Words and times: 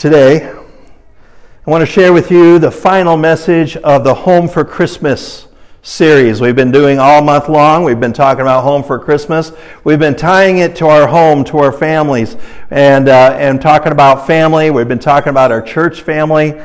today, 0.00 0.48
I 0.48 1.70
want 1.70 1.82
to 1.82 1.86
share 1.86 2.14
with 2.14 2.30
you 2.30 2.58
the 2.58 2.70
final 2.70 3.18
message 3.18 3.76
of 3.76 4.02
the 4.02 4.14
Home 4.14 4.48
for 4.48 4.64
Christmas 4.64 5.46
series. 5.82 6.40
We've 6.40 6.56
been 6.56 6.72
doing 6.72 6.98
all 6.98 7.20
month 7.20 7.50
long. 7.50 7.84
We've 7.84 8.00
been 8.00 8.14
talking 8.14 8.40
about 8.40 8.64
home 8.64 8.82
for 8.82 8.98
Christmas. 8.98 9.52
We've 9.84 9.98
been 9.98 10.16
tying 10.16 10.56
it 10.56 10.74
to 10.76 10.86
our 10.86 11.06
home, 11.06 11.44
to 11.44 11.58
our 11.58 11.70
families, 11.70 12.38
and, 12.70 13.10
uh, 13.10 13.36
and 13.38 13.60
talking 13.60 13.92
about 13.92 14.26
family. 14.26 14.70
We've 14.70 14.88
been 14.88 14.98
talking 14.98 15.28
about 15.28 15.52
our 15.52 15.60
church 15.60 16.00
family 16.00 16.58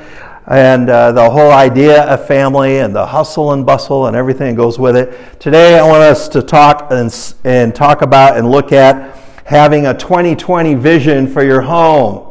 and 0.48 0.90
uh, 0.90 1.12
the 1.12 1.30
whole 1.30 1.52
idea 1.52 2.04
of 2.04 2.26
family 2.26 2.78
and 2.78 2.96
the 2.96 3.06
hustle 3.06 3.52
and 3.52 3.66
bustle 3.66 4.08
and 4.08 4.16
everything 4.16 4.56
that 4.56 4.62
goes 4.62 4.80
with 4.80 4.96
it. 4.96 5.42
Today, 5.42 5.78
I 5.78 5.86
want 5.86 6.04
us 6.04 6.30
to 6.30 6.42
talk 6.42 6.88
and, 6.90 7.14
and 7.44 7.76
talk 7.76 8.02
about 8.02 8.38
and 8.38 8.50
look 8.50 8.72
at 8.72 9.14
having 9.44 9.88
a 9.88 9.94
2020 9.94 10.76
vision 10.76 11.28
for 11.28 11.44
your 11.44 11.60
home. 11.60 12.25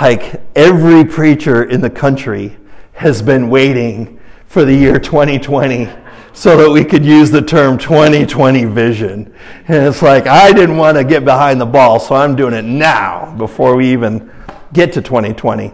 Like 0.00 0.42
every 0.54 1.06
preacher 1.06 1.64
in 1.64 1.80
the 1.80 1.88
country 1.88 2.58
has 2.92 3.22
been 3.22 3.48
waiting 3.48 4.20
for 4.46 4.64
the 4.64 4.74
year 4.74 4.98
2020 4.98 5.88
so 6.34 6.56
that 6.58 6.70
we 6.70 6.84
could 6.84 7.02
use 7.02 7.30
the 7.30 7.40
term 7.40 7.78
2020 7.78 8.66
vision. 8.66 9.34
And 9.68 9.86
it's 9.86 10.02
like, 10.02 10.26
I 10.26 10.52
didn't 10.52 10.76
want 10.76 10.98
to 10.98 11.04
get 11.04 11.24
behind 11.24 11.58
the 11.58 11.66
ball, 11.66 11.98
so 11.98 12.14
I'm 12.14 12.36
doing 12.36 12.52
it 12.52 12.64
now 12.66 13.34
before 13.38 13.74
we 13.74 13.90
even 13.90 14.30
get 14.74 14.92
to 14.92 15.00
2020. 15.00 15.72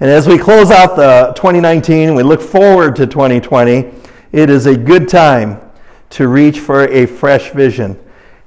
And 0.00 0.10
as 0.10 0.26
we 0.26 0.36
close 0.36 0.72
out 0.72 0.96
the 0.96 1.32
2019 1.36 2.08
and 2.08 2.16
we 2.16 2.24
look 2.24 2.40
forward 2.40 2.96
to 2.96 3.06
2020, 3.06 3.88
it 4.32 4.50
is 4.50 4.66
a 4.66 4.76
good 4.76 5.08
time 5.08 5.60
to 6.10 6.26
reach 6.26 6.58
for 6.58 6.88
a 6.88 7.06
fresh 7.06 7.52
vision. 7.52 7.96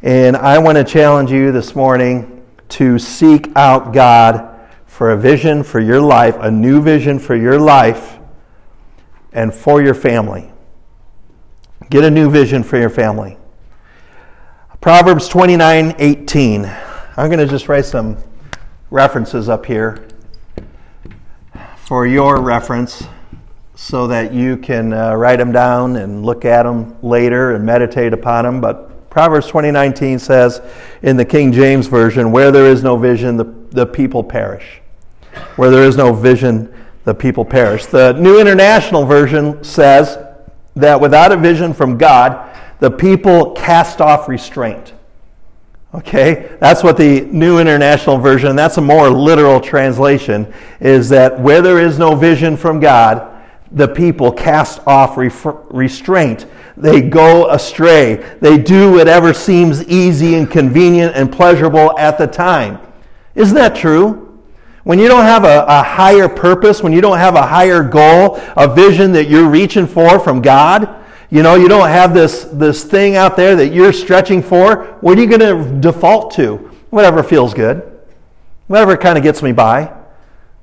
And 0.01 0.35
I 0.35 0.57
want 0.57 0.77
to 0.77 0.83
challenge 0.83 1.31
you 1.31 1.53
this 1.53 1.75
morning 1.75 2.43
to 2.69 2.99
seek 2.99 3.55
out 3.55 3.93
God 3.93 4.52
for 5.03 5.11
a 5.11 5.17
vision 5.17 5.63
for 5.63 5.81
your 5.81 5.99
life, 5.99 6.37
a 6.39 6.49
new 6.49 6.81
vision 6.81 7.19
for 7.19 7.35
your 7.35 7.59
life 7.59 8.19
and 9.33 9.53
for 9.53 9.81
your 9.81 9.93
family. 9.93 10.49
Get 11.89 12.05
a 12.05 12.09
new 12.09 12.31
vision 12.31 12.63
for 12.63 12.77
your 12.77 12.89
family. 12.89 13.37
Proverbs 14.79 15.27
29 15.27 15.95
18. 15.99 16.63
I'm 17.17 17.27
going 17.29 17.39
to 17.39 17.47
just 17.47 17.67
write 17.67 17.83
some 17.83 18.15
references 18.91 19.49
up 19.49 19.65
here 19.65 20.07
for 21.75 22.07
your 22.07 22.41
reference 22.41 23.03
so 23.75 24.07
that 24.07 24.31
you 24.31 24.55
can 24.55 24.93
uh, 24.93 25.15
write 25.15 25.39
them 25.39 25.51
down 25.51 25.97
and 25.97 26.25
look 26.25 26.45
at 26.45 26.63
them 26.63 26.95
later 27.01 27.55
and 27.55 27.65
meditate 27.65 28.13
upon 28.13 28.45
them. 28.45 28.61
But 28.61 29.09
Proverbs 29.09 29.51
20:19 29.51 30.17
says 30.21 30.61
in 31.01 31.17
the 31.17 31.25
King 31.25 31.51
James 31.51 31.87
version, 31.87 32.31
"Where 32.31 32.51
there 32.53 32.67
is 32.67 32.83
no 32.83 32.95
vision, 32.95 33.35
the, 33.35 33.53
the 33.71 33.85
people 33.85 34.23
perish. 34.23 34.79
Where 35.55 35.69
there 35.69 35.83
is 35.83 35.97
no 35.97 36.13
vision, 36.13 36.69
the 37.03 37.13
people 37.13 37.45
perish." 37.45 37.85
The 37.85 38.13
New 38.13 38.39
International 38.39 39.05
Version 39.05 39.63
says 39.63 40.17
that 40.75 40.99
without 40.99 41.31
a 41.31 41.37
vision 41.37 41.73
from 41.73 41.97
God, 41.97 42.37
the 42.79 42.91
people 42.91 43.51
cast 43.51 44.01
off 44.01 44.27
restraint. 44.27 44.93
Okay, 45.95 46.47
that's 46.59 46.83
what 46.83 46.97
the 46.97 47.21
New 47.31 47.59
International 47.59 48.17
Version, 48.17 48.55
that's 48.55 48.77
a 48.77 48.81
more 48.81 49.11
literal 49.11 49.59
translation, 49.59 50.47
is 50.79 51.09
that 51.09 51.39
where 51.39 51.61
there 51.61 51.79
is 51.79 51.99
no 51.99 52.15
vision 52.15 52.57
from 52.57 52.79
God, 52.79 53.27
the 53.71 53.87
people 53.87 54.31
cast 54.31 54.81
off 54.87 55.17
restraint. 55.17 56.47
They 56.75 57.01
go 57.01 57.49
astray. 57.51 58.23
They 58.39 58.57
do 58.57 58.91
whatever 58.93 59.33
seems 59.33 59.83
easy 59.87 60.33
and 60.35 60.49
convenient 60.49 61.15
and 61.15 61.31
pleasurable 61.31 61.95
at 61.99 62.17
the 62.17 62.25
time. 62.25 62.79
Isn't 63.35 63.55
that 63.55 63.75
true? 63.75 64.22
When 64.83 64.99
you 64.99 65.07
don't 65.07 65.23
have 65.23 65.45
a, 65.45 65.65
a 65.67 65.81
higher 65.81 66.27
purpose, 66.27 66.83
when 66.83 66.91
you 66.91 66.99
don't 66.99 67.17
have 67.17 67.35
a 67.35 67.41
higher 67.41 67.83
goal, 67.83 68.39
a 68.57 68.73
vision 68.73 69.13
that 69.13 69.29
you're 69.29 69.49
reaching 69.49 69.87
for 69.87 70.19
from 70.19 70.41
God, 70.41 71.03
you 71.29 71.41
know, 71.41 71.55
you 71.55 71.67
don't 71.67 71.87
have 71.89 72.13
this, 72.13 72.43
this 72.43 72.83
thing 72.83 73.15
out 73.15 73.35
there 73.35 73.55
that 73.55 73.69
you're 73.69 73.93
stretching 73.93 74.43
for. 74.43 74.97
What 75.01 75.17
are 75.17 75.21
you 75.21 75.27
going 75.27 75.39
to 75.39 75.79
default 75.79 76.33
to? 76.35 76.57
Whatever 76.89 77.23
feels 77.23 77.53
good. 77.53 77.89
Whatever 78.67 78.97
kind 78.97 79.17
of 79.17 79.23
gets 79.23 79.41
me 79.41 79.51
by. 79.51 79.91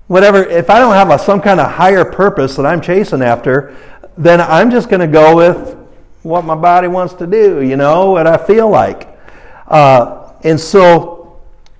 Whatever, 0.07 0.45
if 0.45 0.71
I 0.71 0.79
don't 0.79 0.95
have 0.95 1.11
a, 1.11 1.19
some 1.19 1.41
kind 1.41 1.59
of 1.59 1.71
higher 1.71 2.05
purpose 2.05 2.57
that 2.57 2.67
I'm 2.67 2.81
chasing 2.81 3.23
after, 3.23 3.77
then 4.17 4.41
I'm 4.41 4.71
just 4.71 4.89
going 4.89 5.01
to 5.01 5.09
go 5.09 5.35
with 5.35 5.77
what 6.23 6.45
my 6.45 6.55
body 6.55 6.89
wants 6.89 7.15
to 7.15 7.27
do, 7.27 7.63
you 7.63 7.77
know, 7.77 8.11
what 8.13 8.27
I 8.27 8.37
feel 8.37 8.69
like. 8.69 9.09
Uh, 9.67 10.33
and 10.45 10.61
so 10.61 11.20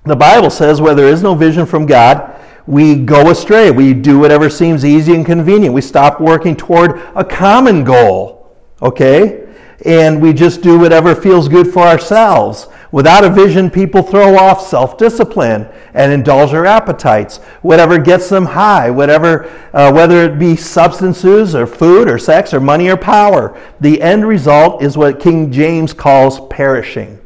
the 0.03 0.15
Bible 0.15 0.49
says 0.49 0.81
where 0.81 0.95
there 0.95 1.07
is 1.07 1.21
no 1.21 1.35
vision 1.35 1.65
from 1.65 1.85
God, 1.85 2.39
we 2.67 2.95
go 2.95 3.31
astray. 3.31 3.71
We 3.71 3.93
do 3.93 4.19
whatever 4.19 4.49
seems 4.49 4.85
easy 4.85 5.13
and 5.13 5.25
convenient. 5.25 5.73
We 5.73 5.81
stop 5.81 6.21
working 6.21 6.55
toward 6.55 7.01
a 7.15 7.23
common 7.23 7.83
goal 7.83 8.41
okay? 8.81 9.47
And 9.85 10.21
we 10.21 10.33
just 10.33 10.61
do 10.61 10.77
whatever 10.79 11.15
feels 11.15 11.47
good 11.47 11.67
for 11.67 11.83
ourselves. 11.83 12.67
Without 12.91 13.23
a 13.23 13.29
vision, 13.29 13.71
people 13.71 14.03
throw 14.03 14.37
off 14.37 14.67
self 14.67 14.97
discipline 14.97 15.67
and 15.93 16.11
indulge 16.11 16.51
their 16.51 16.65
appetites. 16.65 17.37
Whatever 17.61 17.97
gets 17.97 18.29
them 18.29 18.45
high, 18.45 18.91
whatever, 18.91 19.45
uh, 19.73 19.91
whether 19.91 20.23
it 20.23 20.37
be 20.37 20.55
substances 20.55 21.55
or 21.55 21.65
food 21.65 22.09
or 22.09 22.19
sex 22.19 22.53
or 22.53 22.59
money 22.59 22.89
or 22.89 22.97
power. 22.97 23.59
The 23.79 24.01
end 24.01 24.27
result 24.27 24.83
is 24.83 24.97
what 24.97 25.19
King 25.19 25.51
James 25.51 25.93
calls 25.93 26.45
perishing. 26.49 27.19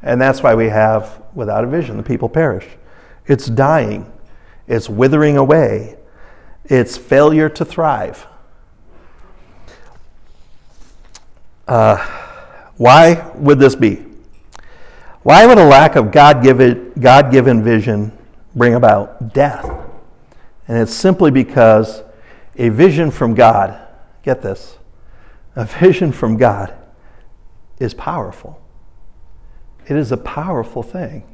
And 0.00 0.20
that's 0.20 0.42
why 0.42 0.54
we 0.54 0.68
have, 0.68 1.22
without 1.34 1.64
a 1.64 1.66
vision, 1.66 1.96
the 1.96 2.02
people 2.02 2.28
perish. 2.28 2.66
It's 3.26 3.46
dying, 3.46 4.10
it's 4.66 4.88
withering 4.88 5.36
away, 5.36 5.96
it's 6.64 6.96
failure 6.96 7.48
to 7.50 7.64
thrive. 7.64 8.26
Uh, 11.66 11.96
why 12.76 13.30
would 13.36 13.58
this 13.58 13.74
be? 13.74 14.04
Why 15.22 15.46
would 15.46 15.56
a 15.56 15.64
lack 15.64 15.96
of 15.96 16.12
God 16.12 16.42
given, 16.42 16.92
vision 17.62 18.12
bring 18.54 18.74
about 18.74 19.32
death? 19.32 19.64
And 20.68 20.78
it's 20.78 20.92
simply 20.92 21.30
because 21.30 22.02
a 22.56 22.68
vision 22.68 23.10
from 23.10 23.34
God, 23.34 23.78
get 24.22 24.42
this, 24.42 24.76
a 25.56 25.64
vision 25.64 26.12
from 26.12 26.36
God 26.36 26.74
is 27.78 27.94
powerful. 27.94 28.60
It 29.86 29.96
is 29.96 30.12
a 30.12 30.16
powerful 30.16 30.82
thing. 30.82 31.24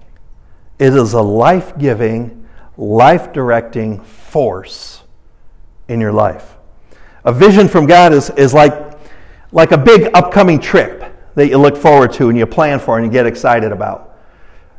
It 0.78 0.94
is 0.94 1.12
a 1.12 1.22
life 1.22 1.76
giving, 1.78 2.48
life 2.76 3.32
directing 3.32 4.00
force 4.00 5.02
in 5.88 6.00
your 6.00 6.12
life. 6.12 6.56
A 7.24 7.32
vision 7.32 7.68
from 7.68 7.86
God 7.86 8.12
is, 8.12 8.30
is 8.30 8.54
like 8.54 8.90
like 9.52 9.72
a 9.72 9.78
big 9.78 10.10
upcoming 10.14 10.60
trip 10.60 11.04
that 11.34 11.48
you 11.48 11.58
look 11.58 11.76
forward 11.76 12.12
to 12.12 12.28
and 12.28 12.38
you 12.38 12.46
plan 12.46 12.78
for 12.78 12.96
and 12.96 13.06
you 13.06 13.12
get 13.12 13.26
excited 13.26 13.72
about. 13.72 14.06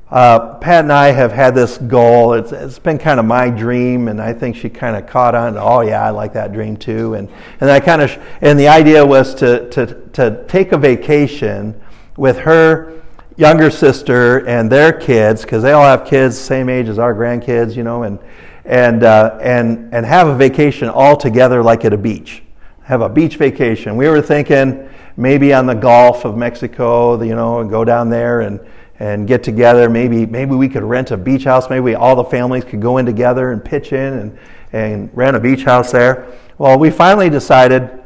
Uh, 0.10 0.56
Pat 0.56 0.84
and 0.84 0.92
I 0.92 1.12
have 1.12 1.32
had 1.32 1.56
this 1.56 1.78
goal. 1.78 2.34
It's, 2.34 2.52
it's 2.52 2.80
been 2.80 2.98
kind 2.98 3.18
of 3.18 3.26
my 3.26 3.50
dream, 3.50 4.10
and 4.10 4.22
I 4.22 4.34
think 4.34 4.58
she 4.58 4.70
kind 4.70 4.98
of 4.98 5.08
caught 5.08 5.36
on. 5.36 5.54
To, 5.54 5.62
oh 5.62 5.82
yeah, 5.82 6.06
I 6.06 6.10
like 6.10 6.34
that 6.34 6.52
dream 6.52 6.76
too. 6.76 7.14
And 7.14 7.30
and 7.62 7.72
I 7.72 7.80
kind 7.80 8.02
of 8.02 8.22
and 8.42 8.60
the 8.60 8.68
idea 8.68 9.06
was 9.06 9.34
to 9.36 9.70
to 9.70 10.10
to 10.12 10.46
take 10.48 10.74
a 10.74 10.78
vacation 10.78 11.80
with 12.18 12.40
her 12.40 13.01
younger 13.38 13.70
sister 13.70 14.46
and 14.48 14.72
their 14.72 14.94
kids 14.94 15.42
because 15.42 15.64
they 15.64 15.72
all 15.72 15.84
have 15.86 16.06
kids 16.06 16.38
same 16.38 16.70
age 16.70 16.88
as 16.88 17.00
our 17.00 17.14
grandkids, 17.14 17.76
you 17.76 17.84
know, 17.84 18.04
and 18.04 18.20
and 18.66 19.04
uh, 19.04 19.38
and 19.42 19.94
and 19.94 20.06
have 20.06 20.28
a 20.28 20.36
vacation 20.36 20.90
all 20.90 21.16
together 21.18 21.64
like 21.64 21.86
at 21.86 21.94
a 21.94 21.98
beach 21.98 22.44
have 22.92 23.02
a 23.02 23.08
beach 23.08 23.38
vacation. 23.38 23.96
We 23.96 24.10
were 24.10 24.22
thinking 24.22 24.90
maybe 25.16 25.54
on 25.54 25.66
the 25.66 25.74
Gulf 25.74 26.26
of 26.26 26.36
Mexico, 26.36 27.22
you 27.22 27.36
know, 27.36 27.62
and 27.62 27.70
go 27.70 27.86
down 27.86 28.10
there 28.10 28.42
and, 28.42 28.60
and 29.00 29.28
get 29.28 29.44
together. 29.44 29.90
Maybe 29.90 30.26
maybe 30.26 30.56
we 30.56 30.68
could 30.68 30.84
rent 30.84 31.12
a 31.12 31.18
beach 31.18 31.46
house. 31.46 31.70
Maybe 31.70 31.80
we, 31.80 31.96
all 31.96 32.18
the 32.18 32.26
families 32.26 32.66
could 32.66 32.82
go 32.82 32.98
in 32.98 33.06
together 33.06 33.54
and 33.54 33.64
pitch 33.64 33.94
in 33.94 34.14
and, 34.14 34.40
and 34.74 35.10
rent 35.14 35.38
a 35.38 35.40
beach 35.40 35.64
house 35.64 35.92
there. 35.94 36.28
Well, 36.58 36.78
we 36.78 36.90
finally 36.90 37.30
decided 37.30 38.04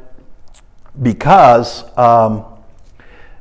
because 1.02 1.84
um, 1.98 2.46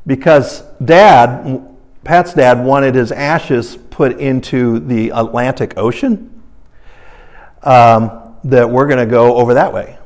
because 0.07 0.63
Dad, 0.83 1.63
Pat's 2.05 2.35
dad, 2.35 2.65
wanted 2.65 2.95
his 2.95 3.11
ashes 3.13 3.77
put 3.91 4.19
into 4.19 4.79
the 4.81 5.11
Atlantic 5.11 5.75
Ocean. 5.77 6.31
Um, 7.63 8.21
that 8.45 8.69
we're 8.69 8.87
going 8.87 8.99
to 8.99 9.07
go 9.07 9.37
over 9.37 9.55
that 9.55 9.73
way 9.73 9.99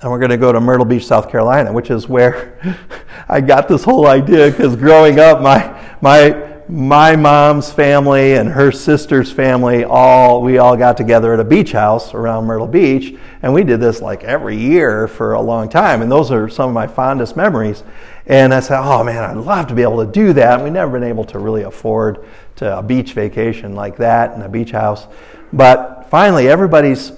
and 0.00 0.10
we're 0.10 0.18
going 0.18 0.30
to 0.30 0.36
go 0.36 0.52
to 0.52 0.60
Myrtle 0.60 0.84
Beach, 0.84 1.06
South 1.06 1.28
Carolina, 1.30 1.72
which 1.72 1.90
is 1.90 2.08
where 2.08 2.76
I 3.28 3.40
got 3.40 3.66
this 3.66 3.82
whole 3.82 4.06
idea 4.06 4.50
because 4.50 4.76
growing 4.76 5.18
up, 5.18 5.42
my, 5.42 5.96
my, 6.00 6.47
my 6.68 7.16
mom's 7.16 7.72
family 7.72 8.34
and 8.34 8.50
her 8.50 8.70
sister's 8.70 9.32
family 9.32 9.84
all 9.84 10.42
we 10.42 10.58
all 10.58 10.76
got 10.76 10.96
together 10.96 11.32
at 11.32 11.40
a 11.40 11.44
beach 11.44 11.72
house 11.72 12.12
around 12.12 12.44
Myrtle 12.44 12.66
Beach 12.66 13.18
and 13.42 13.54
we 13.54 13.64
did 13.64 13.80
this 13.80 14.02
like 14.02 14.22
every 14.22 14.56
year 14.56 15.08
for 15.08 15.32
a 15.32 15.40
long 15.40 15.68
time 15.68 16.02
and 16.02 16.12
those 16.12 16.30
are 16.30 16.48
some 16.48 16.68
of 16.68 16.74
my 16.74 16.86
fondest 16.86 17.36
memories 17.36 17.84
and 18.26 18.52
I 18.52 18.60
said 18.60 18.80
oh 18.80 19.02
man 19.02 19.24
I'd 19.24 19.36
love 19.38 19.66
to 19.68 19.74
be 19.74 19.82
able 19.82 20.04
to 20.04 20.12
do 20.12 20.34
that 20.34 20.62
we've 20.62 20.72
never 20.72 20.92
been 20.92 21.08
able 21.08 21.24
to 21.24 21.38
really 21.38 21.62
afford 21.62 22.26
to 22.56 22.78
a 22.78 22.82
beach 22.82 23.14
vacation 23.14 23.74
like 23.74 23.96
that 23.96 24.34
in 24.34 24.42
a 24.42 24.48
beach 24.48 24.72
house 24.72 25.06
but 25.52 26.06
finally, 26.10 26.48
everybody's 26.48 27.12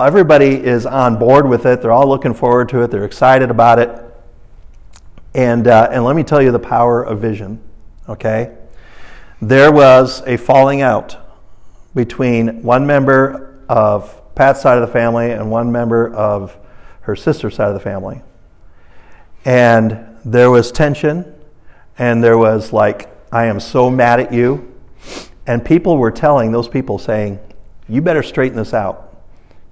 everybody 0.00 0.54
is 0.54 0.86
on 0.86 1.18
board 1.18 1.48
with 1.48 1.66
it. 1.66 1.82
They're 1.82 1.92
all 1.92 2.08
looking 2.08 2.34
forward 2.34 2.68
to 2.70 2.82
it. 2.82 2.90
They're 2.90 3.04
excited 3.04 3.50
about 3.50 3.78
it. 3.78 4.00
And 5.34 5.66
uh, 5.66 5.88
and 5.90 6.04
let 6.04 6.16
me 6.16 6.22
tell 6.22 6.40
you 6.40 6.50
the 6.50 6.58
power 6.58 7.02
of 7.02 7.20
vision. 7.20 7.60
Okay, 8.08 8.56
there 9.40 9.72
was 9.72 10.22
a 10.26 10.36
falling 10.36 10.80
out 10.80 11.16
between 11.94 12.62
one 12.62 12.86
member 12.86 13.60
of 13.68 14.20
Pat's 14.34 14.62
side 14.62 14.78
of 14.78 14.86
the 14.86 14.92
family 14.92 15.30
and 15.30 15.50
one 15.50 15.70
member 15.70 16.12
of 16.14 16.56
her 17.02 17.14
sister's 17.14 17.54
side 17.54 17.68
of 17.68 17.74
the 17.74 17.80
family. 17.80 18.22
And 19.44 20.16
there 20.24 20.50
was 20.50 20.72
tension, 20.72 21.34
and 21.98 22.24
there 22.24 22.38
was 22.38 22.72
like, 22.72 23.08
I 23.30 23.46
am 23.46 23.60
so 23.60 23.90
mad 23.90 24.20
at 24.20 24.32
you. 24.32 24.72
And 25.46 25.64
people 25.64 25.98
were 25.98 26.10
telling 26.10 26.50
those 26.50 26.68
people, 26.68 26.98
saying, 26.98 27.38
You 27.88 28.00
better 28.00 28.22
straighten 28.22 28.56
this 28.56 28.72
out 28.72 29.16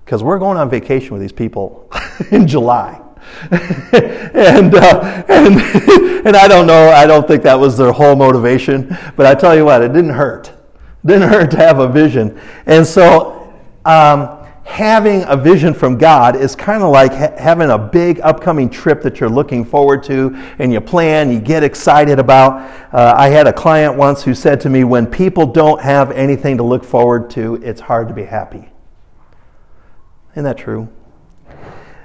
because 0.05 0.23
we're 0.23 0.39
going 0.39 0.59
on 0.59 0.69
vacation 0.69 1.13
with 1.13 1.23
these 1.23 1.33
people 1.33 1.91
in 2.31 2.47
July. 2.47 3.02
and, 3.51 4.75
uh, 4.75 5.25
and, 5.29 5.57
and 6.27 6.37
I 6.37 6.49
don't 6.49 6.67
know, 6.67 6.91
I 6.91 7.07
don't 7.07 7.27
think 7.27 7.43
that 7.43 7.59
was 7.59 7.77
their 7.77 7.93
whole 7.93 8.17
motivation, 8.17 8.97
but 9.17 9.27
I 9.27 9.35
tell 9.35 9.57
you 9.57 9.65
what, 9.65 9.83
it 9.83 9.93
didn't 9.93 10.11
hurt. 10.11 10.49
It 10.49 11.07
didn't 11.07 11.29
hurt 11.29 11.51
to 11.53 11.57
have 11.57 11.79
a 11.79 11.89
vision. 11.89 12.41
And 12.67 12.87
so, 12.87 13.53
um, 13.85 14.43
having 14.65 15.25
a 15.25 15.37
vision 15.37 15.75
from 15.75 15.99
God 15.99 16.37
is 16.37 16.55
kind 16.55 16.83
of 16.83 16.91
like 16.91 17.13
ha- 17.13 17.35
having 17.37 17.71
a 17.71 17.79
big 17.79 18.21
upcoming 18.21 18.71
trip 18.71 19.03
that 19.03 19.21
you're 19.21 19.29
looking 19.29 19.65
forward 19.65 20.03
to 20.05 20.31
and 20.59 20.73
you 20.73 20.81
plan, 20.81 21.31
you 21.31 21.41
get 21.41 21.63
excited 21.63 22.19
about. 22.19 22.71
Uh, 22.95 23.15
I 23.17 23.29
had 23.29 23.47
a 23.47 23.53
client 23.53 23.97
once 23.97 24.23
who 24.23 24.35
said 24.35 24.61
to 24.63 24.71
me, 24.71 24.85
When 24.85 25.07
people 25.07 25.47
don't 25.47 25.81
have 25.81 26.11
anything 26.13 26.57
to 26.59 26.63
look 26.63 26.85
forward 26.85 27.29
to, 27.31 27.57
it's 27.57 27.81
hard 27.81 28.09
to 28.09 28.15
be 28.15 28.25
happy. 28.25 28.69
Isn't 30.33 30.45
that 30.45 30.57
true? 30.59 30.89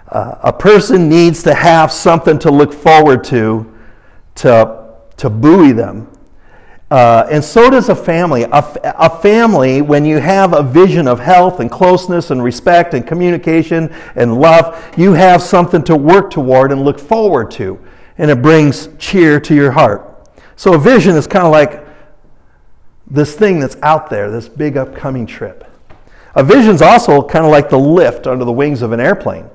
A 0.10 0.54
person 0.54 1.10
needs 1.10 1.44
to 1.44 1.54
have 1.54 1.92
something 1.92 2.40
to 2.40 2.52
look 2.52 2.74
forward 2.74 3.24
to 3.26 3.74
to, 4.36 4.94
to 5.18 5.30
buoy 5.30 5.72
them 5.72 6.08
uh, 6.90 7.28
and 7.30 7.44
so 7.44 7.70
does 7.70 7.90
a 7.90 7.96
family. 7.96 8.44
A, 8.44 8.64
a, 8.98 9.10
family, 9.10 9.82
when 9.82 10.06
you 10.06 10.20
have 10.20 10.54
a 10.54 10.64
vision 10.64 11.06
of 11.06 11.20
health 11.20 11.60
and 11.60 11.70
closeness 11.70 12.32
and 12.32 12.42
respect 12.42 12.94
and 12.94 13.06
communication 13.06 13.94
and 14.16 14.40
love, 14.40 14.94
you 14.98 15.12
have 15.12 15.42
something 15.42 15.84
to 15.84 15.98
work 15.98 16.32
toward 16.32 16.72
and 16.72 16.84
look 16.86 16.98
forward 16.98 17.52
to. 17.52 17.78
And 18.18 18.32
it 18.32 18.42
brings 18.42 18.88
cheer 18.98 19.38
to 19.42 19.54
your 19.54 19.72
heart. 19.72 20.30
So 20.56 20.76
a 20.76 20.78
vision 20.78 21.18
is 21.18 21.28
kind 21.28 21.46
of 21.46 21.52
like 21.52 21.86
this 23.06 23.36
thing 23.36 23.60
that's 23.60 23.76
out 23.84 24.10
there, 24.10 24.32
this 24.32 24.48
big 24.48 24.78
upcoming 24.78 25.26
trip. 25.26 25.70
A 26.36 26.44
vision 26.44 26.74
is 26.74 26.82
also 26.82 27.22
kind 27.22 27.44
of 27.44 27.52
like 27.52 27.70
the 27.70 27.78
lift 27.78 28.28
under 28.28 28.46
the 28.46 28.52
wings 28.52 28.82
of 28.82 28.94
an 28.94 29.02
airplane. 29.02 29.50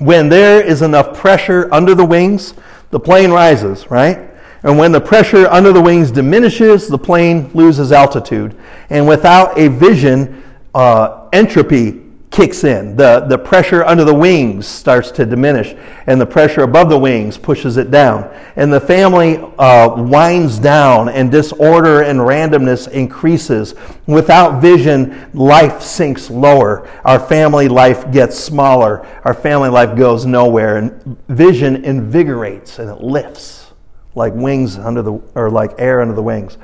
When 0.00 0.28
there 0.28 0.62
is 0.64 0.82
enough 0.82 1.16
pressure 1.16 1.68
under 1.72 1.94
the 1.94 2.04
wings, 2.04 2.54
the 2.90 2.98
plane 2.98 3.30
rises, 3.30 3.90
right? 3.90 4.30
And 4.62 4.78
when 4.78 4.92
the 4.92 5.00
pressure 5.00 5.46
under 5.48 5.72
the 5.72 5.80
wings 5.80 6.10
diminishes, 6.10 6.88
the 6.88 6.98
plane 6.98 7.50
loses 7.54 7.92
altitude. 7.92 8.56
And 8.88 9.06
without 9.06 9.58
a 9.58 9.68
vision, 9.68 10.42
uh, 10.74 11.28
entropy 11.32 11.99
kicks 12.30 12.62
in. 12.62 12.96
The, 12.96 13.20
the 13.28 13.36
pressure 13.36 13.84
under 13.84 14.04
the 14.04 14.14
wings 14.14 14.66
starts 14.66 15.10
to 15.12 15.26
diminish, 15.26 15.74
and 16.06 16.20
the 16.20 16.26
pressure 16.26 16.62
above 16.62 16.88
the 16.88 16.98
wings 16.98 17.36
pushes 17.36 17.76
it 17.76 17.90
down. 17.90 18.32
And 18.56 18.72
the 18.72 18.80
family 18.80 19.38
uh, 19.58 19.94
winds 19.96 20.58
down, 20.58 21.08
and 21.08 21.30
disorder 21.30 22.02
and 22.02 22.20
randomness 22.20 22.88
increases. 22.88 23.74
Without 24.06 24.60
vision, 24.60 25.30
life 25.34 25.82
sinks 25.82 26.30
lower. 26.30 26.88
Our 27.04 27.18
family 27.18 27.68
life 27.68 28.10
gets 28.12 28.38
smaller. 28.38 29.06
Our 29.24 29.34
family 29.34 29.68
life 29.68 29.96
goes 29.96 30.24
nowhere. 30.24 30.76
And 30.76 31.18
vision 31.28 31.84
invigorates 31.84 32.78
and 32.78 32.88
it 32.88 33.02
lifts 33.02 33.72
like 34.14 34.34
wings 34.34 34.78
under 34.78 35.02
the 35.02 35.12
or 35.34 35.50
like 35.50 35.72
air 35.78 36.00
under 36.00 36.14
the 36.14 36.22
wings. 36.22 36.58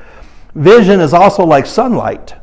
Vision 0.54 1.00
is 1.00 1.12
also 1.12 1.44
like 1.44 1.66
sunlight. 1.66 2.34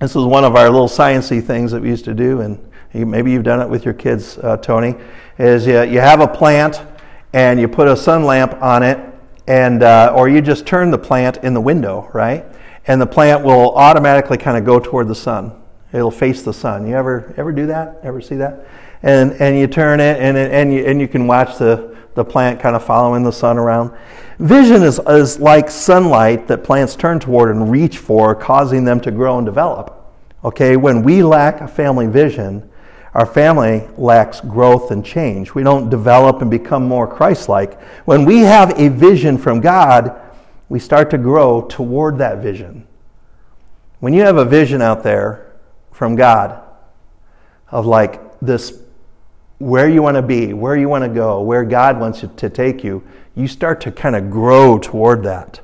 This 0.00 0.16
is 0.16 0.24
one 0.24 0.42
of 0.44 0.56
our 0.56 0.68
little 0.68 0.88
sciency 0.88 1.42
things 1.42 1.70
that 1.70 1.80
we 1.80 1.88
used 1.88 2.04
to 2.06 2.14
do, 2.14 2.40
and 2.40 2.58
maybe 2.92 3.30
you've 3.30 3.44
done 3.44 3.60
it 3.60 3.68
with 3.68 3.84
your 3.84 3.94
kids, 3.94 4.38
uh, 4.38 4.56
Tony. 4.56 4.96
Is 5.38 5.68
you, 5.68 5.82
you 5.82 6.00
have 6.00 6.20
a 6.20 6.26
plant 6.26 6.82
and 7.32 7.60
you 7.60 7.68
put 7.68 7.86
a 7.86 7.96
sun 7.96 8.24
lamp 8.24 8.54
on 8.60 8.82
it, 8.82 8.98
and 9.46 9.84
uh, 9.84 10.12
or 10.16 10.28
you 10.28 10.40
just 10.40 10.66
turn 10.66 10.90
the 10.90 10.98
plant 10.98 11.38
in 11.38 11.54
the 11.54 11.60
window, 11.60 12.10
right? 12.12 12.44
And 12.88 13.00
the 13.00 13.06
plant 13.06 13.44
will 13.44 13.72
automatically 13.76 14.36
kind 14.36 14.58
of 14.58 14.64
go 14.64 14.80
toward 14.80 15.06
the 15.06 15.14
sun. 15.14 15.52
It'll 15.92 16.10
face 16.10 16.42
the 16.42 16.52
sun. 16.52 16.88
You 16.88 16.96
ever 16.96 17.32
ever 17.36 17.52
do 17.52 17.66
that? 17.66 18.00
Ever 18.02 18.20
see 18.20 18.36
that? 18.36 18.66
And 19.04 19.32
and 19.34 19.56
you 19.56 19.66
turn 19.66 20.00
it, 20.00 20.18
and 20.18 20.36
and 20.36 20.72
you 20.72 20.84
and 20.84 21.00
you 21.00 21.06
can 21.06 21.26
watch 21.26 21.58
the 21.58 21.94
the 22.14 22.24
plant 22.24 22.60
kind 22.60 22.74
of 22.74 22.84
following 22.84 23.22
the 23.22 23.30
sun 23.30 23.58
around. 23.58 23.96
Vision 24.38 24.82
is, 24.82 24.98
is 25.06 25.38
like 25.38 25.70
sunlight 25.70 26.48
that 26.48 26.64
plants 26.64 26.96
turn 26.96 27.20
toward 27.20 27.50
and 27.50 27.70
reach 27.70 27.98
for, 27.98 28.34
causing 28.34 28.84
them 28.84 29.00
to 29.00 29.10
grow 29.10 29.38
and 29.38 29.46
develop. 29.46 30.12
Okay, 30.44 30.76
when 30.76 31.02
we 31.02 31.22
lack 31.22 31.60
a 31.60 31.68
family 31.68 32.06
vision, 32.06 32.68
our 33.14 33.26
family 33.26 33.86
lacks 33.96 34.40
growth 34.40 34.90
and 34.90 35.04
change. 35.04 35.54
We 35.54 35.62
don't 35.62 35.88
develop 35.88 36.42
and 36.42 36.50
become 36.50 36.86
more 36.86 37.06
Christ 37.06 37.48
like. 37.48 37.80
When 38.06 38.24
we 38.24 38.40
have 38.40 38.78
a 38.78 38.88
vision 38.88 39.38
from 39.38 39.60
God, 39.60 40.20
we 40.68 40.80
start 40.80 41.10
to 41.10 41.18
grow 41.18 41.62
toward 41.62 42.18
that 42.18 42.38
vision. 42.38 42.86
When 44.00 44.12
you 44.12 44.22
have 44.22 44.36
a 44.36 44.44
vision 44.44 44.82
out 44.82 45.02
there 45.02 45.52
from 45.92 46.16
God 46.16 46.60
of 47.70 47.86
like 47.86 48.20
this 48.40 48.83
where 49.58 49.88
you 49.88 50.02
want 50.02 50.16
to 50.16 50.22
be, 50.22 50.52
where 50.52 50.76
you 50.76 50.88
want 50.88 51.04
to 51.04 51.08
go, 51.08 51.40
where 51.40 51.64
God 51.64 51.98
wants 51.98 52.22
you 52.22 52.30
to 52.36 52.50
take 52.50 52.82
you, 52.84 53.02
you 53.34 53.48
start 53.48 53.80
to 53.82 53.92
kind 53.92 54.16
of 54.16 54.30
grow 54.30 54.78
toward 54.78 55.22
that. 55.24 55.60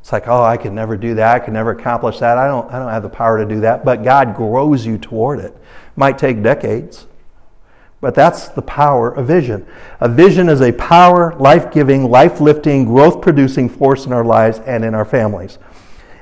It's 0.00 0.12
like, 0.12 0.28
oh, 0.28 0.42
I 0.42 0.56
could 0.56 0.72
never 0.72 0.96
do 0.96 1.14
that. 1.16 1.34
I 1.34 1.44
could 1.44 1.54
never 1.54 1.72
accomplish 1.72 2.20
that. 2.20 2.38
I 2.38 2.46
don't, 2.46 2.70
I 2.72 2.78
don't 2.78 2.90
have 2.90 3.02
the 3.02 3.08
power 3.08 3.38
to 3.38 3.44
do 3.44 3.60
that. 3.60 3.84
But 3.84 4.04
God 4.04 4.36
grows 4.36 4.86
you 4.86 4.98
toward 4.98 5.40
it. 5.40 5.56
Might 5.96 6.18
take 6.18 6.42
decades, 6.42 7.06
but 8.00 8.14
that's 8.14 8.48
the 8.48 8.62
power 8.62 9.10
of 9.10 9.26
vision. 9.26 9.66
A 10.00 10.08
vision 10.08 10.48
is 10.48 10.60
a 10.60 10.72
power, 10.72 11.34
life 11.38 11.72
giving, 11.72 12.04
life 12.10 12.40
lifting, 12.40 12.84
growth 12.84 13.20
producing 13.20 13.68
force 13.68 14.06
in 14.06 14.12
our 14.12 14.24
lives 14.24 14.60
and 14.60 14.84
in 14.84 14.94
our 14.94 15.04
families. 15.04 15.58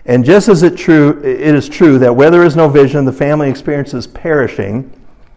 And 0.07 0.25
just 0.25 0.49
as 0.49 0.63
it, 0.63 0.77
true, 0.77 1.21
it 1.25 1.55
is 1.55 1.69
true 1.69 1.99
that 1.99 2.15
where 2.15 2.31
there 2.31 2.45
is 2.45 2.57
no 2.57 2.69
vision, 2.69 3.05
the 3.05 3.13
family 3.13 3.51
experiences 3.51 4.07
perishing 4.07 4.93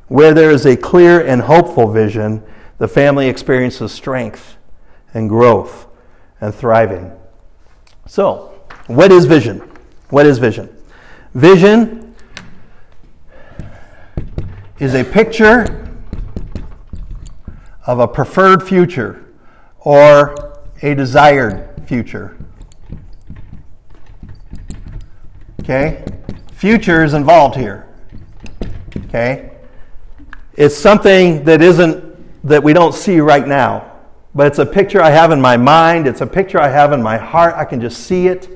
where 0.07 0.33
there 0.33 0.51
is 0.51 0.65
a 0.65 0.77
clear 0.77 1.25
and 1.25 1.41
hopeful 1.41 1.91
vision, 1.91 2.43
the 2.77 2.87
family 2.87 3.27
experiences 3.27 3.91
strength 3.91 4.57
and 5.13 5.29
growth 5.29 5.87
and 6.39 6.53
thriving. 6.53 7.11
So, 8.05 8.53
what 8.87 9.11
is 9.11 9.25
vision? 9.25 9.59
What 10.09 10.25
is 10.25 10.37
vision? 10.37 10.69
Vision 11.33 12.15
is 14.79 14.93
a 14.93 15.03
picture 15.03 15.89
of 17.85 17.99
a 17.99 18.07
preferred 18.07 18.63
future 18.63 19.33
or 19.79 20.61
a 20.81 20.93
desired 20.93 21.83
future. 21.85 22.37
Okay? 25.61 26.05
Future 26.53 27.03
is 27.03 27.13
involved 27.13 27.55
here. 27.55 27.87
Okay? 29.05 29.56
It's 30.57 30.75
something 30.75 31.43
that 31.43 31.61
isn't 31.61 32.03
that 32.47 32.63
we 32.63 32.73
don't 32.73 32.95
see 32.95 33.19
right 33.19 33.47
now, 33.47 33.91
but 34.33 34.47
it's 34.47 34.57
a 34.57 34.65
picture 34.65 34.99
I 34.99 35.11
have 35.11 35.31
in 35.31 35.39
my 35.39 35.55
mind. 35.55 36.07
It's 36.07 36.21
a 36.21 36.25
picture 36.25 36.59
I 36.59 36.67
have 36.67 36.93
in 36.93 37.03
my 37.03 37.15
heart. 37.15 37.53
I 37.53 37.63
can 37.63 37.79
just 37.79 38.07
see 38.07 38.25
it, 38.25 38.49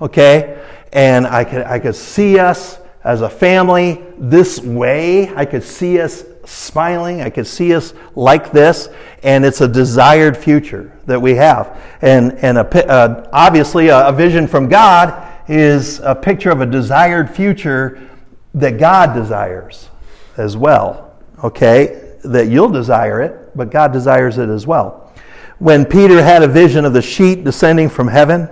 okay? 0.00 0.60
And 0.92 1.28
I 1.28 1.44
could 1.44 1.62
I 1.62 1.78
could 1.78 1.94
see 1.94 2.40
us 2.40 2.80
as 3.04 3.20
a 3.20 3.30
family 3.30 4.02
this 4.18 4.62
way. 4.62 5.32
I 5.36 5.44
could 5.44 5.62
see 5.62 6.00
us 6.00 6.24
smiling. 6.44 7.20
I 7.20 7.30
could 7.30 7.46
see 7.46 7.72
us 7.72 7.94
like 8.16 8.50
this, 8.50 8.88
and 9.22 9.44
it's 9.44 9.60
a 9.60 9.68
desired 9.68 10.36
future 10.36 10.98
that 11.06 11.22
we 11.22 11.36
have. 11.36 11.80
And 12.02 12.32
and 12.38 12.58
a, 12.58 12.90
uh, 12.90 13.30
obviously 13.32 13.88
a, 13.88 14.08
a 14.08 14.12
vision 14.12 14.48
from 14.48 14.68
God 14.68 15.32
is 15.48 16.00
a 16.00 16.16
picture 16.16 16.50
of 16.50 16.62
a 16.62 16.66
desired 16.66 17.30
future 17.30 18.10
that 18.54 18.80
God 18.80 19.14
desires 19.14 19.88
as 20.36 20.56
well 20.56 21.13
okay, 21.42 22.16
that 22.24 22.48
you'll 22.48 22.70
desire 22.70 23.20
it, 23.20 23.56
but 23.56 23.70
God 23.70 23.92
desires 23.92 24.38
it 24.38 24.48
as 24.48 24.66
well. 24.66 25.12
When 25.58 25.84
Peter 25.84 26.22
had 26.22 26.42
a 26.42 26.48
vision 26.48 26.84
of 26.84 26.92
the 26.92 27.02
sheet 27.02 27.44
descending 27.44 27.88
from 27.88 28.08
heaven, 28.08 28.48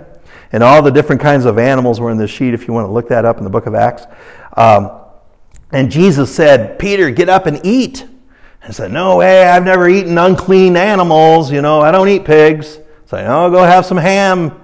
and 0.51 0.63
all 0.63 0.81
the 0.81 0.91
different 0.91 1.21
kinds 1.21 1.45
of 1.45 1.57
animals 1.57 1.99
were 1.99 2.11
in 2.11 2.17
the 2.17 2.27
sheet, 2.27 2.53
if 2.53 2.67
you 2.67 2.73
want 2.73 2.87
to 2.87 2.91
look 2.91 3.09
that 3.09 3.25
up 3.25 3.39
in 3.39 3.43
the 3.43 3.49
book 3.49 3.65
of 3.65 3.73
Acts. 3.73 4.03
Um, 4.55 4.91
and 5.71 5.91
Jesus 5.91 6.33
said, 6.33 6.77
Peter, 6.77 7.09
get 7.09 7.27
up 7.27 7.47
and 7.47 7.59
eat. 7.65 8.05
I 8.61 8.71
said, 8.71 8.91
No 8.91 9.17
way, 9.17 9.43
I've 9.43 9.63
never 9.63 9.89
eaten 9.89 10.17
unclean 10.17 10.77
animals. 10.77 11.51
You 11.51 11.61
know, 11.61 11.81
I 11.81 11.91
don't 11.91 12.07
eat 12.07 12.23
pigs. 12.23 12.79
So, 13.07 13.17
no, 13.17 13.49
go 13.49 13.63
have 13.63 13.85
some 13.85 13.97
ham. 13.97 14.62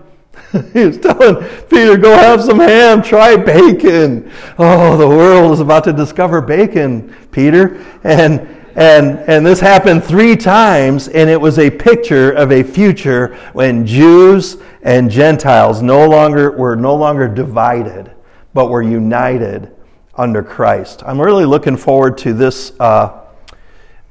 he 0.74 0.86
was 0.86 0.98
telling 0.98 1.43
Peter, 1.69 1.98
go 1.98 2.15
have 2.15 2.43
some 2.43 2.60
ham, 2.60 3.01
try 3.01 3.36
bacon. 3.36 4.31
Oh, 4.58 4.98
the 4.98 5.08
world 5.08 5.51
is 5.53 5.60
about 5.60 5.84
to 5.84 5.93
discover 5.93 6.41
bacon, 6.41 7.15
Peter. 7.31 7.86
And, 8.03 8.41
and, 8.75 9.19
and 9.19 9.46
this 9.46 9.60
happened 9.60 10.03
three 10.03 10.36
times, 10.36 11.08
and 11.08 11.29
it 11.29 11.39
was 11.39 11.60
a 11.60 11.69
picture 11.69 12.31
of 12.31 12.51
a 12.51 12.63
future 12.63 13.36
when 13.53 13.86
Jews 13.86 14.58
and 14.81 15.12
Gentiles 15.12 15.81
no 15.81 16.08
longer, 16.08 16.51
were 16.51 16.75
no 16.75 16.96
longer 16.96 17.27
divided, 17.27 18.12
but 18.53 18.69
were 18.69 18.81
united 18.81 19.75
under 20.15 20.41
Christ. 20.41 21.03
I'm 21.05 21.22
really 21.22 21.46
looking 21.46 21.77
forward 21.77 22.17
to 22.19 22.34
this. 22.34 22.74
Uh, 22.79 23.22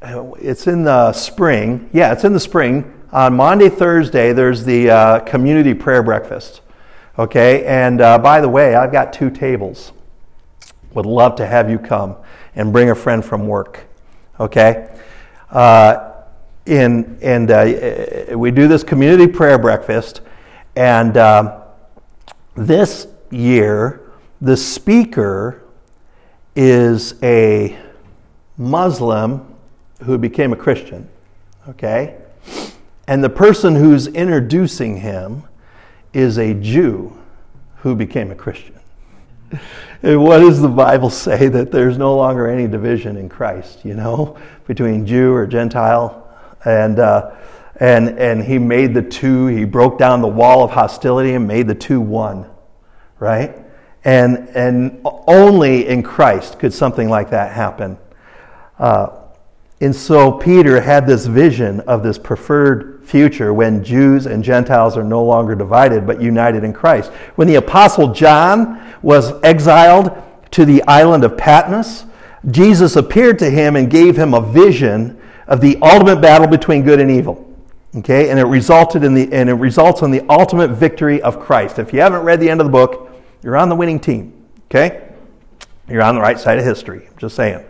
it's 0.01 0.69
in 0.69 0.85
the 0.85 1.13
spring. 1.13 1.91
Yeah, 1.93 2.13
it's 2.13 2.25
in 2.25 2.33
the 2.33 2.41
spring 2.41 2.98
on 3.13 3.37
Maundy, 3.37 3.69
Thursday, 3.69 4.33
there's 4.33 4.65
the 4.65 4.91
uh, 4.91 5.21
community 5.21 5.75
prayer 5.75 6.03
breakfast. 6.03 6.61
Okay, 7.19 7.65
and 7.65 8.01
uh, 8.01 8.19
by 8.19 8.41
the 8.41 8.49
way, 8.49 8.75
I've 8.75 8.93
got 8.93 9.13
two 9.13 9.31
tables. 9.31 9.93
Would 10.95 11.07
love 11.07 11.37
to 11.37 11.47
have 11.47 11.71
you 11.71 11.79
come 11.79 12.17
and 12.55 12.73
bring 12.73 12.91
a 12.91 12.95
friend 12.95 13.25
from 13.25 13.47
work. 13.47 13.87
Okay, 14.39 14.95
uh, 15.51 16.13
in, 16.67 17.19
and 17.23 17.51
uh, 17.51 18.37
we 18.37 18.51
do 18.51 18.69
this 18.69 18.85
community 18.85 19.27
prayer 19.27 19.59
breakfast, 19.59 20.21
and 20.77 21.17
uh, 21.17 21.63
this 22.55 23.09
year 23.31 24.13
the 24.41 24.57
speaker 24.57 25.63
is 26.55 27.15
a 27.23 27.79
Muslim 28.57 29.55
who 30.05 30.19
became 30.19 30.53
a 30.53 30.57
Christian. 30.57 31.09
Okay. 31.69 32.17
And 33.09 33.25
the 33.25 33.31
person 33.31 33.75
who's 33.75 34.07
introducing 34.07 34.99
him 34.99 35.45
is 36.13 36.39
a 36.39 36.53
Jew 36.53 37.19
who 37.77 37.95
became 37.95 38.31
a 38.31 38.35
Christian. 38.35 38.79
And 40.03 40.23
what 40.23 40.41
does 40.41 40.61
the 40.61 40.69
Bible 40.69 41.09
say? 41.09 41.49
That 41.49 41.73
there's 41.73 41.97
no 41.97 42.15
longer 42.15 42.47
any 42.47 42.69
division 42.69 43.17
in 43.17 43.31
Christ, 43.31 43.83
you 43.83 43.95
know, 43.95 44.37
between 44.67 45.07
Jew 45.07 45.33
or 45.33 45.47
Gentile. 45.47 46.29
And, 46.67 46.99
uh, 46.99 47.35
and, 47.81 48.11
and 48.19 48.45
he 48.45 48.59
made 48.59 48.93
the 48.93 49.03
two, 49.03 49.47
he 49.47 49.65
broke 49.65 49.99
down 49.99 50.21
the 50.21 50.29
wall 50.29 50.63
of 50.63 50.71
hostility 50.71 51.33
and 51.33 51.49
made 51.49 51.67
the 51.67 51.75
two 51.75 52.03
one, 52.03 52.45
right? 53.19 53.57
And, 54.05 54.51
and 54.51 55.01
only 55.05 55.89
in 55.89 56.03
Christ 56.03 56.59
could 56.59 56.75
something 56.75 57.09
like 57.09 57.31
that 57.31 57.53
happen. 57.53 57.97
Uh, 58.79 59.19
and 59.81 59.95
so 59.95 60.33
Peter 60.33 60.81
had 60.81 61.07
this 61.07 61.27
vision 61.27 61.81
of 61.81 62.03
this 62.03 62.19
preferred 62.19 62.98
future 63.09 63.55
when 63.55 63.83
Jews 63.83 64.27
and 64.27 64.45
Gentiles 64.45 64.97
are 64.97 65.05
no 65.05 65.25
longer 65.25 65.55
divided 65.55 66.07
but 66.07 66.21
united 66.21 66.65
in 66.65 66.73
Christ. 66.73 67.11
When 67.37 67.49
the 67.49 67.57
apostle 67.57 68.13
John 68.13 68.95
was 69.03 69.33
exiled 69.43 70.11
to 70.53 70.65
the 70.65 70.83
island 70.85 71.25
of 71.25 71.37
Patmos, 71.37 72.05
Jesus 72.51 72.97
appeared 72.97 73.39
to 73.41 73.51
him 73.51 73.77
and 73.77 73.91
gave 73.91 74.17
him 74.17 74.35
a 74.35 74.41
vision 74.41 75.21
of 75.47 75.61
the 75.61 75.79
ultimate 75.81 76.21
battle 76.21 76.47
between 76.47 76.85
good 76.85 77.01
and 77.01 77.11
evil. 77.11 77.45
Okay? 77.97 78.31
And 78.31 78.39
it 78.39 78.45
resulted 78.45 79.03
in 79.03 79.15
the 79.15 79.33
and 79.33 79.49
it 79.49 79.55
results 79.55 80.03
in 80.03 80.11
the 80.11 80.25
ultimate 80.29 80.69
victory 80.69 81.21
of 81.23 81.41
Christ. 81.41 81.79
If 81.79 81.93
you 81.93 82.01
haven't 82.01 82.23
read 82.23 82.41
the 82.41 82.51
end 82.51 82.61
of 82.61 82.67
the 82.67 82.73
book, 82.73 83.11
you're 83.43 83.57
on 83.57 83.69
the 83.69 83.77
winning 83.77 83.99
team. 83.99 84.47
Okay? 84.67 85.09
You're 85.89 86.03
on 86.03 86.15
the 86.15 86.21
right 86.21 86.39
side 86.39 86.59
of 86.59 86.65
history. 86.65 87.09
Just 87.17 87.35
saying. 87.35 87.65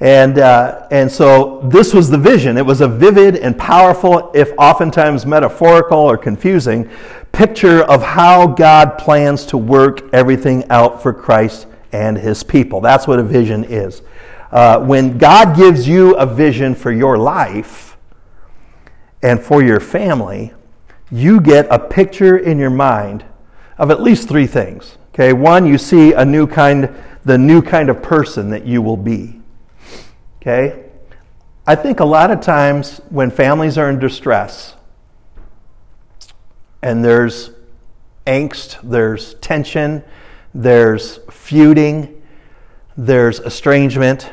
And, 0.00 0.38
uh, 0.38 0.86
and 0.90 1.10
so 1.10 1.60
this 1.64 1.92
was 1.92 2.08
the 2.08 2.18
vision. 2.18 2.56
It 2.56 2.64
was 2.64 2.80
a 2.80 2.88
vivid 2.88 3.36
and 3.36 3.58
powerful, 3.58 4.30
if 4.32 4.52
oftentimes 4.56 5.26
metaphorical 5.26 5.98
or 5.98 6.16
confusing, 6.16 6.88
picture 7.32 7.82
of 7.82 8.02
how 8.02 8.46
God 8.46 8.96
plans 8.98 9.44
to 9.46 9.58
work 9.58 10.12
everything 10.12 10.64
out 10.70 11.02
for 11.02 11.12
Christ 11.12 11.66
and 11.92 12.16
his 12.16 12.44
people. 12.44 12.80
That's 12.80 13.08
what 13.08 13.18
a 13.18 13.24
vision 13.24 13.64
is. 13.64 14.02
Uh, 14.52 14.80
when 14.80 15.18
God 15.18 15.56
gives 15.56 15.86
you 15.86 16.14
a 16.16 16.24
vision 16.24 16.74
for 16.74 16.92
your 16.92 17.18
life 17.18 17.96
and 19.22 19.40
for 19.40 19.62
your 19.62 19.80
family, 19.80 20.52
you 21.10 21.40
get 21.40 21.66
a 21.70 21.78
picture 21.78 22.38
in 22.38 22.58
your 22.58 22.70
mind 22.70 23.24
of 23.78 23.90
at 23.90 24.00
least 24.00 24.28
three 24.28 24.46
things. 24.46 24.96
Okay, 25.12 25.32
one, 25.32 25.66
you 25.66 25.76
see 25.76 26.12
a 26.12 26.24
new 26.24 26.46
kind, 26.46 26.94
the 27.24 27.36
new 27.36 27.60
kind 27.60 27.88
of 27.90 28.02
person 28.02 28.50
that 28.50 28.64
you 28.64 28.80
will 28.80 28.96
be. 28.96 29.37
Okay? 30.48 30.82
I 31.66 31.74
think 31.74 32.00
a 32.00 32.06
lot 32.06 32.30
of 32.30 32.40
times 32.40 33.02
when 33.10 33.30
families 33.30 33.76
are 33.76 33.90
in 33.90 33.98
distress 33.98 34.74
and 36.80 37.04
there's 37.04 37.50
angst, 38.26 38.78
there's 38.82 39.34
tension, 39.34 40.02
there's 40.54 41.18
feuding, 41.30 42.22
there's 42.96 43.40
estrangement, 43.40 44.32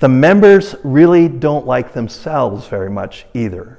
the 0.00 0.08
members 0.08 0.74
really 0.82 1.28
don't 1.28 1.64
like 1.64 1.92
themselves 1.92 2.66
very 2.66 2.90
much 2.90 3.24
either. 3.34 3.78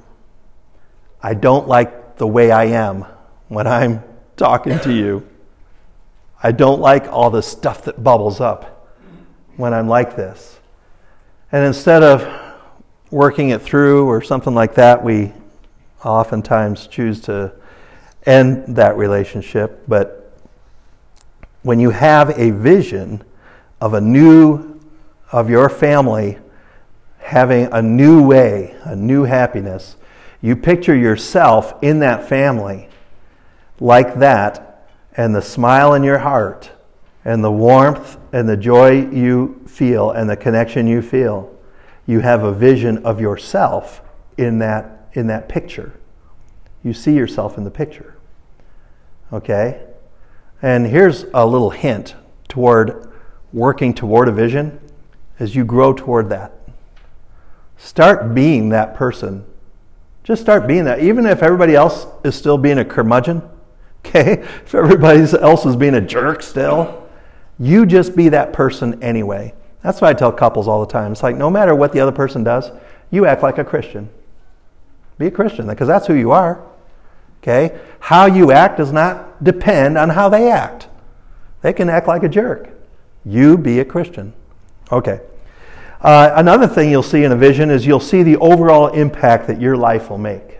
I 1.22 1.34
don't 1.34 1.68
like 1.68 2.16
the 2.16 2.26
way 2.26 2.50
I 2.50 2.64
am 2.64 3.04
when 3.48 3.66
I'm 3.66 4.02
talking 4.38 4.78
to 4.80 4.90
you. 4.90 5.28
I 6.42 6.52
don't 6.52 6.80
like 6.80 7.08
all 7.08 7.28
the 7.28 7.42
stuff 7.42 7.84
that 7.84 8.02
bubbles 8.02 8.40
up 8.40 8.88
when 9.58 9.74
I'm 9.74 9.86
like 9.86 10.16
this. 10.16 10.55
And 11.56 11.64
instead 11.64 12.02
of 12.02 12.28
working 13.10 13.48
it 13.48 13.62
through 13.62 14.08
or 14.08 14.20
something 14.20 14.54
like 14.54 14.74
that, 14.74 15.02
we 15.02 15.32
oftentimes 16.04 16.86
choose 16.86 17.18
to 17.22 17.50
end 18.26 18.76
that 18.76 18.98
relationship. 18.98 19.82
But 19.88 20.38
when 21.62 21.80
you 21.80 21.88
have 21.88 22.38
a 22.38 22.50
vision 22.50 23.24
of 23.80 23.94
a 23.94 24.02
new, 24.02 24.78
of 25.32 25.48
your 25.48 25.70
family 25.70 26.36
having 27.20 27.72
a 27.72 27.80
new 27.80 28.22
way, 28.22 28.76
a 28.82 28.94
new 28.94 29.24
happiness, 29.24 29.96
you 30.42 30.56
picture 30.56 30.94
yourself 30.94 31.72
in 31.80 32.00
that 32.00 32.28
family 32.28 32.90
like 33.80 34.16
that, 34.16 34.86
and 35.16 35.34
the 35.34 35.40
smile 35.40 35.94
in 35.94 36.04
your 36.04 36.18
heart 36.18 36.70
and 37.26 37.42
the 37.42 37.50
warmth 37.50 38.18
and 38.32 38.48
the 38.48 38.56
joy 38.56 39.04
you 39.10 39.60
feel 39.66 40.12
and 40.12 40.30
the 40.30 40.36
connection 40.36 40.86
you 40.86 41.02
feel, 41.02 41.52
you 42.06 42.20
have 42.20 42.44
a 42.44 42.52
vision 42.52 43.04
of 43.04 43.20
yourself 43.20 44.00
in 44.38 44.60
that, 44.60 45.08
in 45.14 45.26
that 45.26 45.48
picture. 45.48 45.92
You 46.84 46.92
see 46.92 47.14
yourself 47.14 47.58
in 47.58 47.64
the 47.64 47.70
picture. 47.70 48.16
Okay? 49.32 49.82
And 50.62 50.86
here's 50.86 51.24
a 51.34 51.44
little 51.44 51.70
hint 51.70 52.14
toward 52.46 53.12
working 53.52 53.92
toward 53.92 54.28
a 54.28 54.32
vision 54.32 54.78
as 55.40 55.56
you 55.56 55.64
grow 55.64 55.92
toward 55.92 56.28
that. 56.28 56.52
Start 57.76 58.36
being 58.36 58.68
that 58.68 58.94
person. 58.94 59.44
Just 60.22 60.42
start 60.42 60.68
being 60.68 60.84
that. 60.84 61.00
Even 61.00 61.26
if 61.26 61.42
everybody 61.42 61.74
else 61.74 62.06
is 62.22 62.36
still 62.36 62.56
being 62.56 62.78
a 62.78 62.84
curmudgeon, 62.84 63.42
okay? 64.06 64.42
If 64.42 64.76
everybody 64.76 65.22
else 65.40 65.66
is 65.66 65.74
being 65.74 65.96
a 65.96 66.00
jerk 66.00 66.40
still, 66.40 67.02
you 67.58 67.86
just 67.86 68.16
be 68.16 68.28
that 68.30 68.52
person 68.52 69.02
anyway. 69.02 69.54
That's 69.82 70.00
why 70.00 70.10
I 70.10 70.14
tell 70.14 70.32
couples 70.32 70.68
all 70.68 70.84
the 70.84 70.92
time. 70.92 71.12
It's 71.12 71.22
like 71.22 71.36
no 71.36 71.50
matter 71.50 71.74
what 71.74 71.92
the 71.92 72.00
other 72.00 72.12
person 72.12 72.44
does, 72.44 72.70
you 73.10 73.26
act 73.26 73.42
like 73.42 73.58
a 73.58 73.64
Christian. 73.64 74.08
Be 75.18 75.26
a 75.26 75.30
Christian 75.30 75.66
because 75.66 75.88
that's 75.88 76.06
who 76.06 76.14
you 76.14 76.32
are. 76.32 76.62
Okay? 77.42 77.78
How 78.00 78.26
you 78.26 78.52
act 78.52 78.78
does 78.78 78.92
not 78.92 79.42
depend 79.42 79.96
on 79.96 80.10
how 80.10 80.28
they 80.28 80.50
act. 80.50 80.88
They 81.62 81.72
can 81.72 81.88
act 81.88 82.08
like 82.08 82.22
a 82.22 82.28
jerk. 82.28 82.70
You 83.24 83.56
be 83.56 83.80
a 83.80 83.84
Christian. 83.84 84.32
Okay. 84.90 85.20
Uh, 86.00 86.32
another 86.34 86.66
thing 86.66 86.90
you'll 86.90 87.02
see 87.02 87.24
in 87.24 87.32
a 87.32 87.36
vision 87.36 87.70
is 87.70 87.86
you'll 87.86 88.00
see 88.00 88.22
the 88.22 88.36
overall 88.36 88.88
impact 88.88 89.46
that 89.46 89.60
your 89.60 89.76
life 89.76 90.10
will 90.10 90.18
make. 90.18 90.55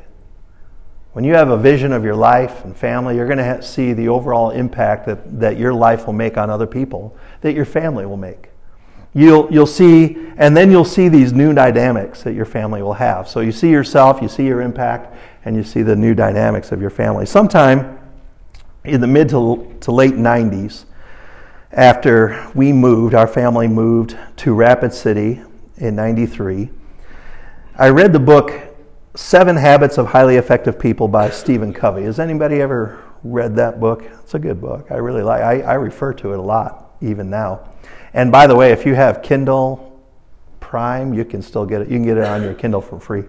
When 1.17 1.25
you 1.25 1.33
have 1.33 1.49
a 1.49 1.57
vision 1.57 1.95
of 1.95 2.05
your 2.05 2.15
life 2.15 2.63
and 2.67 2.77
family, 2.77 3.17
you're 3.17 3.27
going 3.27 3.39
to 3.39 3.63
see 3.63 3.95
the 3.95 4.07
overall 4.07 4.51
impact 4.51 5.07
that, 5.07 5.41
that 5.41 5.57
your 5.57 5.73
life 5.73 6.05
will 6.05 6.13
make 6.13 6.37
on 6.37 6.51
other 6.51 6.67
people, 6.67 7.17
that 7.41 7.55
your 7.55 7.65
family 7.65 8.05
will 8.05 8.19
make. 8.19 8.51
You'll, 9.15 9.51
you'll 9.51 9.67
see, 9.67 10.19
and 10.37 10.55
then 10.55 10.71
you'll 10.71 10.85
see 10.85 11.09
these 11.09 11.33
new 11.33 11.55
dynamics 11.55 12.23
that 12.25 12.35
your 12.35 12.45
family 12.45 12.83
will 12.83 12.93
have. 12.93 13.31
So 13.31 13.41
you 13.41 13.51
see 13.51 13.71
yourself, 13.71 14.21
you 14.21 14.29
see 14.29 14.45
your 14.45 14.61
impact, 14.61 15.17
and 15.47 15.57
you 15.57 15.65
see 15.65 15.81
the 15.81 15.97
new 15.97 16.15
dynamics 16.15 16.71
of 16.71 16.83
your 16.83 16.91
family. 16.91 17.25
Sometime 17.25 17.99
in 18.85 19.01
the 19.01 19.07
mid 19.07 19.31
to, 19.31 19.75
to 19.81 19.93
late 19.93 20.17
90s, 20.17 20.85
after 21.73 22.47
we 22.55 22.75
moved, 22.75 23.15
our 23.15 23.27
family 23.27 23.69
moved 23.69 24.19
to 24.37 24.53
Rapid 24.53 24.93
City 24.93 25.41
in 25.79 25.97
93, 25.97 26.69
I 27.79 27.89
read 27.89 28.13
the 28.13 28.21
book 28.21 28.76
Seven 29.17 29.57
Habits 29.57 29.97
of 29.97 30.09
Highly 30.09 30.37
Effective 30.37 30.79
People 30.79 31.09
by 31.09 31.31
Stephen 31.31 31.73
Covey. 31.73 32.03
Has 32.03 32.21
anybody 32.21 32.61
ever 32.61 33.03
read 33.25 33.57
that 33.57 33.81
book? 33.81 34.03
It's 34.03 34.35
a 34.35 34.39
good 34.39 34.61
book. 34.61 34.89
I 34.91 34.97
really 34.97 35.23
like 35.23 35.41
I, 35.41 35.63
I 35.63 35.75
refer 35.75 36.13
to 36.13 36.35
it 36.35 36.39
a 36.39 36.43
lot, 36.43 36.95
even 37.01 37.31
now. 37.31 37.67
And 38.13 38.31
by 38.31 38.47
the 38.47 38.55
way, 38.55 38.73
if 38.73 38.85
you 38.85 38.95
have 38.95 39.23
Kindle 39.23 40.03
Prime, 40.61 41.15
you 41.15 41.25
can 41.25 41.41
still 41.41 41.65
get 41.65 41.81
it. 41.81 41.89
You 41.89 41.97
can 41.97 42.05
get 42.05 42.19
it 42.19 42.25
on 42.25 42.43
your 42.43 42.53
Kindle 42.53 42.83
for 42.83 43.01
free. 43.01 43.25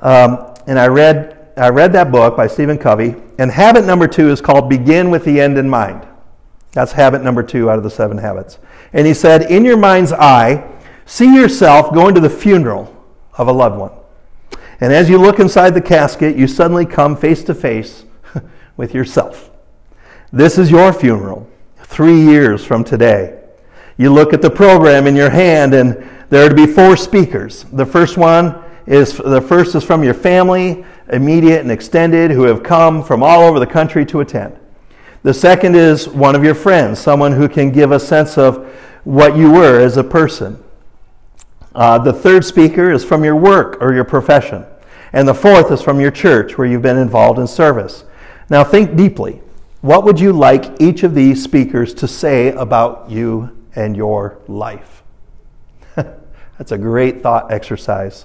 Um, 0.00 0.54
and 0.66 0.78
I 0.78 0.86
read, 0.86 1.50
I 1.58 1.68
read 1.68 1.92
that 1.92 2.10
book 2.10 2.34
by 2.34 2.46
Stephen 2.46 2.78
Covey, 2.78 3.16
And 3.38 3.50
habit 3.50 3.84
number 3.84 4.08
two 4.08 4.30
is 4.30 4.40
called 4.40 4.70
begin 4.70 5.10
with 5.10 5.26
the 5.26 5.42
end 5.42 5.58
in 5.58 5.68
mind. 5.68 6.08
That's 6.72 6.92
habit 6.92 7.22
number 7.22 7.42
two 7.42 7.68
out 7.68 7.76
of 7.76 7.84
the 7.84 7.90
seven 7.90 8.16
habits. 8.16 8.58
And 8.94 9.06
he 9.06 9.12
said, 9.12 9.50
In 9.50 9.62
your 9.62 9.76
mind's 9.76 10.12
eye, 10.12 10.66
see 11.04 11.34
yourself 11.34 11.92
going 11.92 12.14
to 12.14 12.20
the 12.22 12.30
funeral 12.30 12.96
of 13.34 13.48
a 13.48 13.52
loved 13.52 13.76
one. 13.76 13.92
And 14.80 14.92
as 14.92 15.08
you 15.08 15.18
look 15.18 15.40
inside 15.40 15.70
the 15.70 15.80
casket, 15.80 16.36
you 16.36 16.46
suddenly 16.46 16.84
come 16.84 17.16
face 17.16 17.42
to 17.44 17.54
face 17.54 18.04
with 18.76 18.94
yourself. 18.94 19.50
This 20.32 20.58
is 20.58 20.70
your 20.70 20.92
funeral, 20.92 21.48
three 21.78 22.20
years 22.20 22.64
from 22.64 22.84
today. 22.84 23.42
You 23.96 24.12
look 24.12 24.34
at 24.34 24.42
the 24.42 24.50
program 24.50 25.06
in 25.06 25.16
your 25.16 25.30
hand, 25.30 25.72
and 25.72 26.06
there 26.28 26.44
are 26.44 26.48
to 26.50 26.54
be 26.54 26.66
four 26.66 26.96
speakers. 26.96 27.64
The 27.72 27.86
first 27.86 28.18
one 28.18 28.62
is 28.86 29.16
the 29.16 29.40
first 29.40 29.74
is 29.74 29.82
from 29.82 30.04
your 30.04 30.14
family, 30.14 30.84
immediate 31.10 31.60
and 31.60 31.70
extended, 31.70 32.30
who 32.30 32.42
have 32.42 32.62
come 32.62 33.02
from 33.02 33.22
all 33.22 33.44
over 33.44 33.58
the 33.58 33.66
country 33.66 34.04
to 34.06 34.20
attend. 34.20 34.58
The 35.22 35.32
second 35.32 35.74
is 35.74 36.08
one 36.08 36.36
of 36.36 36.44
your 36.44 36.54
friends, 36.54 36.98
someone 36.98 37.32
who 37.32 37.48
can 37.48 37.72
give 37.72 37.92
a 37.92 37.98
sense 37.98 38.36
of 38.36 38.68
what 39.04 39.36
you 39.36 39.50
were 39.50 39.80
as 39.80 39.96
a 39.96 40.04
person. 40.04 40.62
Uh, 41.76 41.98
the 41.98 42.12
third 42.12 42.42
speaker 42.42 42.90
is 42.90 43.04
from 43.04 43.22
your 43.22 43.36
work 43.36 43.76
or 43.82 43.92
your 43.92 44.04
profession. 44.04 44.64
And 45.12 45.28
the 45.28 45.34
fourth 45.34 45.70
is 45.70 45.82
from 45.82 46.00
your 46.00 46.10
church 46.10 46.56
where 46.56 46.66
you've 46.66 46.80
been 46.80 46.96
involved 46.96 47.38
in 47.38 47.46
service. 47.46 48.04
Now 48.48 48.64
think 48.64 48.96
deeply. 48.96 49.42
What 49.82 50.02
would 50.04 50.18
you 50.18 50.32
like 50.32 50.80
each 50.80 51.02
of 51.02 51.14
these 51.14 51.44
speakers 51.44 51.92
to 51.94 52.08
say 52.08 52.48
about 52.48 53.10
you 53.10 53.54
and 53.74 53.94
your 53.94 54.38
life? 54.48 55.02
That's 55.94 56.72
a 56.72 56.78
great 56.78 57.22
thought 57.22 57.52
exercise. 57.52 58.24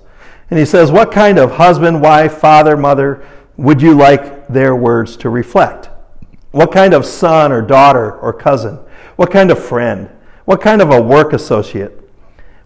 And 0.49 0.57
he 0.57 0.65
says, 0.65 0.89
What 0.89 1.11
kind 1.11 1.37
of 1.37 1.51
husband, 1.51 2.01
wife, 2.01 2.37
father, 2.37 2.77
mother 2.77 3.27
would 3.57 3.81
you 3.81 3.93
like 3.93 4.47
their 4.47 4.77
words 4.77 5.17
to 5.17 5.29
reflect? 5.29 5.89
What 6.51 6.71
kind 6.71 6.93
of 6.93 7.05
son 7.05 7.51
or 7.51 7.61
daughter 7.61 8.13
or 8.13 8.31
cousin? 8.31 8.79
What 9.17 9.29
kind 9.29 9.51
of 9.51 9.61
friend? 9.61 10.09
What 10.45 10.61
kind 10.61 10.81
of 10.81 10.89
a 10.89 11.01
work 11.01 11.33
associate? 11.33 12.00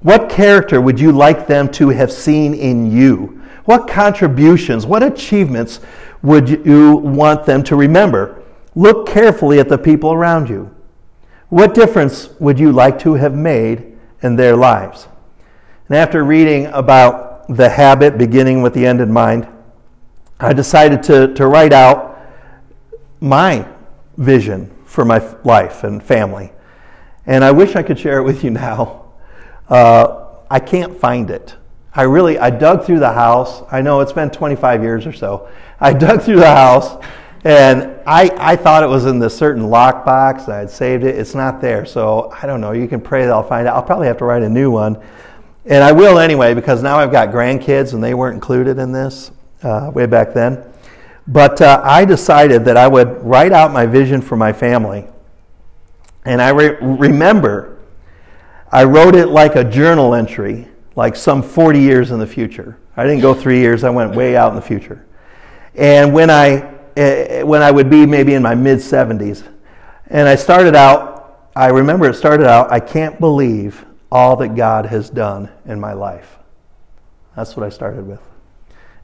What 0.06 0.30
character 0.30 0.80
would 0.80 1.00
you 1.00 1.12
like 1.12 1.48
them 1.48 1.68
to 1.72 1.90
have 1.90 2.12
seen 2.12 2.54
in 2.54 2.92
you? 2.92 3.42
What 3.64 3.88
contributions, 3.88 4.86
what 4.86 5.02
achievements 5.02 5.80
would 6.22 6.48
you 6.48 6.98
want 6.98 7.48
them 7.48 7.64
to 7.64 7.76
remember? 7.76 8.44
Look 8.76 9.08
carefully 9.08 9.60
at 9.60 9.68
the 9.68 9.80
people 9.80 10.14
around 10.14 10.48
you. 10.48 10.70
What 11.50 11.74
difference 11.74 12.30
would 12.40 12.60
you 12.60 12.72
like 12.72 13.00
to 13.00 13.16
have 13.16 13.34
made 13.34 13.98
in 14.22 14.36
their 14.36 14.56
lives? 14.56 15.08
And 15.88 15.98
after 15.98 16.24
reading 16.24 16.68
about 16.68 17.48
the 17.48 17.68
habit 17.68 18.16
beginning 18.16 18.62
with 18.62 18.76
the 18.76 18.86
end 18.86 19.02
in 19.02 19.12
mind, 19.12 19.48
I 20.40 20.54
decided 20.54 21.02
to, 21.02 21.34
to 21.34 21.48
write 21.48 21.74
out 21.74 22.22
my 23.22 23.68
vision 24.18 24.72
for 24.86 25.04
my 25.04 25.18
life 25.44 25.84
and 25.84 26.04
family. 26.04 26.52
And 27.26 27.44
I 27.44 27.50
wish 27.50 27.76
I 27.76 27.82
could 27.82 27.98
share 27.98 28.20
it 28.20 28.24
with 28.24 28.44
you 28.44 28.52
now. 28.52 29.05
Uh, 29.70 30.26
I 30.50 30.60
can't 30.60 31.00
find 31.00 31.30
it. 31.30 31.56
I 31.94 32.04
really, 32.04 32.38
I 32.38 32.50
dug 32.50 32.86
through 32.86 33.00
the 33.00 33.14
house. 33.14 33.64
I 33.72 33.82
know 33.82 34.02
it's 34.02 34.14
been 34.14 34.30
25 34.30 34.84
years 34.84 35.08
or 35.08 35.14
so. 35.14 35.50
I 35.80 35.94
dug 36.08 36.22
through 36.22 36.38
the 36.38 36.54
house 36.54 37.04
and 37.46 38.02
I, 38.08 38.32
I 38.38 38.56
thought 38.56 38.84
it 38.84 38.90
was 38.90 39.06
in 39.06 39.20
this 39.20 39.38
certain 39.38 39.64
lockbox. 39.64 40.50
I 40.50 40.60
had 40.60 40.70
saved 40.70 41.04
it. 41.04 41.16
It's 41.16 41.36
not 41.36 41.62
there. 41.62 41.86
So 41.86 42.32
I 42.32 42.48
don't 42.48 42.60
know. 42.60 42.72
You 42.72 42.88
can 42.88 43.00
pray 43.00 43.24
that 43.24 43.32
I'll 43.32 43.48
find 43.48 43.68
it. 43.68 43.70
I'll 43.70 43.84
probably 43.84 44.08
have 44.08 44.18
to 44.18 44.26
write 44.26 44.42
a 44.42 44.50
new 44.50 44.72
one. 44.72 45.02
And 45.66 45.84
I 45.84 45.92
will 45.92 46.20
anyway 46.20 46.54
because 46.54 46.84
now 46.84 46.98
I've 46.98 47.12
got 47.12 47.30
grandkids 47.30 47.94
and 47.94 48.04
they 48.04 48.14
weren't 48.14 48.36
included 48.36 48.78
in 48.78 48.92
this 48.92 49.32
uh, 49.64 49.92
way 49.94 50.06
back 50.06 50.34
then. 50.34 50.64
But 51.28 51.62
uh, 51.62 51.82
I 51.84 52.04
decided 52.06 52.66
that 52.66 52.78
I 52.78 52.88
would 52.88 53.24
write 53.24 53.52
out 53.52 53.72
my 53.72 53.86
vision 53.86 54.22
for 54.22 54.36
my 54.36 54.52
family. 54.52 55.08
And 56.24 56.42
I 56.42 56.50
re- 56.50 56.78
remember 56.82 57.75
I 58.76 58.84
wrote 58.84 59.16
it 59.16 59.28
like 59.28 59.56
a 59.56 59.64
journal 59.64 60.14
entry, 60.14 60.68
like 60.98 61.16
some 61.16 61.42
40 61.42 61.80
years 61.80 62.12
in 62.12 62.20
the 62.20 62.28
future. 62.28 62.78
I 62.98 63.06
didn't 63.06 63.22
go 63.22 63.34
three 63.34 63.60
years, 63.60 63.86
I 63.86 63.90
went 63.90 64.14
way 64.14 64.36
out 64.36 64.50
in 64.50 64.58
the 64.58 64.62
future. 64.62 65.06
And 65.76 66.14
when 66.14 66.30
I, 66.30 66.58
uh, 66.98 67.46
when 67.46 67.62
I 67.62 67.72
would 67.72 67.90
be 67.90 68.06
maybe 68.06 68.34
in 68.34 68.44
my 68.44 68.54
mid 68.54 68.80
70s, 68.80 69.48
and 70.08 70.28
I 70.28 70.36
started 70.36 70.76
out, 70.76 71.52
I 71.56 71.68
remember 71.68 72.10
it 72.10 72.16
started 72.16 72.48
out, 72.48 72.70
I 72.70 72.82
can't 72.82 73.18
believe 73.18 73.86
all 74.12 74.36
that 74.36 74.56
God 74.56 74.88
has 74.88 75.10
done 75.10 75.50
in 75.66 75.80
my 75.80 75.94
life. 75.94 76.38
That's 77.34 77.56
what 77.56 77.66
I 77.66 77.70
started 77.70 78.06
with. 78.06 78.20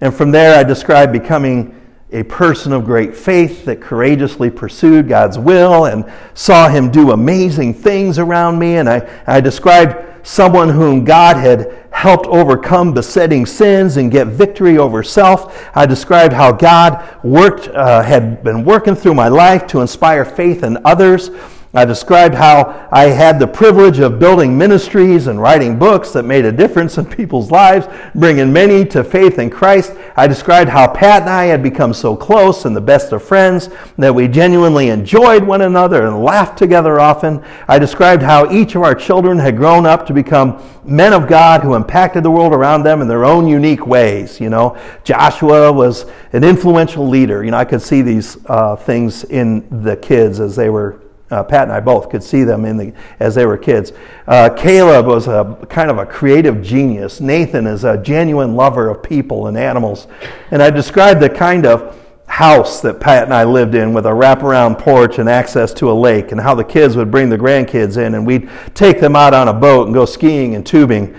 And 0.01 0.13
from 0.13 0.31
there, 0.31 0.53
I 0.59 0.63
described 0.63 1.13
becoming 1.13 1.79
a 2.11 2.23
person 2.23 2.73
of 2.73 2.83
great 2.83 3.15
faith 3.15 3.63
that 3.65 3.79
courageously 3.79 4.49
pursued 4.49 5.07
God's 5.07 5.39
will 5.39 5.85
and 5.85 6.11
saw 6.33 6.67
him 6.67 6.91
do 6.91 7.11
amazing 7.11 7.73
things 7.73 8.19
around 8.19 8.59
me. 8.59 8.77
And 8.77 8.89
I, 8.89 9.23
I 9.25 9.39
described 9.39 10.27
someone 10.27 10.69
whom 10.69 11.05
God 11.05 11.37
had 11.37 11.87
helped 11.91 12.27
overcome 12.27 12.93
besetting 12.93 13.45
sins 13.45 13.97
and 13.97 14.11
get 14.11 14.27
victory 14.27 14.77
over 14.77 15.03
self. 15.03 15.69
I 15.75 15.85
described 15.85 16.33
how 16.33 16.51
God 16.51 17.23
worked, 17.23 17.67
uh, 17.69 18.01
had 18.01 18.43
been 18.43 18.63
working 18.65 18.95
through 18.95 19.15
my 19.15 19.27
life 19.27 19.67
to 19.67 19.81
inspire 19.81 20.25
faith 20.25 20.63
in 20.63 20.77
others. 20.85 21.31
I 21.73 21.85
described 21.85 22.35
how 22.35 22.89
I 22.91 23.05
had 23.05 23.39
the 23.39 23.47
privilege 23.47 23.99
of 23.99 24.19
building 24.19 24.57
ministries 24.57 25.27
and 25.27 25.41
writing 25.41 25.79
books 25.79 26.11
that 26.11 26.23
made 26.23 26.43
a 26.43 26.51
difference 26.51 26.97
in 26.97 27.05
people's 27.17 27.49
lives, 27.49 27.87
bringing 28.13 28.51
many 28.51 28.83
to 28.87 29.05
faith 29.05 29.39
in 29.39 29.49
Christ. 29.49 29.93
I 30.17 30.27
described 30.27 30.69
how 30.69 30.91
Pat 30.91 31.21
and 31.21 31.29
I 31.29 31.45
had 31.45 31.63
become 31.63 31.93
so 31.93 32.13
close 32.13 32.65
and 32.65 32.75
the 32.75 32.81
best 32.81 33.13
of 33.13 33.23
friends 33.23 33.69
that 33.97 34.13
we 34.13 34.27
genuinely 34.27 34.89
enjoyed 34.89 35.43
one 35.45 35.61
another 35.61 36.05
and 36.05 36.21
laughed 36.21 36.57
together 36.57 36.99
often. 36.99 37.41
I 37.69 37.79
described 37.79 38.21
how 38.21 38.51
each 38.51 38.75
of 38.75 38.81
our 38.81 38.95
children 38.95 39.39
had 39.39 39.55
grown 39.55 39.85
up 39.85 40.05
to 40.07 40.13
become 40.13 40.61
men 40.83 41.13
of 41.13 41.25
God 41.25 41.61
who 41.61 41.75
impacted 41.75 42.23
the 42.23 42.31
world 42.31 42.51
around 42.51 42.83
them 42.83 43.01
in 43.01 43.07
their 43.07 43.23
own 43.23 43.47
unique 43.47 43.87
ways. 43.87 44.41
You 44.41 44.49
know, 44.49 44.77
Joshua 45.05 45.71
was 45.71 46.05
an 46.33 46.43
influential 46.43 47.07
leader. 47.07 47.45
You 47.45 47.51
know, 47.51 47.57
I 47.57 47.65
could 47.65 47.81
see 47.81 48.01
these 48.01 48.37
uh, 48.47 48.75
things 48.75 49.23
in 49.23 49.83
the 49.83 49.95
kids 49.95 50.41
as 50.41 50.57
they 50.57 50.69
were 50.69 51.00
uh, 51.31 51.43
Pat 51.43 51.63
and 51.63 51.71
I 51.71 51.79
both 51.79 52.09
could 52.09 52.21
see 52.21 52.43
them 52.43 52.65
in 52.65 52.77
the, 52.77 52.93
as 53.19 53.33
they 53.35 53.45
were 53.45 53.57
kids. 53.57 53.93
Uh, 54.27 54.49
Caleb 54.49 55.05
was 55.05 55.27
a 55.27 55.65
kind 55.69 55.89
of 55.89 55.97
a 55.97 56.05
creative 56.05 56.61
genius. 56.61 57.21
Nathan 57.21 57.65
is 57.65 57.85
a 57.85 57.97
genuine 57.97 58.55
lover 58.55 58.89
of 58.89 59.01
people 59.01 59.47
and 59.47 59.57
animals. 59.57 60.07
And 60.51 60.61
I 60.61 60.69
described 60.69 61.21
the 61.21 61.29
kind 61.29 61.65
of 61.65 61.97
house 62.27 62.81
that 62.81 62.99
Pat 62.99 63.23
and 63.23 63.33
I 63.33 63.43
lived 63.43 63.75
in 63.75 63.93
with 63.93 64.05
a 64.05 64.09
wraparound 64.09 64.77
porch 64.79 65.19
and 65.19 65.29
access 65.29 65.73
to 65.75 65.91
a 65.91 65.93
lake, 65.93 66.31
and 66.31 66.39
how 66.39 66.55
the 66.55 66.63
kids 66.63 66.95
would 66.95 67.11
bring 67.11 67.29
the 67.29 67.37
grandkids 67.37 67.97
in, 67.97 68.15
and 68.15 68.25
we'd 68.25 68.49
take 68.73 68.99
them 68.99 69.15
out 69.15 69.33
on 69.33 69.47
a 69.47 69.53
boat 69.53 69.87
and 69.87 69.93
go 69.93 70.05
skiing 70.05 70.55
and 70.55 70.65
tubing. 70.65 71.17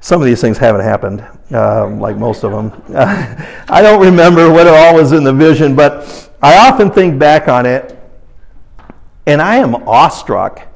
Some 0.00 0.22
of 0.22 0.26
these 0.26 0.40
things 0.40 0.56
haven't 0.56 0.82
happened, 0.82 1.26
uh, 1.52 1.88
like 1.88 2.16
most 2.16 2.44
of 2.44 2.52
them. 2.52 2.72
I 3.68 3.82
don't 3.82 4.00
remember 4.00 4.50
what 4.50 4.66
it 4.66 4.72
all 4.72 4.94
was 4.94 5.12
in 5.12 5.22
the 5.22 5.32
vision, 5.32 5.74
but 5.74 6.30
I 6.40 6.68
often 6.68 6.90
think 6.90 7.18
back 7.18 7.48
on 7.48 7.66
it 7.66 7.97
and 9.28 9.42
I 9.42 9.56
am 9.56 9.74
awestruck 9.74 10.66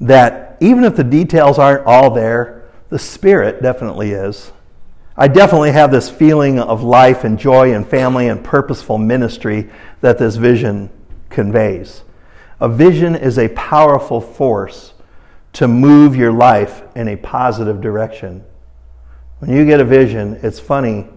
that 0.00 0.56
even 0.60 0.84
if 0.84 0.96
the 0.96 1.04
details 1.04 1.58
aren't 1.58 1.84
all 1.86 2.10
there, 2.10 2.70
the 2.88 2.98
Spirit 2.98 3.60
definitely 3.60 4.12
is. 4.12 4.50
I 5.14 5.28
definitely 5.28 5.72
have 5.72 5.90
this 5.90 6.08
feeling 6.08 6.58
of 6.58 6.82
life 6.82 7.24
and 7.24 7.38
joy 7.38 7.74
and 7.74 7.86
family 7.86 8.28
and 8.28 8.42
purposeful 8.42 8.96
ministry 8.96 9.68
that 10.00 10.16
this 10.16 10.36
vision 10.36 10.88
conveys. 11.28 12.02
A 12.60 12.68
vision 12.68 13.14
is 13.14 13.38
a 13.38 13.48
powerful 13.48 14.22
force 14.22 14.94
to 15.52 15.68
move 15.68 16.16
your 16.16 16.32
life 16.32 16.84
in 16.96 17.08
a 17.08 17.16
positive 17.16 17.82
direction. 17.82 18.42
When 19.40 19.52
you 19.52 19.66
get 19.66 19.80
a 19.80 19.84
vision, 19.84 20.40
it's 20.42 20.58
funny 20.58 21.08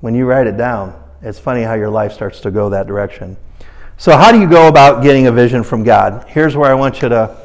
when 0.00 0.14
you 0.14 0.24
write 0.24 0.46
it 0.46 0.56
down, 0.56 1.02
it's 1.20 1.40
funny 1.40 1.62
how 1.62 1.74
your 1.74 1.90
life 1.90 2.12
starts 2.12 2.38
to 2.42 2.52
go 2.52 2.68
that 2.70 2.86
direction. 2.86 3.36
So, 4.00 4.16
how 4.16 4.30
do 4.30 4.38
you 4.38 4.48
go 4.48 4.68
about 4.68 5.02
getting 5.02 5.26
a 5.26 5.32
vision 5.32 5.64
from 5.64 5.82
God? 5.82 6.24
Here's 6.28 6.56
where 6.56 6.70
I 6.70 6.74
want 6.74 7.02
you 7.02 7.08
to, 7.08 7.36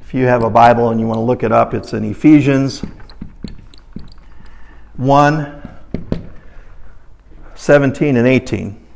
if 0.00 0.14
you 0.14 0.24
have 0.24 0.42
a 0.42 0.48
Bible 0.48 0.88
and 0.88 0.98
you 0.98 1.06
want 1.06 1.18
to 1.18 1.22
look 1.22 1.42
it 1.42 1.52
up, 1.52 1.74
it's 1.74 1.92
in 1.92 2.02
Ephesians 2.02 2.82
1 4.96 5.68
17 7.54 8.16
and 8.16 8.26
18. 8.26 8.86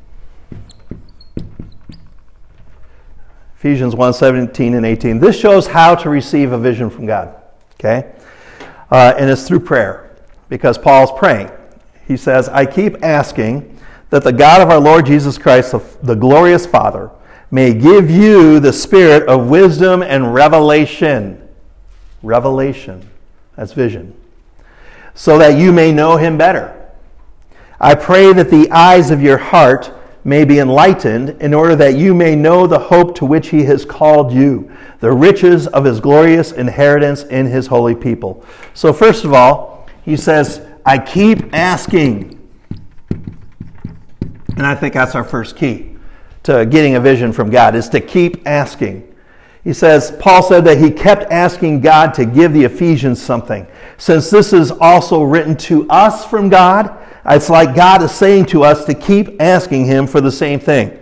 Ephesians 3.57 3.95
1 3.95 4.15
17 4.15 4.73
and 4.73 4.87
18. 4.87 5.19
This 5.19 5.39
shows 5.39 5.67
how 5.67 5.95
to 5.95 6.09
receive 6.09 6.53
a 6.53 6.59
vision 6.59 6.89
from 6.89 7.05
God. 7.05 7.43
Okay? 7.75 8.11
Uh, 8.91 9.13
and 9.19 9.29
it's 9.29 9.47
through 9.47 9.61
prayer 9.61 10.17
because 10.49 10.79
Paul's 10.79 11.13
praying. 11.19 11.51
He 12.09 12.17
says, 12.17 12.49
I 12.49 12.65
keep 12.65 13.05
asking 13.05 13.79
that 14.13 14.25
the 14.25 14.33
God 14.33 14.61
of 14.61 14.69
our 14.69 14.79
Lord 14.79 15.07
Jesus 15.07 15.39
Christ, 15.39 15.75
the 16.03 16.15
glorious 16.15 16.67
Father, 16.67 17.11
may 17.51 17.73
give 17.73 18.11
you 18.11 18.61
the 18.61 18.71
spirit 18.71 19.27
of 19.27 19.49
wisdom 19.49 20.03
and 20.03 20.35
revelation. 20.35 21.49
Revelation. 22.23 23.09
That's 23.57 23.73
vision. 23.73 24.15
So 25.15 25.39
that 25.39 25.59
you 25.59 25.73
may 25.73 25.93
know 25.93 26.19
him 26.19 26.37
better. 26.37 26.91
I 27.81 27.95
pray 27.95 28.35
that 28.35 28.51
the 28.51 28.71
eyes 28.71 29.11
of 29.11 29.23
your 29.23 29.39
heart 29.39 29.91
may 30.25 30.45
be 30.45 30.59
enlightened, 30.59 31.31
in 31.41 31.55
order 31.55 31.75
that 31.77 31.97
you 31.97 32.13
may 32.13 32.37
know 32.37 32.67
the 32.67 32.79
hope 32.79 33.15
to 33.15 33.25
which 33.25 33.49
he 33.49 33.65
has 33.65 33.87
called 33.87 34.31
you, 34.31 34.71
the 35.01 35.11
riches 35.11 35.67
of 35.69 35.87
his 35.87 36.01
glorious 36.01 36.53
inheritance 36.53 37.23
in 37.23 37.47
his 37.47 37.67
holy 37.67 37.95
people. 37.95 38.45
So, 38.75 38.93
first 38.93 39.25
of 39.25 39.33
all, 39.33 39.89
he 40.05 40.19
says, 40.19 40.61
I 40.85 40.99
keep 40.99 41.55
asking. 41.55 42.42
And 44.63 44.71
I 44.71 44.77
think 44.77 44.95
that's 44.95 45.17
our 45.17 45.25
first 45.25 45.57
key 45.57 45.97
to 46.45 46.65
getting 46.65 46.95
a 46.95 47.01
vision 47.01 47.33
from 47.33 47.51
God, 47.51 47.75
is 47.75 47.89
to 47.89 48.01
keep 48.01 48.47
asking. 48.47 49.13
He 49.65 49.73
says, 49.73 50.13
Paul 50.21 50.41
said 50.41 50.65
that 50.67 50.79
he 50.79 50.89
kept 50.89 51.33
asking 51.33 51.81
God 51.81 52.15
to 52.15 52.25
give 52.25 52.53
the 52.53 52.63
Ephesians 52.63 53.21
something. 53.21 53.67
Since 53.99 54.31
this 54.31 54.53
is 54.53 54.71
also 54.71 55.25
written 55.25 55.57
to 55.57 55.91
us 55.91 56.25
from 56.25 56.49
God, 56.49 56.97
it's 57.27 57.51
like 57.51 57.75
God 57.75 58.05
is 58.05 58.13
saying 58.13 58.47
to 58.47 58.63
us 58.63 58.85
to 58.85 58.95
keep 58.95 59.43
asking 59.43 59.87
Him 59.87 60.07
for 60.07 60.21
the 60.21 60.31
same 60.31 60.61
thing. 60.61 60.97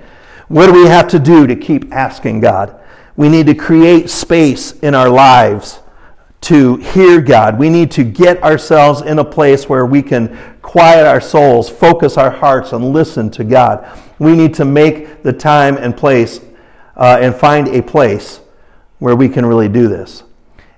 What 0.48 0.64
do 0.64 0.72
we 0.72 0.86
have 0.86 1.08
to 1.08 1.18
do 1.18 1.46
to 1.46 1.54
keep 1.54 1.92
asking 1.92 2.40
God? 2.40 2.80
We 3.14 3.28
need 3.28 3.44
to 3.44 3.54
create 3.54 4.08
space 4.08 4.72
in 4.78 4.94
our 4.94 5.10
lives 5.10 5.80
to 6.42 6.76
hear 6.76 7.20
God. 7.20 7.58
We 7.58 7.68
need 7.68 7.90
to 7.90 8.04
get 8.04 8.42
ourselves 8.42 9.02
in 9.02 9.18
a 9.18 9.24
place 9.24 9.68
where 9.68 9.84
we 9.84 10.00
can 10.00 10.38
quiet 10.70 11.04
our 11.04 11.20
souls, 11.20 11.68
focus 11.68 12.16
our 12.16 12.30
hearts, 12.30 12.72
and 12.72 12.92
listen 12.92 13.28
to 13.28 13.42
God. 13.42 13.84
We 14.20 14.36
need 14.36 14.54
to 14.54 14.64
make 14.64 15.24
the 15.24 15.32
time 15.32 15.76
and 15.76 15.96
place 15.96 16.40
uh, 16.96 17.18
and 17.20 17.34
find 17.34 17.66
a 17.66 17.82
place 17.82 18.38
where 19.00 19.16
we 19.16 19.28
can 19.28 19.44
really 19.44 19.68
do 19.68 19.88
this. 19.88 20.22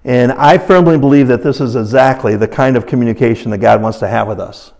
And 0.02 0.32
I 0.32 0.56
firmly 0.56 0.96
believe 0.96 1.28
that 1.28 1.42
this 1.42 1.60
is 1.60 1.76
exactly 1.76 2.36
the 2.36 2.48
kind 2.48 2.78
of 2.78 2.86
communication 2.86 3.50
that 3.50 3.58
God 3.58 3.82
wants 3.82 3.98
to 3.98 4.08
have 4.08 4.28
with 4.28 4.40
us. 4.40 4.72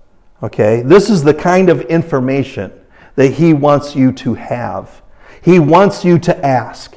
Okay? 0.42 0.80
This 0.80 1.10
is 1.10 1.22
the 1.22 1.34
kind 1.34 1.68
of 1.68 1.82
information 1.82 2.72
that 3.16 3.34
He 3.34 3.52
wants 3.52 3.94
you 3.94 4.12
to 4.12 4.32
have. 4.32 5.02
He 5.42 5.58
wants 5.58 6.06
you 6.06 6.18
to 6.20 6.46
ask. 6.46 6.96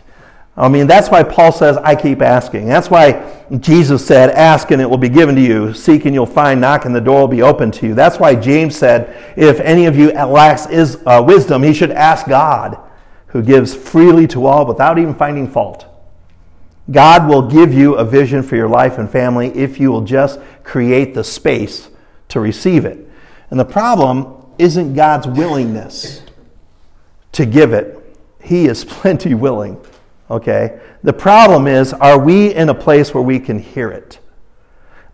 I 0.57 0.69
mean, 0.69 0.87
that's 0.87 1.09
why 1.09 1.23
Paul 1.23 1.51
says, 1.51 1.75
I 1.77 1.95
keep 1.95 2.21
asking. 2.21 2.67
That's 2.67 2.89
why 2.89 3.43
Jesus 3.59 4.05
said, 4.05 4.29
Ask 4.29 4.71
and 4.71 4.81
it 4.81 4.89
will 4.89 4.97
be 4.97 5.09
given 5.09 5.35
to 5.35 5.41
you. 5.41 5.73
Seek 5.73 6.05
and 6.05 6.13
you'll 6.13 6.25
find. 6.25 6.61
Knock 6.61 6.85
and 6.85 6.95
the 6.95 7.01
door 7.01 7.21
will 7.21 7.27
be 7.27 7.41
open 7.41 7.71
to 7.71 7.87
you. 7.87 7.93
That's 7.93 8.19
why 8.19 8.35
James 8.35 8.77
said, 8.77 9.33
If 9.35 9.59
any 9.59 9.85
of 9.85 9.97
you 9.97 10.11
lacks 10.11 10.65
is, 10.67 11.01
uh, 11.05 11.21
wisdom, 11.25 11.61
he 11.61 11.73
should 11.73 11.91
ask 11.91 12.25
God, 12.27 12.79
who 13.27 13.43
gives 13.43 13.75
freely 13.75 14.27
to 14.27 14.45
all 14.45 14.65
without 14.65 14.97
even 14.97 15.13
finding 15.13 15.49
fault. 15.49 15.85
God 16.89 17.27
will 17.27 17.49
give 17.49 17.73
you 17.73 17.95
a 17.95 18.05
vision 18.05 18.41
for 18.41 18.55
your 18.55 18.69
life 18.69 18.97
and 18.97 19.09
family 19.09 19.49
if 19.49 19.77
you 19.79 19.91
will 19.91 20.01
just 20.01 20.39
create 20.63 21.13
the 21.13 21.23
space 21.23 21.89
to 22.29 22.39
receive 22.39 22.85
it. 22.85 23.09
And 23.49 23.59
the 23.59 23.65
problem 23.65 24.45
isn't 24.57 24.93
God's 24.93 25.27
willingness 25.27 26.21
to 27.33 27.45
give 27.45 27.73
it, 27.73 27.99
He 28.41 28.67
is 28.67 28.85
plenty 28.85 29.33
willing. 29.33 29.85
Okay? 30.29 30.79
The 31.03 31.13
problem 31.13 31.67
is 31.67 31.93
are 31.93 32.19
we 32.19 32.53
in 32.53 32.69
a 32.69 32.73
place 32.73 33.13
where 33.13 33.23
we 33.23 33.39
can 33.39 33.59
hear 33.59 33.91
it? 33.91 34.19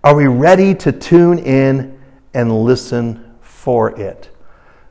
Are 0.04 0.16
we 0.16 0.28
ready 0.28 0.74
to 0.76 0.92
tune 0.92 1.40
in 1.40 2.00
and 2.34 2.64
listen 2.64 3.36
for 3.42 4.00
it? 4.00 4.30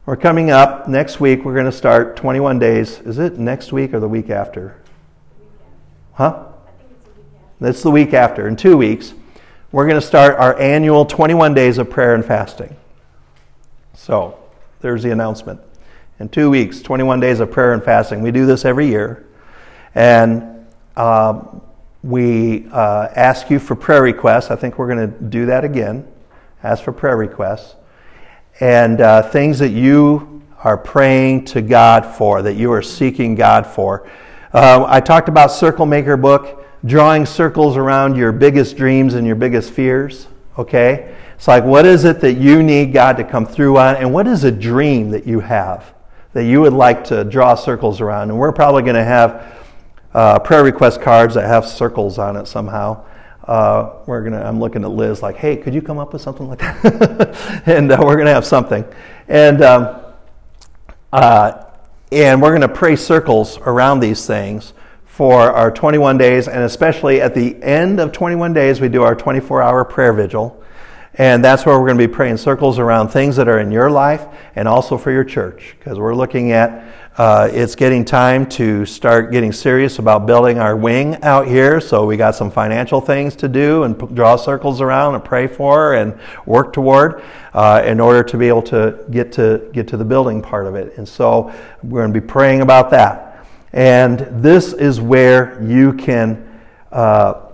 We're 0.07 0.17
coming 0.17 0.51
up 0.51 0.89
next 0.89 1.21
week. 1.21 1.45
We're 1.45 1.55
going 1.55 1.67
to 1.67 1.73
start 1.73 2.17
21 2.17 2.59
days. 2.59 3.01
Is 3.01 3.19
it 3.19 3.39
next 3.39 3.73
week 3.73 3.95
or 3.95 4.01
the 4.01 4.09
week 4.09 4.31
after? 4.31 4.81
Huh? 6.15 6.47
That's 7.61 7.83
the 7.83 7.91
week 7.91 8.15
after. 8.15 8.49
In 8.49 8.57
two 8.57 8.77
weeks, 8.77 9.15
we're 9.73 9.87
going 9.87 10.01
to 10.01 10.07
start 10.07 10.37
our 10.37 10.59
annual 10.59 11.05
21 11.05 11.55
days 11.55 11.79
of 11.79 11.91
prayer 11.91 12.15
and 12.15 12.25
fasting. 12.25 12.77
So, 13.95 14.39
there's 14.81 15.03
the 15.03 15.11
announcement. 15.11 15.61
In 16.19 16.29
two 16.29 16.51
weeks, 16.51 16.83
21 16.83 17.21
days 17.21 17.41
of 17.41 17.51
prayer 17.51 17.73
and 17.73 17.83
fasting. 17.83 18.23
We 18.23 18.31
do 18.31 18.47
this 18.47 18.65
every 18.65 18.87
year. 18.87 19.27
And 19.95 20.67
um, 20.97 21.63
we 22.03 22.67
uh, 22.73 23.09
ask 23.15 23.51
you 23.51 23.59
for 23.59 23.75
prayer 23.75 24.03
requests. 24.03 24.51
I 24.51 24.57
think 24.57 24.79
we're 24.79 24.89
going 24.95 25.11
to 25.11 25.25
do 25.25 25.47
that 25.47 25.65
again. 25.65 26.07
Ask 26.63 26.85
for 26.85 26.93
prayer 26.93 27.17
requests. 27.17 27.77
And 28.61 29.01
uh, 29.01 29.23
things 29.23 29.59
that 29.59 29.71
you 29.71 30.43
are 30.63 30.77
praying 30.77 31.47
to 31.47 31.63
God 31.63 32.05
for, 32.05 32.43
that 32.43 32.55
you 32.55 32.73
are 32.73 32.83
seeking 32.83 33.35
God 33.35 33.67
for. 33.67 34.09
Uh, 34.53 34.85
I 34.87 35.01
talked 35.01 35.29
about 35.29 35.53
Circle 35.53 35.87
Maker 35.87 36.17
book, 36.17 36.67
drawing 36.85 37.25
circles 37.25 37.77
around 37.77 38.17
your 38.17 38.33
biggest 38.33 38.77
dreams 38.77 39.15
and 39.15 39.27
your 39.27 39.37
biggest 39.37 39.71
fears. 39.71 40.27
Okay? 40.59 41.15
It's 41.37 41.49
like, 41.49 41.65
what 41.65 41.87
is 41.87 42.05
it 42.05 42.21
that 42.21 42.35
you 42.35 42.63
need 42.63 42.93
God 42.93 43.17
to 43.17 43.25
come 43.25 43.47
through 43.47 43.79
on? 43.79 43.97
And 43.97 44.13
what 44.13 44.27
is 44.27 44.45
a 44.45 44.51
dream 44.51 45.11
that 45.11 45.27
you 45.27 45.41
have 45.41 45.95
that 46.33 46.45
you 46.45 46.61
would 46.61 46.75
like 46.75 47.05
to 47.05 47.25
draw 47.25 47.55
circles 47.55 48.01
around? 48.03 48.29
And 48.29 48.39
we're 48.39 48.53
probably 48.53 48.83
going 48.83 48.97
to 48.97 49.05
have 49.05 49.60
uh, 50.15 50.39
prayer 50.39 50.65
request 50.65 51.01
cards 51.01 51.35
that 51.35 51.47
have 51.47 51.67
circles 51.67 52.19
on 52.19 52.37
it 52.37 52.47
somehow. 52.47 53.05
Uh, 53.45 53.95
we're 54.07 54.23
gonna. 54.23 54.41
I'm 54.41 54.61
looking 54.61 54.85
at 54.85 54.91
Liz 54.91 55.23
like, 55.23 55.37
hey, 55.37 55.57
could 55.57 55.75
you 55.75 55.83
come 55.83 55.99
up 55.99 56.13
with 56.13 56.23
something 56.23 56.49
like 56.49 56.59
that? 56.59 57.63
and 57.67 57.91
uh, 57.91 57.99
we're 58.01 58.17
gonna 58.17 58.33
have 58.33 58.45
something, 58.45 58.85
and 59.29 59.63
um, 59.63 60.01
uh, 61.13 61.65
and 62.13 62.41
we're 62.41 62.53
gonna 62.53 62.69
pray 62.69 62.97
circles 62.97 63.59
around 63.59 64.01
these 64.01 64.27
things 64.27 64.73
for 65.07 65.53
our 65.53 65.71
21 65.71 66.17
days, 66.17 66.49
and 66.49 66.63
especially 66.63 67.21
at 67.21 67.35
the 67.35 67.61
end 67.63 68.01
of 68.01 68.13
21 68.13 68.53
days, 68.53 68.81
we 68.81 68.89
do 68.89 69.03
our 69.03 69.15
24-hour 69.15 69.85
prayer 69.85 70.13
vigil. 70.13 70.63
And 71.15 71.45
that's 71.45 71.67
where 71.67 71.79
we're 71.79 71.87
going 71.87 71.99
to 71.99 72.07
be 72.07 72.13
praying 72.13 72.37
circles 72.37 72.79
around 72.79 73.09
things 73.09 73.37
that 73.37 73.49
are 73.49 73.59
in 73.59 73.73
your 73.73 73.91
life 73.91 74.27
and 74.55 74.69
also 74.69 74.97
for 74.97 75.11
your 75.11 75.25
church, 75.25 75.75
because 75.79 75.99
we're 75.99 76.15
looking 76.15 76.53
at 76.53 76.95
uh, 77.19 77.51
it's 77.53 77.75
getting 77.75 78.05
time 78.05 78.47
to 78.47 78.87
start 78.87 79.33
getting 79.33 79.53
serious 79.53 79.99
about 79.99 80.25
building 80.25 80.59
our 80.59 80.77
wing 80.77 81.17
out 81.23 81.47
here. 81.47 81.81
So 81.81 82.07
we 82.07 82.17
got 82.17 82.35
some 82.35 82.51
financial 82.51 83.01
things 83.01 83.35
to 83.37 83.49
do 83.49 83.83
and 83.83 83.99
p- 83.99 84.07
draw 84.15 84.37
circles 84.37 84.81
around 84.81 85.17
and 85.17 85.25
pray 85.25 85.47
for 85.49 85.95
and 85.95 86.19
work 86.47 86.73
toward 86.73 87.23
uh, 87.53 87.83
in 87.85 88.01
order 88.01 88.23
to 88.23 88.39
be 88.39 88.49
able 88.49 88.63
to 88.63 89.05
get 89.11 89.33
to 89.33 89.69
get 89.73 89.89
to 89.89 89.97
the 89.97 90.05
building 90.05 90.41
part 90.41 90.67
of 90.67 90.77
it. 90.77 90.97
And 90.97 91.07
so 91.07 91.53
we're 91.83 92.03
going 92.03 92.15
to 92.15 92.21
be 92.21 92.27
praying 92.27 92.63
about 92.63 92.91
that. 92.91 93.45
And 93.73 94.21
this 94.43 94.73
is 94.73 95.01
where 95.01 95.61
you 95.63 95.93
can 95.93 96.61
uh, 96.93 97.51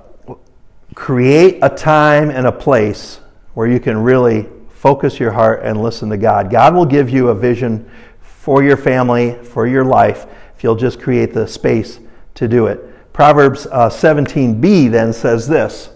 create 0.95 1.59
a 1.63 1.71
time 1.71 2.31
and 2.31 2.47
a 2.47 2.53
place 2.53 3.21
where 3.57 3.67
you 3.67 3.81
can 3.81 3.97
really 3.97 4.47
focus 4.69 5.19
your 5.19 5.33
heart 5.33 5.63
and 5.63 5.83
listen 5.83 6.11
to 6.11 6.19
God. 6.19 6.51
God 6.51 6.75
will 6.75 6.85
give 6.85 7.09
you 7.09 7.29
a 7.29 7.35
vision 7.35 7.91
for 8.21 8.63
your 8.63 8.77
family, 8.77 9.33
for 9.33 9.67
your 9.67 9.83
life, 9.83 10.27
if 10.55 10.63
you'll 10.63 10.77
just 10.77 11.01
create 11.01 11.33
the 11.33 11.49
space 11.49 11.99
to 12.35 12.47
do 12.47 12.67
it. 12.67 13.13
Proverbs 13.15 13.67
uh, 13.73 13.89
17b 13.89 14.91
then 14.91 15.11
says 15.11 15.49
this. 15.49 15.89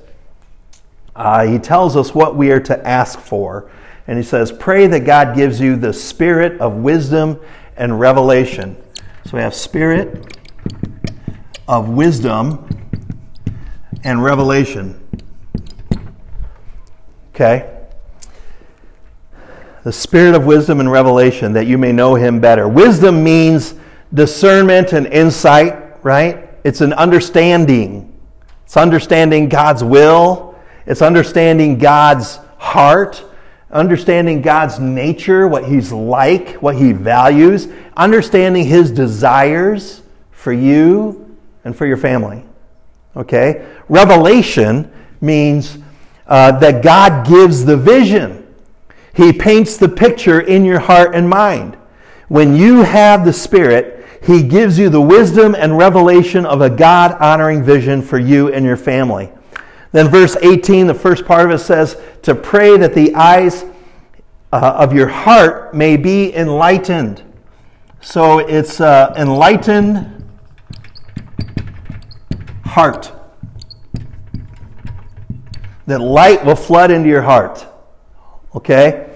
Uh, 1.14 1.44
he 1.44 1.58
tells 1.58 1.98
us 1.98 2.14
what 2.14 2.34
we 2.34 2.50
are 2.50 2.60
to 2.60 2.88
ask 2.88 3.18
for. 3.18 3.70
And 4.06 4.16
he 4.16 4.24
says, 4.24 4.50
Pray 4.50 4.86
that 4.86 5.00
God 5.00 5.36
gives 5.36 5.60
you 5.60 5.76
the 5.76 5.92
spirit 5.92 6.58
of 6.62 6.76
wisdom 6.76 7.38
and 7.76 8.00
revelation. 8.00 8.74
So 9.26 9.36
we 9.36 9.42
have 9.42 9.54
spirit 9.54 10.34
of 11.68 11.90
wisdom 11.90 12.66
and 14.02 14.24
revelation. 14.24 14.99
Okay? 17.40 17.80
the 19.82 19.92
spirit 19.92 20.34
of 20.34 20.44
wisdom 20.44 20.80
and 20.80 20.90
revelation, 20.90 21.54
that 21.54 21.66
you 21.66 21.78
may 21.78 21.92
know 21.92 22.14
him 22.14 22.40
better. 22.40 22.68
Wisdom 22.68 23.24
means 23.24 23.74
discernment 24.12 24.92
and 24.92 25.06
insight, 25.06 26.04
right? 26.04 26.50
It's 26.64 26.80
an 26.80 26.92
understanding. 26.92 28.18
It's 28.64 28.76
understanding 28.76 29.48
God's 29.48 29.82
will, 29.82 30.58
it's 30.86 31.02
understanding 31.02 31.78
God's 31.78 32.38
heart, 32.58 33.24
understanding 33.70 34.42
God's 34.42 34.78
nature, 34.78 35.48
what 35.48 35.64
he's 35.64 35.92
like, 35.92 36.54
what 36.56 36.76
he 36.76 36.92
values, 36.92 37.68
understanding 37.96 38.66
his 38.66 38.90
desires 38.90 40.02
for 40.30 40.52
you 40.52 41.36
and 41.64 41.76
for 41.76 41.86
your 41.86 41.96
family. 41.96 42.44
Okay? 43.16 43.66
Revelation 43.88 44.92
means 45.20 45.78
uh, 46.30 46.52
that 46.52 46.82
God 46.82 47.26
gives 47.26 47.64
the 47.64 47.76
vision. 47.76 48.46
He 49.12 49.32
paints 49.32 49.76
the 49.76 49.88
picture 49.88 50.40
in 50.40 50.64
your 50.64 50.78
heart 50.78 51.14
and 51.14 51.28
mind. 51.28 51.76
When 52.28 52.54
you 52.54 52.82
have 52.82 53.24
the 53.24 53.32
Spirit, 53.32 54.06
He 54.22 54.44
gives 54.44 54.78
you 54.78 54.88
the 54.88 55.00
wisdom 55.00 55.56
and 55.56 55.76
revelation 55.76 56.46
of 56.46 56.60
a 56.60 56.70
God 56.70 57.16
honoring 57.20 57.64
vision 57.64 58.00
for 58.00 58.18
you 58.18 58.52
and 58.52 58.64
your 58.64 58.76
family. 58.76 59.30
Then, 59.90 60.08
verse 60.08 60.36
18, 60.36 60.86
the 60.86 60.94
first 60.94 61.24
part 61.24 61.46
of 61.46 61.50
it 61.50 61.58
says, 61.58 62.00
To 62.22 62.34
pray 62.36 62.76
that 62.76 62.94
the 62.94 63.12
eyes 63.16 63.64
uh, 64.52 64.74
of 64.76 64.92
your 64.92 65.08
heart 65.08 65.74
may 65.74 65.96
be 65.96 66.34
enlightened. 66.34 67.24
So 68.00 68.38
it's 68.38 68.80
uh, 68.80 69.12
enlightened 69.16 70.24
heart. 72.64 73.12
That 75.86 76.00
light 76.00 76.44
will 76.44 76.56
flood 76.56 76.90
into 76.90 77.08
your 77.08 77.22
heart. 77.22 77.66
Okay? 78.54 79.06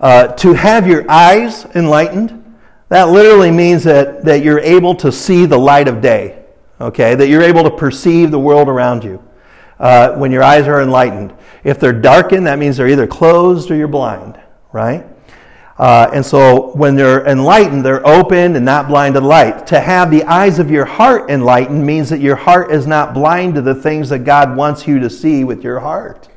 Uh, 0.00 0.28
to 0.28 0.52
have 0.52 0.86
your 0.86 1.04
eyes 1.10 1.64
enlightened, 1.74 2.42
That 2.88 3.08
literally 3.08 3.50
means 3.50 3.84
that, 3.84 4.24
that 4.24 4.44
you're 4.44 4.60
able 4.60 4.94
to 4.96 5.10
see 5.10 5.46
the 5.46 5.58
light 5.58 5.88
of 5.88 6.00
day, 6.00 6.44
okay? 6.80 7.14
That 7.14 7.28
you're 7.28 7.42
able 7.42 7.64
to 7.64 7.70
perceive 7.70 8.30
the 8.30 8.38
world 8.38 8.68
around 8.68 9.04
you 9.04 9.22
uh, 9.78 10.14
when 10.16 10.30
your 10.30 10.42
eyes 10.42 10.68
are 10.68 10.80
enlightened. 10.82 11.34
If 11.64 11.80
they're 11.80 11.92
darkened, 11.92 12.46
that 12.46 12.58
means 12.58 12.76
they're 12.76 12.88
either 12.88 13.06
closed 13.06 13.70
or 13.70 13.74
you're 13.74 13.88
blind, 13.88 14.38
right? 14.72 15.06
Uh, 15.76 16.08
and 16.14 16.24
so 16.24 16.70
when 16.74 16.94
they're 16.94 17.26
enlightened, 17.26 17.84
they're 17.84 18.06
open 18.06 18.54
and 18.54 18.64
not 18.64 18.86
blind 18.86 19.14
to 19.14 19.20
light. 19.20 19.66
To 19.68 19.80
have 19.80 20.10
the 20.10 20.22
eyes 20.24 20.58
of 20.58 20.70
your 20.70 20.84
heart 20.84 21.28
enlightened 21.30 21.84
means 21.84 22.08
that 22.10 22.20
your 22.20 22.36
heart 22.36 22.70
is 22.70 22.86
not 22.86 23.12
blind 23.12 23.56
to 23.56 23.62
the 23.62 23.74
things 23.74 24.08
that 24.10 24.20
God 24.20 24.56
wants 24.56 24.86
you 24.86 25.00
to 25.00 25.10
see 25.10 25.42
with 25.42 25.64
your 25.64 25.80
heart. 25.80 26.28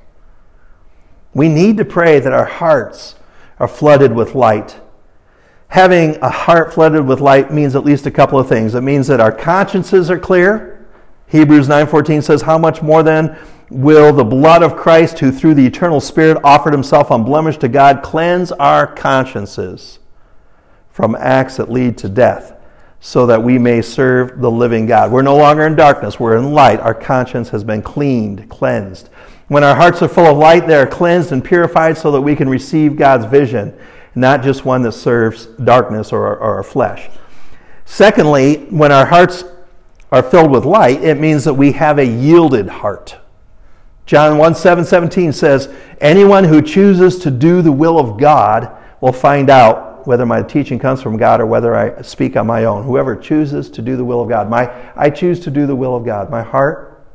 We 1.34 1.50
need 1.50 1.78
to 1.78 1.86
pray 1.86 2.20
that 2.20 2.34
our 2.34 2.46
hearts 2.46 3.16
are 3.60 3.68
flooded 3.68 4.12
with 4.12 4.34
light. 4.34 4.80
Having 5.68 6.16
a 6.22 6.30
heart 6.30 6.74
flooded 6.74 7.06
with 7.06 7.20
light 7.20 7.54
means 7.54 7.76
at 7.76 7.84
least 7.84 8.08
a 8.08 8.12
couple 8.12 8.40
of 8.40 8.50
things. 8.50 8.74
It 8.74 8.82
means 8.82 9.06
that 9.08 9.20
our 9.20 9.32
consciences 9.32 10.10
are 10.10 10.18
clear. 10.18 10.88
Hebrews 11.28 11.68
9:14 11.68 12.22
says, 12.24 12.42
"How 12.42 12.58
much 12.58 12.82
more 12.82 13.04
then 13.04 13.36
will 13.70 14.14
the 14.14 14.24
blood 14.24 14.64
of 14.64 14.76
Christ, 14.76 15.20
who 15.20 15.32
through 15.32 15.56
the 15.56 15.66
eternal 15.66 16.00
Spirit 16.00 16.38
offered 16.44 16.74
himself 16.74 17.12
unblemished 17.12 17.62
to 17.62 17.68
God, 17.68 18.02
cleanse 18.02 18.52
our 18.54 18.88
consciences 18.88 20.00
from 20.90 21.16
acts 21.16 21.58
that 21.58 21.72
lead 21.72 21.98
to 22.00 22.10
death, 22.10 22.54
so 23.00 23.26
that 23.26 23.44
we 23.44 23.60
may 23.60 23.82
serve 23.82 24.40
the 24.42 24.50
living 24.50 24.86
God. 24.86 25.12
We're 25.12 25.22
no 25.22 25.38
longer 25.38 25.68
in 25.68 25.76
darkness, 25.76 26.20
we're 26.20 26.38
in 26.38 26.54
light. 26.54 26.80
Our 26.80 26.94
conscience 26.96 27.50
has 27.50 27.64
been 27.64 27.82
cleaned, 27.82 28.50
cleansed. 28.50 29.10
When 29.48 29.64
our 29.64 29.76
hearts 29.76 30.02
are 30.02 30.08
full 30.08 30.26
of 30.26 30.38
light, 30.38 30.68
they 30.68 30.76
are 30.76 30.88
cleansed 30.88 31.32
and 31.32 31.44
purified 31.44 31.98
so 31.98 32.12
that 32.12 32.22
we 32.22 32.36
can 32.36 32.50
receive 32.50 32.96
God's 32.96 33.26
vision, 33.26 33.78
not 34.16 34.44
just 34.44 34.66
one 34.66 34.82
that 34.82 34.94
serves 34.94 35.46
darkness 35.46 36.12
or, 36.12 36.26
or 36.26 36.56
our 36.56 36.64
flesh. 36.64 37.10
Secondly, 37.86 38.66
when 38.70 38.92
our 38.92 39.06
hearts 39.06 39.46
are 40.12 40.24
filled 40.24 40.52
with 40.52 40.66
light, 40.66 41.04
it 41.04 41.20
means 41.20 41.44
that 41.44 41.54
we 41.54 41.74
have 41.74 42.00
a 42.00 42.06
yielded 42.06 42.68
heart. 42.68 43.18
John 44.08 44.38
1 44.38 44.56
7 44.56 44.86
17 44.86 45.34
says, 45.34 45.72
Anyone 46.00 46.46
who 46.46 46.62
chooses 46.62 47.20
to 47.20 47.30
do 47.30 47.62
the 47.62 47.72
will 47.72 48.00
of 48.00 48.18
God 48.18 48.76
will 49.02 49.14
find 49.14 49.50
out 49.50 50.08
whether 50.08 50.26
my 50.26 50.42
teaching 50.42 50.80
comes 50.80 51.02
from 51.02 51.18
God 51.18 51.42
or 51.42 51.46
whether 51.46 51.76
I 51.76 52.02
speak 52.02 52.38
on 52.38 52.48
my 52.48 52.64
own. 52.64 52.86
Whoever 52.86 53.18
chooses 53.18 53.70
to 53.72 53.82
do 53.82 53.98
the 53.98 54.06
will 54.06 54.22
of 54.22 54.30
God. 54.30 54.50
My, 54.50 54.92
I 54.96 55.10
choose 55.10 55.42
to 55.42 55.52
do 55.52 55.68
the 55.68 55.76
will 55.76 55.94
of 55.94 56.06
God. 56.06 56.32
My 56.32 56.42
heart 56.42 57.06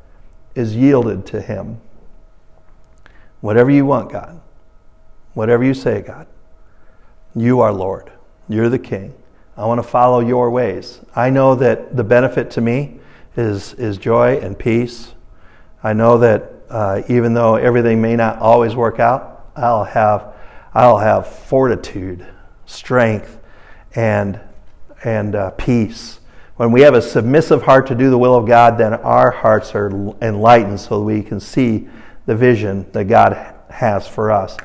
is 0.55 0.77
yielded 0.77 1.25
to 1.27 1.41
Him. 1.41 1.81
Whatever 3.41 3.71
you 3.71 3.87
want, 3.87 4.13
God. 4.13 4.39
Whatever 5.33 5.65
you 5.65 5.73
say, 5.73 6.03
God. 6.03 6.27
You 7.35 7.61
are 7.61 7.73
Lord. 7.73 8.13
You're 8.51 8.69
the 8.69 8.79
King. 8.79 9.15
I 9.57 9.65
want 9.65 9.79
to 9.79 9.89
follow 9.89 10.21
your 10.21 10.51
ways. 10.51 11.01
I 11.17 11.31
know 11.31 11.55
that 11.55 11.97
the 11.97 12.05
benefit 12.05 12.51
to 12.53 12.61
me 12.61 13.01
is, 13.35 13.73
is 13.75 13.97
joy 13.97 14.39
and 14.41 14.59
peace. 14.59 15.15
I 15.83 15.93
know 15.93 16.19
that 16.19 16.53
uh, 16.71 17.03
even 17.09 17.35
though 17.35 17.57
everything 17.57 18.01
may 18.01 18.17
not 18.17 18.39
always 18.39 18.75
work 18.75 19.01
out, 19.01 19.51
I'll 19.57 19.85
have, 19.85 20.35
I'll 20.73 20.99
have 20.99 21.27
fortitude, 21.27 22.27
strength, 22.67 23.39
and, 23.95 24.41
and 25.05 25.35
uh, 25.35 25.51
peace. 25.51 26.21
When 26.57 26.71
we 26.71 26.83
have 26.83 26.95
a 26.95 27.03
submissive 27.03 27.63
heart 27.63 27.87
to 27.89 27.95
do 27.95 28.11
the 28.11 28.19
will 28.19 28.37
of 28.37 28.47
God, 28.47 28.79
then 28.79 28.95
our 28.95 29.31
hearts 29.31 29.75
are 29.75 29.91
enlightened 30.23 30.79
so 30.81 31.03
we 31.03 31.23
can 31.23 31.41
see 31.41 31.89
the 32.27 32.37
vision 32.37 32.91
that 32.93 33.05
God 33.05 33.55
has 33.69 34.07
for 34.07 34.31
us. 34.31 34.57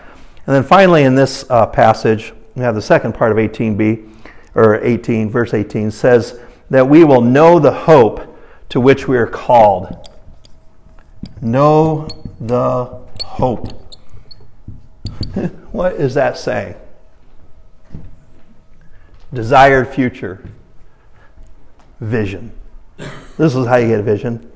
And 0.45 0.55
then 0.55 0.63
finally, 0.63 1.03
in 1.03 1.15
this 1.15 1.45
uh, 1.49 1.65
passage, 1.65 2.33
we 2.55 2.61
have 2.63 2.75
the 2.75 2.81
second 2.81 3.13
part 3.13 3.31
of 3.31 3.37
18b, 3.37 4.13
or 4.55 4.83
18, 4.83 5.29
verse 5.29 5.53
18, 5.53 5.91
says 5.91 6.39
that 6.69 6.87
we 6.87 7.03
will 7.03 7.21
know 7.21 7.59
the 7.59 7.71
hope 7.71 8.37
to 8.69 8.79
which 8.79 9.07
we 9.07 9.17
are 9.17 9.27
called. 9.27 10.06
Know 11.41 12.07
the 12.39 12.85
hope. 13.23 13.95
what 15.71 15.93
is 15.93 16.13
that 16.15 16.37
saying? 16.37 16.75
Desired 19.33 19.87
future. 19.87 20.47
Vision. 21.99 22.51
This 23.37 23.55
is 23.55 23.67
how 23.67 23.77
you 23.77 23.87
get 23.87 23.99
a 23.99 24.03
vision. 24.03 24.51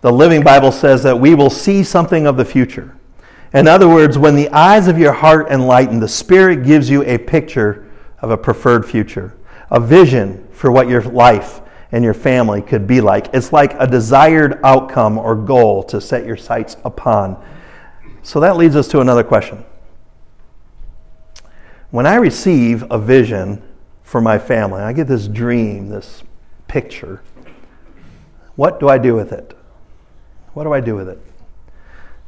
The 0.00 0.12
Living 0.12 0.42
Bible 0.42 0.72
says 0.72 1.02
that 1.02 1.18
we 1.18 1.34
will 1.34 1.50
see 1.50 1.84
something 1.84 2.26
of 2.26 2.36
the 2.36 2.44
future. 2.44 2.96
In 3.52 3.68
other 3.68 3.88
words, 3.88 4.16
when 4.16 4.36
the 4.36 4.48
eyes 4.50 4.88
of 4.88 4.98
your 4.98 5.12
heart 5.12 5.48
enlighten, 5.50 6.00
the 6.00 6.08
Spirit 6.08 6.64
gives 6.64 6.88
you 6.88 7.02
a 7.04 7.18
picture 7.18 7.90
of 8.20 8.30
a 8.30 8.36
preferred 8.36 8.88
future, 8.88 9.36
a 9.70 9.80
vision 9.80 10.46
for 10.52 10.70
what 10.70 10.88
your 10.88 11.02
life 11.02 11.60
and 11.92 12.04
your 12.04 12.14
family 12.14 12.62
could 12.62 12.86
be 12.86 13.00
like. 13.00 13.32
It's 13.34 13.52
like 13.52 13.74
a 13.78 13.86
desired 13.86 14.60
outcome 14.64 15.18
or 15.18 15.34
goal 15.34 15.82
to 15.84 16.00
set 16.00 16.24
your 16.24 16.36
sights 16.36 16.76
upon. 16.84 17.42
So 18.22 18.40
that 18.40 18.56
leads 18.56 18.76
us 18.76 18.88
to 18.88 19.00
another 19.00 19.24
question. 19.24 19.64
When 21.90 22.06
I 22.06 22.14
receive 22.14 22.84
a 22.90 22.98
vision 22.98 23.62
for 24.02 24.20
my 24.20 24.38
family, 24.38 24.82
I 24.82 24.92
get 24.92 25.08
this 25.08 25.26
dream, 25.26 25.88
this 25.88 26.22
picture, 26.68 27.22
what 28.54 28.78
do 28.78 28.88
I 28.88 28.98
do 28.98 29.14
with 29.14 29.32
it? 29.32 29.56
What 30.52 30.64
do 30.64 30.72
I 30.72 30.80
do 30.80 30.94
with 30.94 31.08
it? 31.08 31.18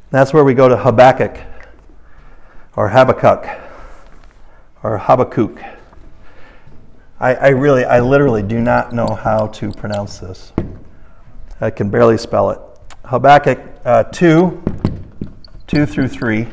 That's 0.09 0.33
where 0.33 0.43
we 0.43 0.53
go 0.53 0.67
to 0.67 0.77
Habakkuk 0.77 1.37
or 2.75 2.89
Habakkuk 2.89 3.47
or 4.81 4.97
Habakkuk. 4.97 5.59
I, 7.19 7.35
I 7.35 7.47
really, 7.49 7.85
I 7.85 7.99
literally 7.99 8.43
do 8.43 8.59
not 8.59 8.93
know 8.93 9.07
how 9.07 9.47
to 9.47 9.71
pronounce 9.71 10.19
this. 10.19 10.51
I 11.61 11.69
can 11.69 11.89
barely 11.89 12.17
spell 12.17 12.49
it. 12.49 12.59
Habakkuk 13.05 13.59
uh, 13.85 14.03
2, 14.03 14.63
2 15.67 15.85
through 15.85 16.07
3 16.07 16.47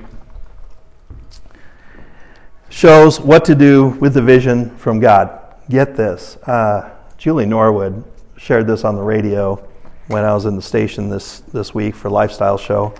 shows 2.69 3.21
what 3.21 3.45
to 3.45 3.55
do 3.55 3.89
with 4.01 4.15
the 4.15 4.23
vision 4.23 4.75
from 4.77 5.01
God. 5.01 5.39
Get 5.69 5.97
this. 5.97 6.37
Uh, 6.39 6.91
Julie 7.19 7.47
Norwood 7.47 8.05
shared 8.37 8.67
this 8.67 8.85
on 8.85 8.95
the 8.95 9.03
radio 9.03 9.57
when 10.07 10.25
I 10.25 10.33
was 10.35 10.47
in 10.47 10.57
the 10.57 10.63
station 10.63 11.09
this, 11.09 11.41
this 11.41 11.75
week 11.75 11.95
for 11.95 12.11
Lifestyle 12.11 12.59
Show. 12.59 12.95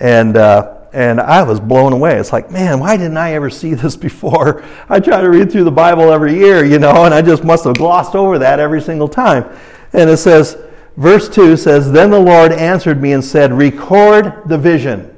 And 0.00 0.36
uh, 0.36 0.75
and 0.92 1.20
I 1.20 1.42
was 1.42 1.60
blown 1.60 1.92
away. 1.92 2.16
It's 2.16 2.32
like, 2.32 2.50
man, 2.50 2.80
why 2.80 2.96
didn't 2.96 3.16
I 3.16 3.32
ever 3.34 3.50
see 3.50 3.74
this 3.74 3.96
before? 4.08 4.64
I 4.88 5.00
try 5.00 5.20
to 5.20 5.30
read 5.30 5.50
through 5.50 5.64
the 5.64 5.70
Bible 5.70 6.12
every 6.12 6.34
year, 6.34 6.64
you 6.64 6.78
know, 6.78 7.04
and 7.04 7.14
I 7.14 7.22
just 7.22 7.44
must 7.44 7.64
have 7.64 7.76
glossed 7.76 8.14
over 8.14 8.38
that 8.38 8.60
every 8.60 8.80
single 8.80 9.08
time. 9.08 9.44
And 9.92 10.10
it 10.10 10.16
says, 10.18 10.58
verse 10.96 11.28
2 11.28 11.56
says, 11.56 11.92
Then 11.92 12.10
the 12.10 12.20
Lord 12.20 12.52
answered 12.52 13.00
me 13.00 13.12
and 13.12 13.24
said, 13.24 13.52
Record 13.52 14.42
the 14.46 14.58
vision 14.58 15.12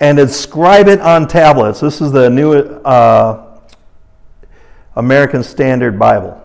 and 0.00 0.18
inscribe 0.18 0.88
it 0.88 1.00
on 1.00 1.26
tablets. 1.26 1.80
This 1.80 2.00
is 2.00 2.12
the 2.12 2.28
new 2.28 2.54
uh, 2.54 3.60
American 4.94 5.42
Standard 5.42 5.98
Bible, 5.98 6.42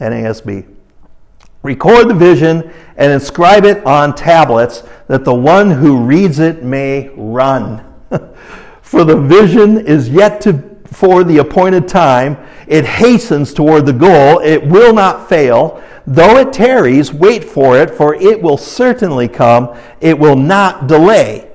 NASB. 0.00 0.79
Record 1.62 2.08
the 2.08 2.14
vision 2.14 2.72
and 2.96 3.12
inscribe 3.12 3.64
it 3.64 3.84
on 3.84 4.14
tablets 4.14 4.82
that 5.08 5.24
the 5.24 5.34
one 5.34 5.70
who 5.70 6.04
reads 6.04 6.38
it 6.38 6.62
may 6.62 7.10
run. 7.16 7.84
for 8.82 9.04
the 9.04 9.16
vision 9.16 9.86
is 9.86 10.08
yet 10.08 10.40
to 10.42 10.70
for 10.86 11.22
the 11.24 11.38
appointed 11.38 11.86
time. 11.88 12.36
It 12.66 12.84
hastens 12.84 13.54
toward 13.54 13.86
the 13.86 13.92
goal. 13.92 14.40
It 14.40 14.64
will 14.66 14.92
not 14.92 15.28
fail. 15.28 15.82
Though 16.06 16.38
it 16.38 16.52
tarries, 16.52 17.12
wait 17.12 17.44
for 17.44 17.78
it, 17.78 17.90
for 17.90 18.14
it 18.14 18.40
will 18.40 18.56
certainly 18.56 19.28
come. 19.28 19.76
It 20.00 20.18
will 20.18 20.36
not 20.36 20.86
delay. 20.86 21.50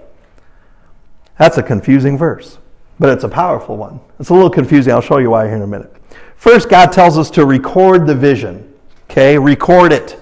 That's 1.37 1.57
a 1.57 1.63
confusing 1.63 2.17
verse, 2.17 2.59
but 2.99 3.09
it's 3.09 3.23
a 3.23 3.29
powerful 3.29 3.75
one. 3.75 3.99
It's 4.19 4.29
a 4.29 4.33
little 4.33 4.49
confusing. 4.49 4.93
I'll 4.93 5.01
show 5.01 5.17
you 5.17 5.31
why 5.31 5.47
here 5.47 5.57
in 5.57 5.61
a 5.61 5.67
minute. 5.67 5.93
First, 6.37 6.69
God 6.69 6.91
tells 6.91 7.17
us 7.17 7.29
to 7.31 7.45
record 7.45 8.07
the 8.07 8.15
vision. 8.15 8.73
Okay, 9.09 9.37
record 9.37 9.91
it. 9.91 10.19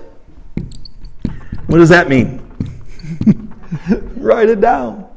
What 1.67 1.77
does 1.77 1.89
that 1.89 2.09
mean? 2.09 2.39
write 4.17 4.49
it 4.49 4.61
down. 4.61 5.07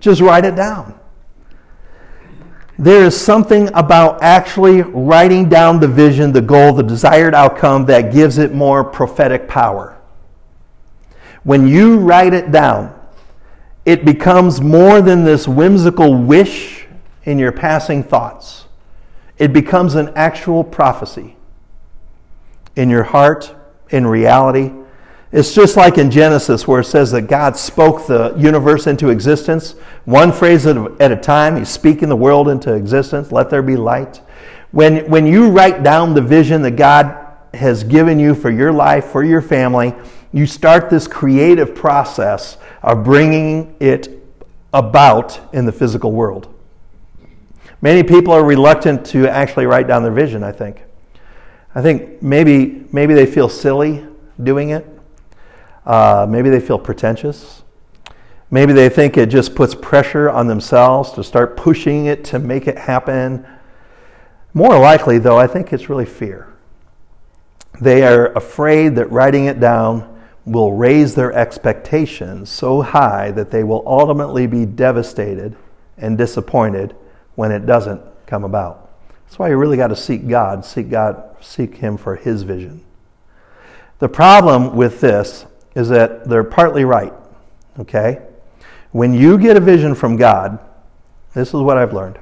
Just 0.00 0.20
write 0.20 0.44
it 0.44 0.54
down. 0.54 0.98
There 2.78 3.04
is 3.04 3.18
something 3.18 3.68
about 3.72 4.22
actually 4.22 4.82
writing 4.82 5.48
down 5.48 5.78
the 5.78 5.88
vision, 5.88 6.32
the 6.32 6.42
goal, 6.42 6.72
the 6.74 6.82
desired 6.82 7.34
outcome 7.34 7.86
that 7.86 8.12
gives 8.12 8.36
it 8.38 8.52
more 8.52 8.82
prophetic 8.82 9.48
power. 9.48 9.96
When 11.44 11.68
you 11.68 11.98
write 11.98 12.34
it 12.34 12.50
down, 12.50 12.98
it 13.84 14.04
becomes 14.04 14.60
more 14.60 15.00
than 15.00 15.24
this 15.24 15.46
whimsical 15.46 16.14
wish 16.14 16.86
in 17.24 17.38
your 17.38 17.52
passing 17.52 18.02
thoughts. 18.02 18.64
It 19.38 19.52
becomes 19.52 19.94
an 19.94 20.12
actual 20.16 20.64
prophecy 20.64 21.33
in 22.76 22.90
your 22.90 23.02
heart, 23.02 23.54
in 23.90 24.06
reality. 24.06 24.72
It's 25.32 25.52
just 25.52 25.76
like 25.76 25.98
in 25.98 26.10
Genesis, 26.10 26.68
where 26.68 26.80
it 26.80 26.84
says 26.84 27.10
that 27.10 27.22
God 27.22 27.56
spoke 27.56 28.06
the 28.06 28.34
universe 28.36 28.86
into 28.86 29.08
existence, 29.08 29.72
one 30.04 30.30
phrase 30.32 30.64
at 30.66 30.76
a 31.10 31.16
time. 31.16 31.56
He's 31.56 31.68
speaking 31.68 32.08
the 32.08 32.16
world 32.16 32.48
into 32.48 32.72
existence. 32.72 33.32
Let 33.32 33.50
there 33.50 33.62
be 33.62 33.76
light. 33.76 34.20
When, 34.70 35.08
when 35.10 35.26
you 35.26 35.50
write 35.50 35.82
down 35.82 36.14
the 36.14 36.22
vision 36.22 36.62
that 36.62 36.72
God 36.72 37.36
has 37.52 37.82
given 37.82 38.18
you 38.18 38.34
for 38.34 38.50
your 38.50 38.72
life, 38.72 39.06
for 39.06 39.24
your 39.24 39.42
family, 39.42 39.94
you 40.32 40.46
start 40.46 40.90
this 40.90 41.06
creative 41.06 41.74
process 41.74 42.56
of 42.82 43.04
bringing 43.04 43.76
it 43.80 44.08
about 44.72 45.40
in 45.52 45.64
the 45.64 45.72
physical 45.72 46.12
world. 46.12 46.52
Many 47.80 48.02
people 48.02 48.32
are 48.32 48.44
reluctant 48.44 49.04
to 49.06 49.28
actually 49.28 49.66
write 49.66 49.86
down 49.86 50.02
their 50.02 50.12
vision, 50.12 50.42
I 50.42 50.52
think. 50.52 50.82
I 51.74 51.82
think 51.82 52.22
maybe, 52.22 52.86
maybe 52.92 53.14
they 53.14 53.26
feel 53.26 53.48
silly 53.48 54.06
doing 54.42 54.70
it. 54.70 54.86
Uh, 55.84 56.26
maybe 56.28 56.48
they 56.50 56.60
feel 56.60 56.78
pretentious. 56.78 57.62
Maybe 58.50 58.72
they 58.72 58.88
think 58.88 59.16
it 59.16 59.26
just 59.26 59.54
puts 59.54 59.74
pressure 59.74 60.30
on 60.30 60.46
themselves 60.46 61.10
to 61.12 61.24
start 61.24 61.56
pushing 61.56 62.06
it 62.06 62.24
to 62.26 62.38
make 62.38 62.68
it 62.68 62.78
happen. 62.78 63.44
More 64.52 64.78
likely, 64.78 65.18
though, 65.18 65.38
I 65.38 65.48
think 65.48 65.72
it's 65.72 65.88
really 65.88 66.06
fear. 66.06 66.48
They 67.80 68.04
are 68.04 68.32
afraid 68.34 68.94
that 68.94 69.10
writing 69.10 69.46
it 69.46 69.58
down 69.58 70.22
will 70.44 70.72
raise 70.72 71.14
their 71.14 71.32
expectations 71.32 72.50
so 72.50 72.82
high 72.82 73.30
that 73.32 73.50
they 73.50 73.64
will 73.64 73.82
ultimately 73.86 74.46
be 74.46 74.64
devastated 74.64 75.56
and 75.98 76.16
disappointed 76.16 76.94
when 77.34 77.50
it 77.50 77.66
doesn't 77.66 78.00
come 78.26 78.44
about. 78.44 78.83
That's 79.24 79.38
why 79.38 79.48
you 79.48 79.56
really 79.56 79.76
got 79.76 79.88
to 79.88 79.96
seek 79.96 80.28
God, 80.28 80.64
seek 80.64 80.90
God, 80.90 81.36
seek 81.40 81.76
Him 81.76 81.96
for 81.96 82.16
His 82.16 82.42
vision. 82.42 82.84
The 83.98 84.08
problem 84.08 84.76
with 84.76 85.00
this 85.00 85.46
is 85.74 85.88
that 85.88 86.28
they're 86.28 86.44
partly 86.44 86.84
right, 86.84 87.12
okay? 87.78 88.22
When 88.92 89.12
you 89.12 89.38
get 89.38 89.56
a 89.56 89.60
vision 89.60 89.94
from 89.94 90.16
God, 90.16 90.58
this 91.34 91.48
is 91.48 91.54
what 91.54 91.76
I've 91.76 91.92
learned. 91.92 92.18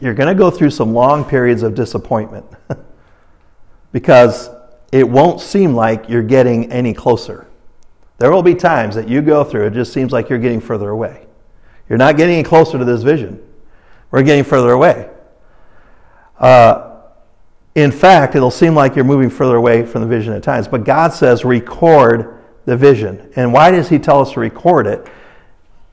You're 0.00 0.14
going 0.14 0.28
to 0.28 0.38
go 0.38 0.50
through 0.50 0.70
some 0.70 0.92
long 0.92 1.24
periods 1.24 1.62
of 1.62 1.74
disappointment 1.74 2.46
because 3.92 4.50
it 4.92 5.08
won't 5.08 5.40
seem 5.40 5.74
like 5.74 6.08
you're 6.08 6.22
getting 6.22 6.70
any 6.72 6.94
closer. 6.94 7.46
There 8.18 8.30
will 8.32 8.42
be 8.42 8.54
times 8.54 8.94
that 8.96 9.08
you 9.08 9.22
go 9.22 9.44
through, 9.44 9.66
it 9.66 9.72
just 9.72 9.92
seems 9.92 10.12
like 10.12 10.28
you're 10.28 10.38
getting 10.38 10.60
further 10.60 10.90
away. 10.90 11.26
You're 11.88 11.98
not 11.98 12.16
getting 12.16 12.34
any 12.34 12.44
closer 12.44 12.78
to 12.78 12.84
this 12.84 13.02
vision. 13.02 13.42
We're 14.10 14.22
getting 14.22 14.44
further 14.44 14.70
away. 14.70 15.10
Uh, 16.40 16.90
in 17.74 17.92
fact, 17.92 18.34
it'll 18.34 18.50
seem 18.50 18.74
like 18.74 18.96
you're 18.96 19.04
moving 19.04 19.30
further 19.30 19.56
away 19.56 19.84
from 19.86 20.00
the 20.00 20.08
vision 20.08 20.32
at 20.32 20.42
times. 20.42 20.66
But 20.66 20.84
God 20.84 21.12
says, 21.12 21.44
record 21.44 22.38
the 22.64 22.76
vision. 22.76 23.30
And 23.36 23.52
why 23.52 23.70
does 23.70 23.88
He 23.88 23.98
tell 23.98 24.20
us 24.20 24.32
to 24.32 24.40
record 24.40 24.86
it? 24.86 25.06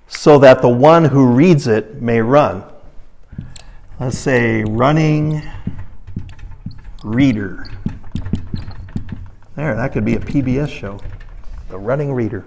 So 0.08 0.40
that 0.40 0.62
the 0.62 0.70
one 0.70 1.06
who 1.06 1.28
reads 1.28 1.68
it 1.68 2.02
may 2.02 2.22
run. 2.22 2.64
Let's 4.00 4.18
say, 4.18 4.64
running 4.64 5.44
reader. 7.04 7.70
There, 9.56 9.76
that 9.76 9.92
could 9.92 10.06
be 10.06 10.16
a 10.16 10.20
PBS 10.20 10.70
show. 10.70 11.00
The 11.70 11.78
running 11.78 12.14
reader. 12.14 12.46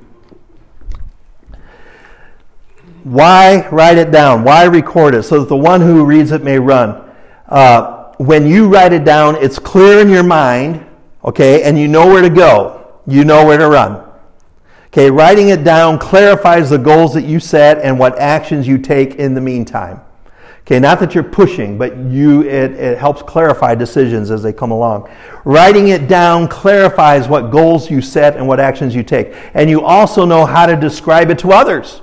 Why 3.04 3.68
write 3.70 3.98
it 3.98 4.10
down? 4.10 4.44
Why 4.44 4.64
record 4.64 5.14
it? 5.14 5.24
So 5.24 5.40
that 5.40 5.48
the 5.48 5.56
one 5.56 5.80
who 5.80 6.04
reads 6.04 6.32
it 6.32 6.42
may 6.42 6.58
run. 6.58 7.10
Uh, 7.50 8.12
when 8.18 8.46
you 8.46 8.68
write 8.68 8.92
it 8.92 9.04
down, 9.04 9.36
it's 9.36 9.58
clear 9.58 10.00
in 10.00 10.08
your 10.08 10.22
mind, 10.22 10.86
okay, 11.24 11.62
and 11.62 11.78
you 11.78 11.88
know 11.88 12.06
where 12.06 12.22
to 12.22 12.30
go. 12.30 12.76
You 13.06 13.24
know 13.24 13.44
where 13.44 13.58
to 13.58 13.68
run. 13.68 14.06
Okay, 14.86 15.10
writing 15.10 15.48
it 15.48 15.64
down 15.64 15.98
clarifies 15.98 16.70
the 16.70 16.78
goals 16.78 17.14
that 17.14 17.24
you 17.24 17.40
set 17.40 17.78
and 17.78 17.98
what 17.98 18.18
actions 18.18 18.66
you 18.66 18.78
take 18.78 19.16
in 19.16 19.34
the 19.34 19.40
meantime. 19.40 20.00
Okay, 20.62 20.78
not 20.78 21.00
that 21.00 21.14
you're 21.14 21.24
pushing, 21.24 21.78
but 21.78 21.96
you 21.96 22.42
it, 22.42 22.72
it 22.72 22.98
helps 22.98 23.22
clarify 23.22 23.74
decisions 23.74 24.30
as 24.30 24.42
they 24.42 24.52
come 24.52 24.70
along. 24.70 25.10
Writing 25.44 25.88
it 25.88 26.06
down 26.06 26.46
clarifies 26.46 27.26
what 27.26 27.50
goals 27.50 27.90
you 27.90 28.00
set 28.00 28.36
and 28.36 28.46
what 28.46 28.60
actions 28.60 28.94
you 28.94 29.02
take. 29.02 29.34
And 29.54 29.68
you 29.68 29.82
also 29.82 30.24
know 30.24 30.46
how 30.46 30.66
to 30.66 30.76
describe 30.76 31.30
it 31.30 31.38
to 31.40 31.52
others. 31.52 32.02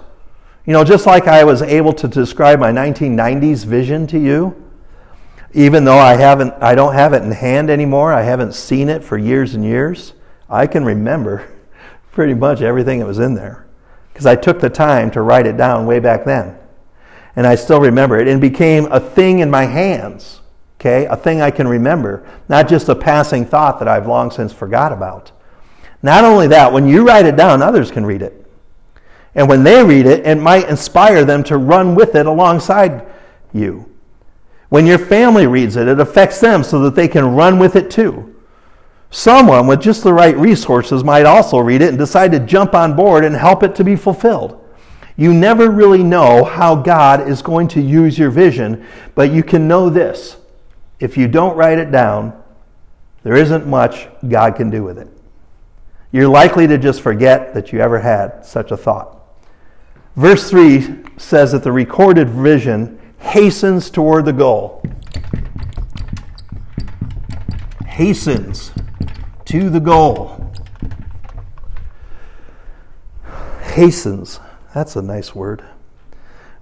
You 0.66 0.74
know, 0.74 0.84
just 0.84 1.06
like 1.06 1.28
I 1.28 1.46
was 1.46 1.62
able 1.62 1.94
to 1.94 2.08
describe 2.08 2.60
my 2.60 2.72
1990s 2.72 3.64
vision 3.64 4.06
to 4.08 4.20
you, 4.20 4.67
even 5.54 5.84
though 5.84 5.98
I 5.98 6.16
haven't 6.16 6.54
I 6.62 6.76
don't 6.76 6.94
have 6.94 7.14
it 7.14 7.24
in 7.24 7.32
hand 7.32 7.70
anymore, 7.70 8.14
I 8.14 8.24
haven't 8.24 8.54
seen 8.54 8.90
it 8.90 9.04
for 9.04 9.18
years 9.18 9.56
and 9.56 9.64
years, 9.64 10.14
I 10.50 10.68
can 10.68 10.86
remember 10.86 11.48
pretty 12.12 12.34
much 12.34 12.62
everything 12.62 13.00
that 13.00 13.06
was 13.06 13.20
in 13.20 13.36
there 13.36 13.66
because 14.12 14.26
I 14.26 14.36
took 14.36 14.60
the 14.60 14.70
time 14.70 15.12
to 15.12 15.22
write 15.22 15.46
it 15.46 15.58
down 15.58 15.86
way 15.86 16.00
back 16.00 16.26
then 16.26 16.58
and 17.38 17.46
I 17.46 17.54
still 17.54 17.80
remember 17.80 18.20
it. 18.20 18.28
It 18.28 18.42
became 18.42 18.92
a 18.92 19.00
thing 19.00 19.40
in 19.40 19.50
my 19.50 19.64
hands, 19.66 20.42
okay? 20.82 21.06
A 21.06 21.16
thing 21.16 21.40
I 21.40 21.52
can 21.52 21.68
remember, 21.68 22.28
not 22.50 22.68
just 22.68 22.90
a 22.90 22.96
passing 22.96 23.46
thought 23.46 23.78
that 23.78 23.88
I've 23.88 24.08
long 24.08 24.32
since 24.32 24.52
forgot 24.52 24.92
about. 24.92 25.32
Not 26.02 26.26
only 26.26 26.48
that, 26.48 26.74
when 26.74 26.88
you 26.88 27.06
write 27.06 27.28
it 27.28 27.38
down, 27.38 27.62
others 27.62 27.92
can 27.92 28.08
read 28.08 28.24
it. 28.24 28.44
And 29.36 29.48
when 29.48 29.64
they 29.64 29.84
read 29.84 30.08
it, 30.08 30.26
it 30.26 30.40
might 30.40 30.68
inspire 30.68 31.24
them 31.24 31.44
to 31.44 31.58
run 31.58 31.94
with 31.94 32.16
it 32.16 32.26
alongside 32.26 33.06
you. 33.54 33.88
When 34.70 34.86
your 34.86 34.98
family 34.98 35.48
reads 35.48 35.76
it, 35.76 35.88
it 35.88 36.00
affects 36.00 36.40
them 36.40 36.64
so 36.64 36.80
that 36.82 36.96
they 36.96 37.08
can 37.08 37.36
run 37.36 37.60
with 37.60 37.76
it 37.76 37.90
too. 37.90 38.36
Someone 39.10 39.68
with 39.68 39.82
just 39.82 40.04
the 40.04 40.14
right 40.14 40.36
resources 40.36 41.04
might 41.04 41.26
also 41.26 41.60
read 41.60 41.82
it 41.82 41.90
and 41.90 41.98
decide 41.98 42.32
to 42.34 42.40
jump 42.40 42.74
on 42.74 42.96
board 42.96 43.24
and 43.24 43.36
help 43.36 43.64
it 43.64 43.74
to 43.76 43.84
be 43.84 43.96
fulfilled. 43.96 44.64
You 45.16 45.34
never 45.34 45.72
really 45.72 46.04
know 46.04 46.44
how 46.44 46.76
God 46.76 47.28
is 47.28 47.42
going 47.42 47.70
to 47.70 47.82
use 47.82 48.20
your 48.20 48.30
vision, 48.30 48.86
but 49.16 49.32
you 49.32 49.44
can 49.44 49.68
know 49.68 49.90
this. 49.90 50.38
If 51.00 51.18
you 51.18 51.28
don't 51.28 51.56
write 51.56 51.80
it 51.80 51.92
down, 51.92 52.44
there 53.24 53.36
isn't 53.36 53.66
much 53.66 54.08
God 54.28 54.56
can 54.56 54.70
do 54.70 54.84
with 54.84 54.98
it. 54.98 55.08
You're 56.12 56.28
likely 56.28 56.68
to 56.68 56.78
just 56.78 57.02
forget 57.02 57.54
that 57.54 57.72
you 57.72 57.80
ever 57.80 58.00
had 58.00 58.46
such 58.46 58.72
a 58.72 58.78
thought. 58.78 59.18
Verse 60.16 60.50
3 60.50 61.04
says 61.18 61.52
that 61.52 61.64
the 61.64 61.72
recorded 61.72 62.30
vision 62.30 62.97
hastens 63.20 63.90
toward 63.90 64.26
the 64.26 64.34
goal. 64.34 64.84
Hastens 67.86 68.72
to 69.46 69.70
the 69.70 69.80
goal. 69.80 70.52
Hastens. 73.62 74.40
That's 74.74 74.96
a 74.96 75.02
nice 75.02 75.34
word. 75.34 75.64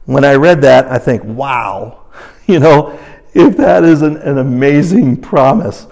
When 0.05 0.23
I 0.23 0.35
read 0.35 0.61
that, 0.61 0.85
I 0.87 0.97
think, 0.97 1.23
wow, 1.23 2.05
you 2.47 2.59
know, 2.59 2.97
if 3.33 3.57
that 3.57 3.83
isn't 3.83 4.17
an 4.17 4.37
amazing 4.37 5.17
promise. 5.21 5.87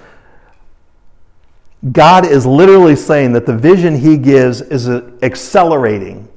God 1.92 2.26
is 2.26 2.46
literally 2.46 2.96
saying 2.96 3.34
that 3.34 3.46
the 3.46 3.58
vision 3.58 3.96
he 4.00 4.18
gives 4.18 4.62
is 4.62 4.88
accelerating 5.22 6.30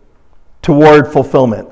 toward 0.61 1.13
fulfillment. 1.13 1.69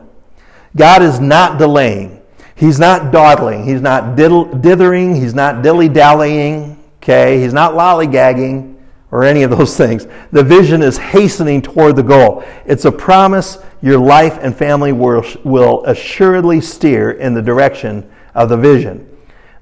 God 0.76 1.02
is 1.02 1.18
not 1.18 1.58
delaying. 1.58 2.22
He's 2.56 2.78
not 2.78 3.12
dawdling. 3.12 3.64
He's 3.64 3.80
not 3.80 4.16
dithering. 4.16 5.14
He's 5.14 5.34
not 5.34 5.62
dilly 5.62 5.88
dallying. 5.88 6.82
Okay? 7.02 7.40
He's 7.40 7.52
not 7.52 7.74
lollygagging 7.74 8.76
or 9.10 9.24
any 9.24 9.42
of 9.42 9.50
those 9.50 9.76
things. 9.78 10.06
The 10.32 10.42
vision 10.42 10.82
is 10.82 10.96
hastening 10.98 11.62
toward 11.62 11.96
the 11.96 12.02
goal. 12.02 12.44
It's 12.66 12.84
a 12.84 12.92
promise 12.92 13.58
your 13.82 13.98
life 13.98 14.38
and 14.40 14.56
family 14.56 14.92
will, 14.92 15.24
will 15.44 15.84
assuredly 15.84 16.60
steer 16.60 17.12
in 17.12 17.34
the 17.34 17.42
direction 17.42 18.10
of 18.34 18.48
the 18.48 18.56
vision. 18.56 19.08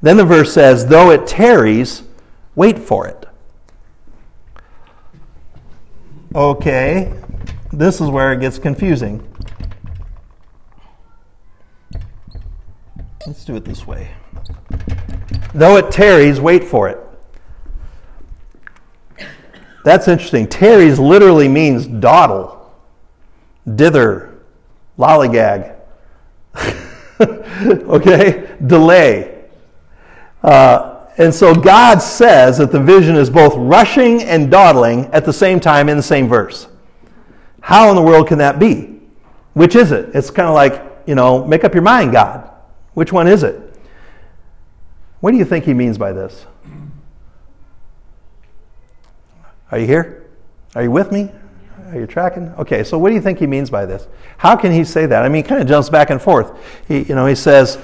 Then 0.00 0.16
the 0.16 0.24
verse 0.24 0.52
says, 0.52 0.86
though 0.86 1.10
it 1.10 1.26
tarries, 1.26 2.02
wait 2.54 2.78
for 2.78 3.06
it. 3.06 3.26
Okay, 6.34 7.12
this 7.72 8.00
is 8.00 8.08
where 8.08 8.32
it 8.32 8.40
gets 8.40 8.58
confusing. 8.58 9.20
Let's 13.26 13.44
do 13.44 13.54
it 13.54 13.64
this 13.64 13.86
way. 13.86 14.10
Though 15.54 15.76
it 15.76 15.90
tarries, 15.90 16.40
wait 16.40 16.64
for 16.64 16.88
it. 16.88 16.98
That's 19.84 20.08
interesting. 20.08 20.46
Tarries 20.46 20.98
literally 20.98 21.48
means 21.48 21.86
dawdle 21.86 22.62
dither, 23.76 24.42
lollygag, 24.98 25.76
okay, 27.20 28.56
delay. 28.66 29.44
Uh, 30.42 31.06
and 31.18 31.32
so 31.32 31.54
God 31.54 31.98
says 31.98 32.58
that 32.58 32.72
the 32.72 32.80
vision 32.80 33.16
is 33.16 33.30
both 33.30 33.54
rushing 33.56 34.22
and 34.22 34.50
dawdling 34.50 35.06
at 35.06 35.24
the 35.24 35.32
same 35.32 35.60
time 35.60 35.88
in 35.88 35.96
the 35.96 36.02
same 36.02 36.28
verse. 36.28 36.66
How 37.60 37.90
in 37.90 37.96
the 37.96 38.02
world 38.02 38.26
can 38.26 38.38
that 38.38 38.58
be? 38.58 39.00
Which 39.52 39.76
is 39.76 39.92
it? 39.92 40.10
It's 40.14 40.30
kind 40.30 40.48
of 40.48 40.54
like, 40.54 40.82
you 41.06 41.14
know, 41.14 41.46
make 41.46 41.62
up 41.62 41.74
your 41.74 41.82
mind, 41.82 42.12
God. 42.12 42.51
Which 42.94 43.12
one 43.12 43.26
is 43.26 43.42
it? 43.42 43.60
What 45.20 45.30
do 45.30 45.36
you 45.36 45.44
think 45.44 45.64
he 45.64 45.72
means 45.72 45.98
by 45.98 46.12
this? 46.12 46.46
Are 49.70 49.78
you 49.78 49.86
here? 49.86 50.26
Are 50.74 50.82
you 50.82 50.90
with 50.90 51.12
me? 51.12 51.30
Are 51.90 51.98
you 51.98 52.06
tracking? 52.06 52.48
Okay, 52.58 52.84
so 52.84 52.98
what 52.98 53.10
do 53.10 53.14
you 53.14 53.20
think 53.20 53.38
he 53.38 53.46
means 53.46 53.70
by 53.70 53.86
this? 53.86 54.08
How 54.38 54.56
can 54.56 54.72
he 54.72 54.82
say 54.84 55.06
that? 55.06 55.22
I 55.22 55.28
mean, 55.28 55.44
he 55.44 55.48
kind 55.48 55.62
of 55.62 55.68
jumps 55.68 55.88
back 55.88 56.10
and 56.10 56.20
forth. 56.20 56.58
He, 56.88 57.02
you 57.02 57.14
know, 57.14 57.26
he 57.26 57.34
says, 57.34 57.78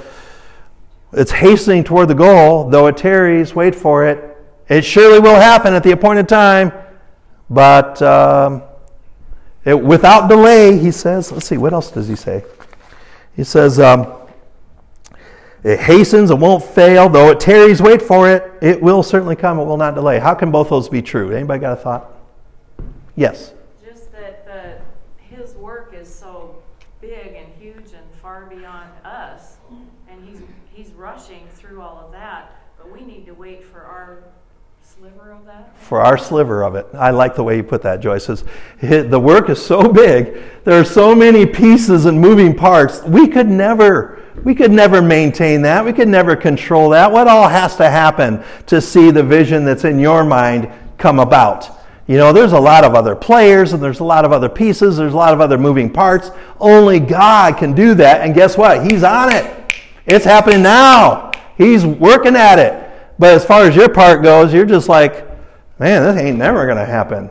It's 1.12 1.30
hastening 1.30 1.84
toward 1.84 2.08
the 2.08 2.14
goal, 2.14 2.68
though 2.68 2.86
it 2.86 2.96
tarries, 2.96 3.54
wait 3.54 3.74
for 3.74 4.06
it. 4.06 4.36
It 4.68 4.84
surely 4.84 5.18
will 5.18 5.36
happen 5.36 5.74
at 5.74 5.82
the 5.82 5.92
appointed 5.92 6.28
time, 6.28 6.72
but 7.48 8.00
um, 8.02 8.62
it, 9.64 9.78
without 9.78 10.28
delay, 10.28 10.78
he 10.78 10.90
says. 10.90 11.30
Let's 11.30 11.46
see, 11.46 11.56
what 11.56 11.72
else 11.72 11.90
does 11.90 12.08
he 12.08 12.16
say? 12.16 12.44
He 13.36 13.44
says, 13.44 13.78
um, 13.78 14.17
it 15.68 15.80
hastens, 15.80 16.30
it 16.30 16.38
won't 16.38 16.64
fail, 16.64 17.10
though 17.10 17.28
it 17.28 17.38
tarries, 17.38 17.82
wait 17.82 18.00
for 18.00 18.26
it. 18.30 18.50
It 18.62 18.80
will 18.80 19.02
certainly 19.02 19.36
come, 19.36 19.58
it 19.58 19.64
will 19.64 19.76
not 19.76 19.94
delay. 19.94 20.18
How 20.18 20.32
can 20.32 20.50
both 20.50 20.70
those 20.70 20.88
be 20.88 21.02
true? 21.02 21.30
Anybody 21.30 21.60
got 21.60 21.74
a 21.74 21.76
thought? 21.76 22.10
Yes. 23.16 23.52
Just 23.84 24.10
that 24.12 24.46
the, 24.46 24.80
his 25.22 25.54
work 25.56 25.92
is 25.94 26.08
so 26.08 26.62
big 27.02 27.34
and 27.34 27.48
huge 27.60 27.92
and 27.92 28.10
far 28.22 28.46
beyond 28.46 28.88
us, 29.04 29.56
and 30.08 30.26
he's 30.26 30.40
he's 30.72 30.90
rushing 30.94 31.46
through 31.54 31.82
all 31.82 31.98
of 31.98 32.12
that, 32.12 32.56
but 32.78 32.90
we 32.90 33.02
need 33.02 33.26
to 33.26 33.34
wait 33.34 33.62
for 33.62 33.82
our 33.82 34.22
sliver 34.80 35.32
of 35.32 35.44
that. 35.44 35.76
For 35.76 36.00
our 36.00 36.16
sliver 36.16 36.62
of 36.62 36.76
it. 36.76 36.86
I 36.94 37.10
like 37.10 37.34
the 37.34 37.44
way 37.44 37.58
you 37.58 37.62
put 37.62 37.82
that, 37.82 38.00
Joyce. 38.00 38.24
Says, 38.24 38.42
the 38.80 39.20
work 39.20 39.50
is 39.50 39.62
so 39.62 39.92
big, 39.92 40.40
there 40.64 40.80
are 40.80 40.84
so 40.84 41.14
many 41.14 41.44
pieces 41.44 42.06
and 42.06 42.18
moving 42.18 42.56
parts. 42.56 43.02
We 43.02 43.28
could 43.28 43.48
never 43.48 44.17
we 44.44 44.54
could 44.54 44.70
never 44.70 45.02
maintain 45.02 45.62
that. 45.62 45.84
We 45.84 45.92
could 45.92 46.08
never 46.08 46.36
control 46.36 46.90
that. 46.90 47.10
What 47.10 47.28
all 47.28 47.48
has 47.48 47.76
to 47.76 47.90
happen 47.90 48.42
to 48.66 48.80
see 48.80 49.10
the 49.10 49.22
vision 49.22 49.64
that's 49.64 49.84
in 49.84 49.98
your 49.98 50.24
mind 50.24 50.70
come 50.96 51.18
about? 51.18 51.78
You 52.08 52.16
know, 52.16 52.32
there's 52.32 52.52
a 52.52 52.60
lot 52.60 52.84
of 52.84 52.94
other 52.94 53.14
players 53.14 53.74
and 53.74 53.82
there's 53.82 54.00
a 54.00 54.04
lot 54.04 54.24
of 54.24 54.32
other 54.32 54.48
pieces, 54.48 54.96
there's 54.96 55.12
a 55.12 55.16
lot 55.16 55.34
of 55.34 55.42
other 55.42 55.58
moving 55.58 55.92
parts. 55.92 56.30
Only 56.58 57.00
God 57.00 57.58
can 57.58 57.74
do 57.74 57.94
that. 57.94 58.22
And 58.22 58.34
guess 58.34 58.56
what? 58.56 58.90
He's 58.90 59.04
on 59.04 59.32
it. 59.34 59.74
It's 60.06 60.24
happening 60.24 60.62
now. 60.62 61.30
He's 61.58 61.84
working 61.84 62.34
at 62.34 62.58
it. 62.58 62.90
But 63.18 63.34
as 63.34 63.44
far 63.44 63.64
as 63.64 63.76
your 63.76 63.90
part 63.90 64.22
goes, 64.22 64.54
you're 64.54 64.64
just 64.64 64.88
like, 64.88 65.28
man, 65.78 66.02
this 66.02 66.22
ain't 66.22 66.38
never 66.38 66.64
going 66.64 66.78
to 66.78 66.86
happen. 66.86 67.28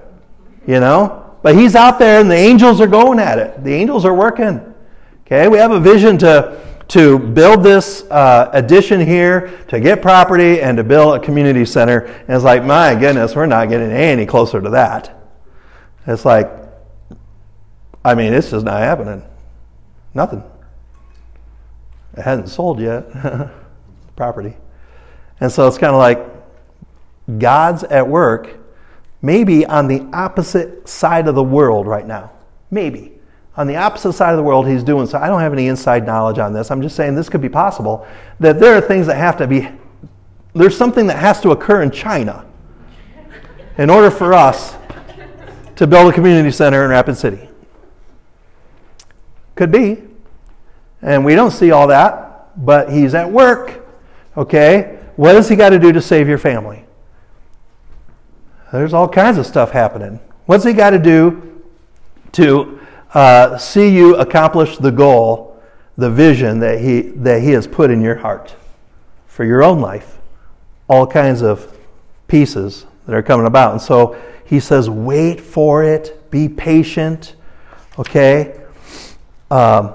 You 0.67 0.79
know? 0.79 1.35
But 1.41 1.55
He's 1.55 1.75
out 1.75 1.97
there 1.97 2.21
and 2.21 2.29
the 2.29 2.35
angels 2.35 2.79
are 2.79 2.87
going 2.87 3.17
at 3.17 3.39
it. 3.39 3.63
The 3.63 3.73
angels 3.73 4.05
are 4.05 4.13
working. 4.13 4.75
Okay? 5.25 5.47
We 5.47 5.57
have 5.57 5.71
a 5.71 5.79
vision 5.79 6.19
to 6.19 6.66
to 6.89 7.19
build 7.19 7.63
this 7.63 8.03
uh, 8.09 8.49
addition 8.53 9.01
here, 9.01 9.63
to 9.67 9.79
get 9.79 10.01
property, 10.01 10.61
and 10.61 10.77
to 10.77 10.83
build 10.83 11.15
a 11.15 11.19
community 11.19 11.65
center. 11.65 11.99
And 11.99 12.29
it's 12.29 12.43
like, 12.43 12.63
my 12.63 12.95
goodness, 12.95 13.35
we're 13.35 13.45
not 13.45 13.69
getting 13.69 13.91
any 13.91 14.25
closer 14.25 14.61
to 14.61 14.69
that. 14.69 15.13
It's 16.05 16.23
like, 16.23 16.49
I 18.05 18.15
mean, 18.15 18.33
it's 18.33 18.51
just 18.51 18.65
not 18.65 18.79
happening. 18.79 19.21
Nothing. 20.13 20.43
It 22.15 22.21
hasn't 22.21 22.49
sold 22.49 22.79
yet, 22.79 23.05
property. 24.15 24.55
And 25.41 25.51
so 25.51 25.67
it's 25.67 25.77
kind 25.77 25.93
of 25.93 25.99
like 25.99 26.25
God's 27.37 27.83
at 27.83 28.07
work, 28.07 28.57
maybe 29.21 29.65
on 29.65 29.87
the 29.87 30.07
opposite 30.13 30.87
side 30.87 31.27
of 31.27 31.35
the 31.35 31.43
world 31.43 31.85
right 31.85 32.07
now. 32.07 32.31
Maybe 32.71 33.16
on 33.57 33.67
the 33.67 33.75
opposite 33.75 34.13
side 34.13 34.31
of 34.31 34.37
the 34.37 34.43
world 34.43 34.67
he's 34.67 34.83
doing 34.83 35.05
so 35.07 35.17
i 35.17 35.27
don't 35.27 35.41
have 35.41 35.51
any 35.51 35.67
inside 35.67 36.05
knowledge 36.05 36.37
on 36.37 36.53
this. 36.53 36.71
I'm 36.71 36.81
just 36.81 36.95
saying 36.95 37.15
this 37.15 37.29
could 37.29 37.41
be 37.41 37.49
possible 37.49 38.07
that 38.39 38.59
there 38.59 38.75
are 38.75 38.81
things 38.81 39.07
that 39.07 39.17
have 39.17 39.37
to 39.37 39.47
be 39.47 39.67
there's 40.53 40.77
something 40.77 41.07
that 41.07 41.17
has 41.17 41.41
to 41.41 41.51
occur 41.51 41.81
in 41.81 41.91
china 41.91 42.45
in 43.77 43.89
order 43.89 44.09
for 44.09 44.33
us 44.33 44.75
to 45.75 45.85
build 45.85 46.11
a 46.11 46.13
community 46.13 46.49
center 46.49 46.83
in 46.83 46.89
rapid 46.89 47.15
city. 47.15 47.47
Could 49.53 49.71
be. 49.71 50.01
And 51.03 51.23
we 51.23 51.35
don't 51.35 51.51
see 51.51 51.71
all 51.71 51.87
that 51.87 52.25
but 52.57 52.91
he's 52.91 53.13
at 53.13 53.31
work 53.31 53.87
okay? 54.37 54.99
What 55.15 55.33
does 55.33 55.49
he 55.49 55.55
got 55.55 55.69
to 55.69 55.79
do 55.79 55.91
to 55.91 56.01
save 56.01 56.27
your 56.27 56.37
family? 56.37 56.85
There's 58.71 58.93
all 58.93 59.09
kinds 59.09 59.37
of 59.37 59.45
stuff 59.45 59.71
happening. 59.71 60.19
What's 60.45 60.63
he 60.63 60.73
got 60.73 60.91
to 60.91 60.99
do 60.99 61.63
to 62.33 62.79
uh, 63.13 63.57
see 63.57 63.89
you 63.89 64.15
accomplish 64.17 64.77
the 64.77 64.91
goal, 64.91 65.61
the 65.97 66.09
vision 66.09 66.59
that 66.59 66.79
he, 66.79 67.01
that 67.01 67.41
he 67.41 67.51
has 67.51 67.67
put 67.67 67.89
in 67.89 68.01
your 68.01 68.15
heart 68.15 68.55
for 69.27 69.45
your 69.45 69.63
own 69.63 69.79
life. 69.79 70.17
All 70.87 71.07
kinds 71.07 71.41
of 71.41 71.77
pieces 72.27 72.85
that 73.05 73.15
are 73.15 73.23
coming 73.23 73.45
about. 73.45 73.71
And 73.71 73.81
so 73.81 74.19
he 74.45 74.59
says, 74.59 74.89
wait 74.89 75.41
for 75.41 75.83
it, 75.83 76.29
be 76.31 76.47
patient, 76.47 77.35
okay? 77.99 78.59
Um, 79.49 79.93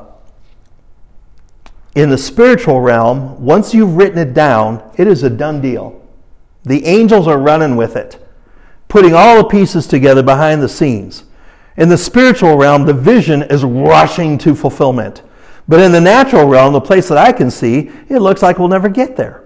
in 1.95 2.09
the 2.09 2.19
spiritual 2.19 2.81
realm, 2.81 3.45
once 3.45 3.75
you've 3.75 3.97
written 3.97 4.19
it 4.19 4.33
down, 4.33 4.83
it 4.97 5.07
is 5.07 5.23
a 5.23 5.31
done 5.31 5.61
deal. 5.61 6.01
The 6.65 6.85
angels 6.87 7.27
are 7.27 7.39
running 7.39 7.77
with 7.77 7.97
it, 7.97 8.25
putting 8.89 9.15
all 9.15 9.39
the 9.39 9.45
pieces 9.45 9.87
together 9.87 10.23
behind 10.23 10.63
the 10.63 10.69
scenes. 10.69 11.25
In 11.77 11.89
the 11.89 11.99
spiritual 11.99 12.57
realm, 12.57 12.85
the 12.85 12.95
vision 12.95 13.43
is 13.43 13.65
rushing 13.65 14.39
to 14.39 14.55
fulfillment. 14.55 15.23
But 15.69 15.81
in 15.81 15.93
the 15.93 16.01
natural 16.01 16.47
realm, 16.47 16.73
the 16.73 16.81
place 16.81 17.09
that 17.09 17.19
I 17.19 17.33
can 17.33 17.51
see, 17.51 17.91
it 18.09 18.19
looks 18.19 18.43
like 18.43 18.59
we'll 18.59 18.69
never 18.69 18.89
get 18.89 19.17
there. 19.17 19.45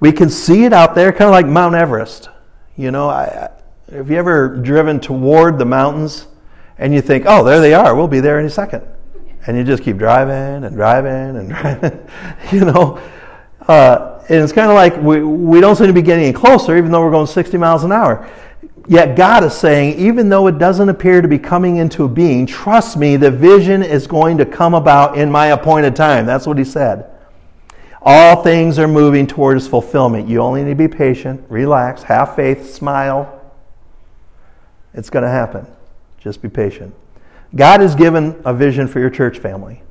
We 0.00 0.12
can 0.12 0.30
see 0.30 0.64
it 0.64 0.72
out 0.72 0.94
there, 0.94 1.12
kind 1.12 1.28
of 1.28 1.32
like 1.32 1.46
Mount 1.46 1.74
Everest. 1.74 2.30
You 2.76 2.90
know, 2.90 3.10
I, 3.10 3.50
have 3.92 4.10
you 4.10 4.16
ever 4.16 4.56
driven 4.56 4.98
toward 4.98 5.58
the 5.58 5.66
mountains 5.66 6.26
and 6.78 6.94
you 6.94 7.02
think, 7.02 7.24
oh, 7.26 7.44
there 7.44 7.60
they 7.60 7.74
are, 7.74 7.94
we'll 7.94 8.08
be 8.08 8.20
there 8.20 8.40
in 8.40 8.46
a 8.46 8.50
second. 8.50 8.82
And 9.46 9.56
you 9.56 9.64
just 9.64 9.82
keep 9.82 9.98
driving 9.98 10.64
and 10.64 10.74
driving 10.74 11.36
and 11.36 11.48
driving, 11.50 12.08
you 12.50 12.64
know. 12.64 13.00
Uh, 13.68 14.24
and 14.28 14.42
it's 14.42 14.52
kind 14.52 14.70
of 14.70 14.74
like 14.74 14.96
we, 14.96 15.22
we 15.22 15.60
don't 15.60 15.76
seem 15.76 15.88
to 15.88 15.92
be 15.92 16.02
getting 16.02 16.24
any 16.24 16.32
closer, 16.32 16.76
even 16.76 16.90
though 16.90 17.02
we're 17.02 17.10
going 17.10 17.26
60 17.26 17.56
miles 17.58 17.84
an 17.84 17.92
hour. 17.92 18.28
Yet 18.90 19.14
God 19.14 19.44
is 19.44 19.54
saying, 19.54 20.00
even 20.00 20.30
though 20.30 20.48
it 20.48 20.58
doesn't 20.58 20.88
appear 20.88 21.22
to 21.22 21.28
be 21.28 21.38
coming 21.38 21.76
into 21.76 22.08
being, 22.08 22.44
trust 22.44 22.96
me, 22.96 23.14
the 23.14 23.30
vision 23.30 23.84
is 23.84 24.08
going 24.08 24.36
to 24.38 24.44
come 24.44 24.74
about 24.74 25.16
in 25.16 25.30
my 25.30 25.46
appointed 25.52 25.94
time. 25.94 26.26
That's 26.26 26.44
what 26.44 26.58
he 26.58 26.64
said. 26.64 27.08
All 28.02 28.42
things 28.42 28.80
are 28.80 28.88
moving 28.88 29.28
towards 29.28 29.68
fulfillment. 29.68 30.26
You 30.26 30.40
only 30.40 30.64
need 30.64 30.70
to 30.70 30.74
be 30.74 30.88
patient, 30.88 31.44
relax, 31.48 32.02
have 32.02 32.34
faith, 32.34 32.74
smile. 32.74 33.40
It's 34.92 35.08
going 35.08 35.22
to 35.22 35.30
happen. 35.30 35.68
Just 36.18 36.42
be 36.42 36.48
patient. 36.48 36.92
God 37.54 37.82
has 37.82 37.94
given 37.94 38.42
a 38.44 38.52
vision 38.52 38.88
for 38.88 38.98
your 38.98 39.10
church 39.10 39.38
family. 39.38 39.84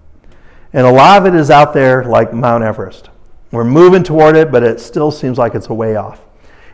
And 0.74 0.86
a 0.86 0.91
lot 0.91 1.22
of 1.22 1.34
it 1.34 1.39
is 1.39 1.50
out 1.50 1.74
there 1.74 2.04
like 2.04 2.34
Mount 2.34 2.66
Everest. 2.66 3.10
We're 3.52 3.64
moving 3.64 4.04
toward 4.04 4.36
it, 4.36 4.52
but 4.52 4.62
it 4.62 4.82
still 4.82 5.10
seems 5.10 5.38
like 5.38 5.56
it's 5.56 5.68
a 5.68 5.74
way 5.74 5.95
off. 5.95 6.20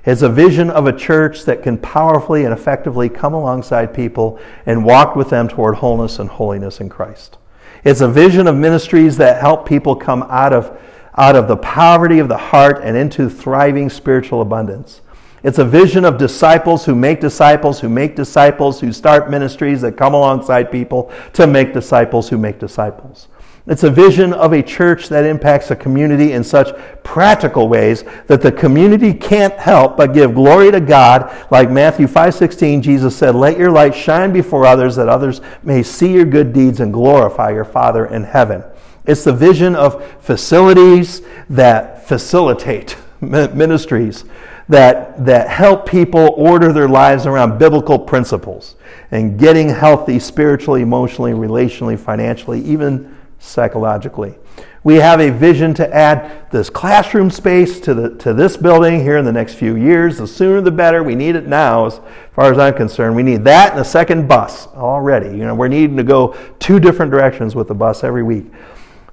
It's 0.06 0.22
a 0.22 0.30
vision 0.30 0.70
of 0.70 0.86
a 0.86 0.96
church 0.96 1.46
that 1.46 1.64
can 1.64 1.80
powerfully 1.80 2.46
and 2.46 2.54
effectively 2.54 3.10
come 3.10 3.34
alongside 3.34 3.94
people 3.94 4.40
and 4.66 4.86
walk 4.86 5.16
with 5.16 5.32
them 5.32 5.48
toward 5.48 5.76
wholeness 5.76 6.20
and 6.20 6.30
holiness 6.30 6.80
in 6.80 6.90
Christ. 6.90 7.38
It's 7.84 8.02
a 8.02 8.08
vision 8.08 8.48
of 8.48 8.56
ministries 8.56 9.18
that 9.18 9.42
help 9.42 9.68
people 9.68 9.96
come 9.96 10.24
out 10.24 10.54
of, 10.54 10.80
out 11.18 11.36
of 11.36 11.48
the 11.48 11.58
poverty 11.58 12.20
of 12.20 12.30
the 12.30 12.38
heart 12.38 12.82
and 12.84 12.96
into 12.96 13.30
thriving 13.30 13.90
spiritual 13.90 14.42
abundance. 14.42 15.02
It's 15.44 15.60
a 15.60 15.66
vision 15.66 16.06
of 16.06 16.18
disciples 16.18 16.86
who 16.86 16.96
make 16.96 17.22
disciples, 17.22 17.80
who 17.80 17.90
make 17.90 18.16
disciples, 18.16 18.80
who 18.80 18.92
start 18.92 19.30
ministries 19.30 19.82
that 19.82 19.98
come 19.98 20.14
alongside 20.14 20.72
people 20.72 21.12
to 21.34 21.46
make 21.46 21.74
disciples 21.74 22.30
who 22.30 22.38
make 22.38 22.60
disciples. 22.60 23.28
It's 23.68 23.84
a 23.84 23.90
vision 23.90 24.32
of 24.32 24.54
a 24.54 24.62
church 24.62 25.10
that 25.10 25.26
impacts 25.26 25.72
a 25.72 25.76
community 25.76 26.34
in 26.34 26.44
such 26.44 26.78
practical 27.04 27.68
ways 27.68 28.04
that 28.28 28.42
the 28.42 28.52
community 28.52 29.12
can't 29.12 29.56
help 29.56 29.98
but 29.98 30.14
give 30.14 30.36
glory 30.36 30.72
to 30.72 30.80
God. 30.80 31.32
Like 31.50 31.72
Matthew 31.72 32.06
5:16, 32.06 32.84
Jesus 32.84 33.16
said, 33.16 33.34
"Let 33.34 33.58
your 33.58 33.72
light 33.72 33.96
shine 33.96 34.32
before 34.32 34.68
others 34.68 34.96
that 34.98 35.10
others 35.10 35.42
may 35.64 35.82
see 35.82 36.14
your 36.14 36.26
good 36.26 36.54
deeds 36.54 36.80
and 36.80 36.94
glorify 36.94 37.50
your 37.50 37.66
Father 37.66 38.06
in 38.06 38.26
heaven." 38.26 38.64
It's 39.08 39.24
the 39.24 39.34
vision 39.34 39.76
of 39.76 40.04
facilities 40.20 41.24
that 41.50 42.08
facilitate 42.08 42.98
ministries 43.22 44.26
that, 44.70 45.26
that 45.26 45.48
help 45.48 45.88
people 45.88 46.34
order 46.38 46.72
their 46.72 46.88
lives 46.88 47.26
around 47.26 47.58
biblical 47.58 48.00
principles 48.00 48.76
and 49.12 49.40
getting 49.40 49.70
healthy 49.70 50.20
spiritually, 50.20 50.82
emotionally, 50.82 51.34
relationally, 51.34 51.98
financially, 51.98 52.62
even 52.62 53.15
psychologically. 53.40 54.38
We 54.86 54.98
have 54.98 55.20
a 55.20 55.32
vision 55.32 55.74
to 55.76 55.96
add 55.96 56.52
this 56.52 56.70
classroom 56.70 57.32
space 57.32 57.80
to, 57.82 57.96
the, 57.96 58.16
to 58.18 58.36
this 58.36 58.56
building 58.56 59.00
here 59.02 59.18
in 59.18 59.26
the 59.26 59.32
next 59.32 59.56
few 59.56 59.76
years. 59.76 60.20
The 60.20 60.28
sooner 60.28 60.62
the 60.62 60.70
better. 60.70 61.02
We 61.02 61.16
need 61.16 61.36
it 61.36 61.48
now, 61.48 61.88
as 61.88 62.00
far 62.34 62.52
as 62.52 62.60
I'm 62.60 62.76
concerned. 62.76 63.16
We 63.16 63.24
need 63.24 63.44
that 63.46 63.72
and 63.72 63.82
a 63.82 63.84
second 63.84 64.28
bus 64.28 64.68
already. 64.68 65.30
You 65.30 65.46
know, 65.46 65.56
we're 65.56 65.70
needing 65.70 65.98
to 65.98 66.04
go 66.04 66.38
two 66.60 66.80
different 66.80 67.12
directions 67.12 67.56
with 67.56 67.68
the 67.68 67.74
bus 67.74 68.04
every 68.04 68.22
week. 68.22 68.46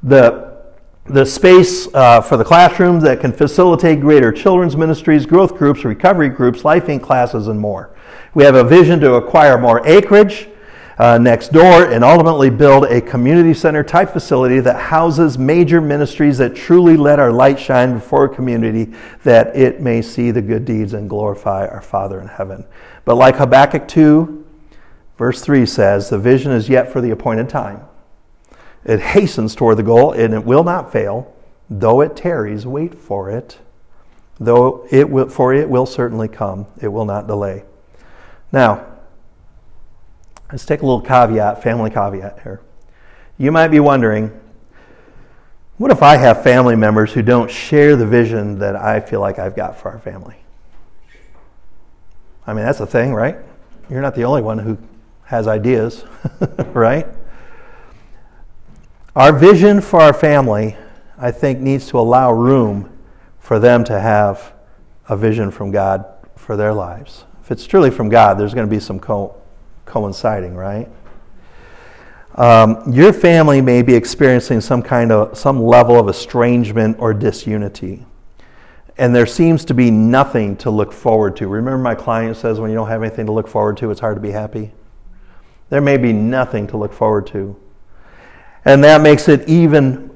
The, 0.02 0.62
the 1.06 1.24
space 1.24 1.88
uh, 1.94 2.20
for 2.20 2.36
the 2.36 2.44
classrooms 2.44 3.02
that 3.04 3.20
can 3.20 3.32
facilitate 3.32 4.00
greater 4.00 4.30
children's 4.30 4.76
ministries, 4.76 5.24
growth 5.24 5.56
groups, 5.56 5.86
recovery 5.86 6.28
groups, 6.28 6.66
life 6.66 6.90
in 6.90 7.00
classes, 7.00 7.48
and 7.48 7.58
more. 7.58 7.96
We 8.34 8.44
have 8.44 8.56
a 8.56 8.64
vision 8.64 9.00
to 9.00 9.14
acquire 9.14 9.56
more 9.56 9.86
acreage 9.86 10.48
uh, 10.98 11.18
next 11.18 11.52
door 11.52 11.90
and 11.90 12.04
ultimately 12.04 12.50
build 12.50 12.84
a 12.84 13.00
community 13.00 13.54
center 13.54 13.82
type 13.82 14.10
facility 14.10 14.60
that 14.60 14.78
houses 14.78 15.38
major 15.38 15.80
ministries 15.80 16.38
that 16.38 16.54
truly 16.54 16.96
let 16.96 17.18
our 17.18 17.32
light 17.32 17.58
shine 17.58 17.94
before 17.94 18.26
a 18.26 18.34
community 18.34 18.92
that 19.24 19.54
it 19.56 19.80
may 19.80 20.02
see 20.02 20.30
the 20.30 20.42
good 20.42 20.64
deeds 20.64 20.92
and 20.92 21.08
glorify 21.08 21.66
our 21.66 21.80
Father 21.80 22.20
in 22.20 22.28
heaven. 22.28 22.64
But 23.04 23.16
like 23.16 23.36
Habakkuk 23.36 23.88
2, 23.88 24.46
verse 25.18 25.42
3 25.42 25.66
says, 25.66 26.10
the 26.10 26.18
vision 26.18 26.52
is 26.52 26.68
yet 26.68 26.92
for 26.92 27.00
the 27.00 27.10
appointed 27.10 27.48
time. 27.48 27.82
It 28.84 29.00
hastens 29.00 29.54
toward 29.54 29.78
the 29.78 29.82
goal 29.82 30.12
and 30.12 30.34
it 30.34 30.44
will 30.44 30.64
not 30.64 30.92
fail. 30.92 31.34
Though 31.70 32.00
it 32.02 32.16
tarries, 32.16 32.66
wait 32.66 32.94
for 32.94 33.30
it. 33.30 33.58
Though 34.38 34.86
it 34.90 35.08
will, 35.08 35.28
for 35.28 35.54
it 35.54 35.68
will 35.68 35.86
certainly 35.86 36.28
come. 36.28 36.66
It 36.80 36.88
will 36.88 37.04
not 37.04 37.26
delay. 37.26 37.64
Now, 38.50 38.91
let's 40.52 40.66
take 40.66 40.82
a 40.82 40.86
little 40.86 41.00
caveat, 41.00 41.62
family 41.62 41.90
caveat 41.90 42.40
here. 42.42 42.60
You 43.38 43.50
might 43.50 43.68
be 43.68 43.80
wondering, 43.80 44.38
what 45.78 45.90
if 45.90 46.02
I 46.02 46.16
have 46.16 46.44
family 46.44 46.76
members 46.76 47.12
who 47.12 47.22
don't 47.22 47.50
share 47.50 47.96
the 47.96 48.06
vision 48.06 48.58
that 48.58 48.76
I 48.76 49.00
feel 49.00 49.20
like 49.20 49.38
I've 49.38 49.56
got 49.56 49.80
for 49.80 49.90
our 49.90 49.98
family? 49.98 50.36
I 52.46 52.52
mean, 52.52 52.64
that's 52.64 52.80
a 52.80 52.86
thing, 52.86 53.14
right? 53.14 53.36
You're 53.88 54.02
not 54.02 54.14
the 54.14 54.24
only 54.24 54.42
one 54.42 54.58
who 54.58 54.76
has 55.24 55.48
ideas, 55.48 56.04
right? 56.68 57.06
Our 59.16 59.32
vision 59.36 59.80
for 59.80 60.00
our 60.00 60.12
family, 60.12 60.76
I 61.18 61.30
think, 61.30 61.60
needs 61.60 61.88
to 61.88 61.98
allow 61.98 62.32
room 62.32 62.96
for 63.38 63.58
them 63.58 63.84
to 63.84 63.98
have 63.98 64.52
a 65.08 65.16
vision 65.16 65.50
from 65.50 65.70
God 65.70 66.04
for 66.36 66.56
their 66.56 66.72
lives. 66.72 67.24
If 67.42 67.50
it's 67.50 67.66
truly 67.66 67.90
from 67.90 68.08
God, 68.08 68.38
there's 68.38 68.54
going 68.54 68.66
to 68.66 68.70
be 68.70 68.80
some 68.80 69.00
co- 69.00 69.41
coinciding, 69.84 70.54
right? 70.54 70.88
Um, 72.34 72.90
your 72.90 73.12
family 73.12 73.60
may 73.60 73.82
be 73.82 73.94
experiencing 73.94 74.60
some 74.62 74.82
kind 74.82 75.12
of 75.12 75.36
some 75.36 75.62
level 75.62 75.98
of 75.98 76.08
estrangement 76.08 76.96
or 76.98 77.12
disunity. 77.12 78.06
And 78.96 79.14
there 79.14 79.26
seems 79.26 79.64
to 79.66 79.74
be 79.74 79.90
nothing 79.90 80.56
to 80.58 80.70
look 80.70 80.92
forward 80.92 81.36
to. 81.36 81.48
Remember 81.48 81.78
my 81.78 81.94
client 81.94 82.36
says 82.36 82.60
when 82.60 82.70
you 82.70 82.76
don't 82.76 82.88
have 82.88 83.02
anything 83.02 83.26
to 83.26 83.32
look 83.32 83.48
forward 83.48 83.76
to 83.78 83.90
it's 83.90 84.00
hard 84.00 84.16
to 84.16 84.20
be 84.20 84.30
happy? 84.30 84.72
There 85.70 85.80
may 85.80 85.96
be 85.96 86.12
nothing 86.12 86.66
to 86.68 86.76
look 86.76 86.92
forward 86.92 87.26
to. 87.28 87.56
And 88.64 88.84
that 88.84 89.00
makes 89.00 89.28
it 89.28 89.48
even 89.48 90.10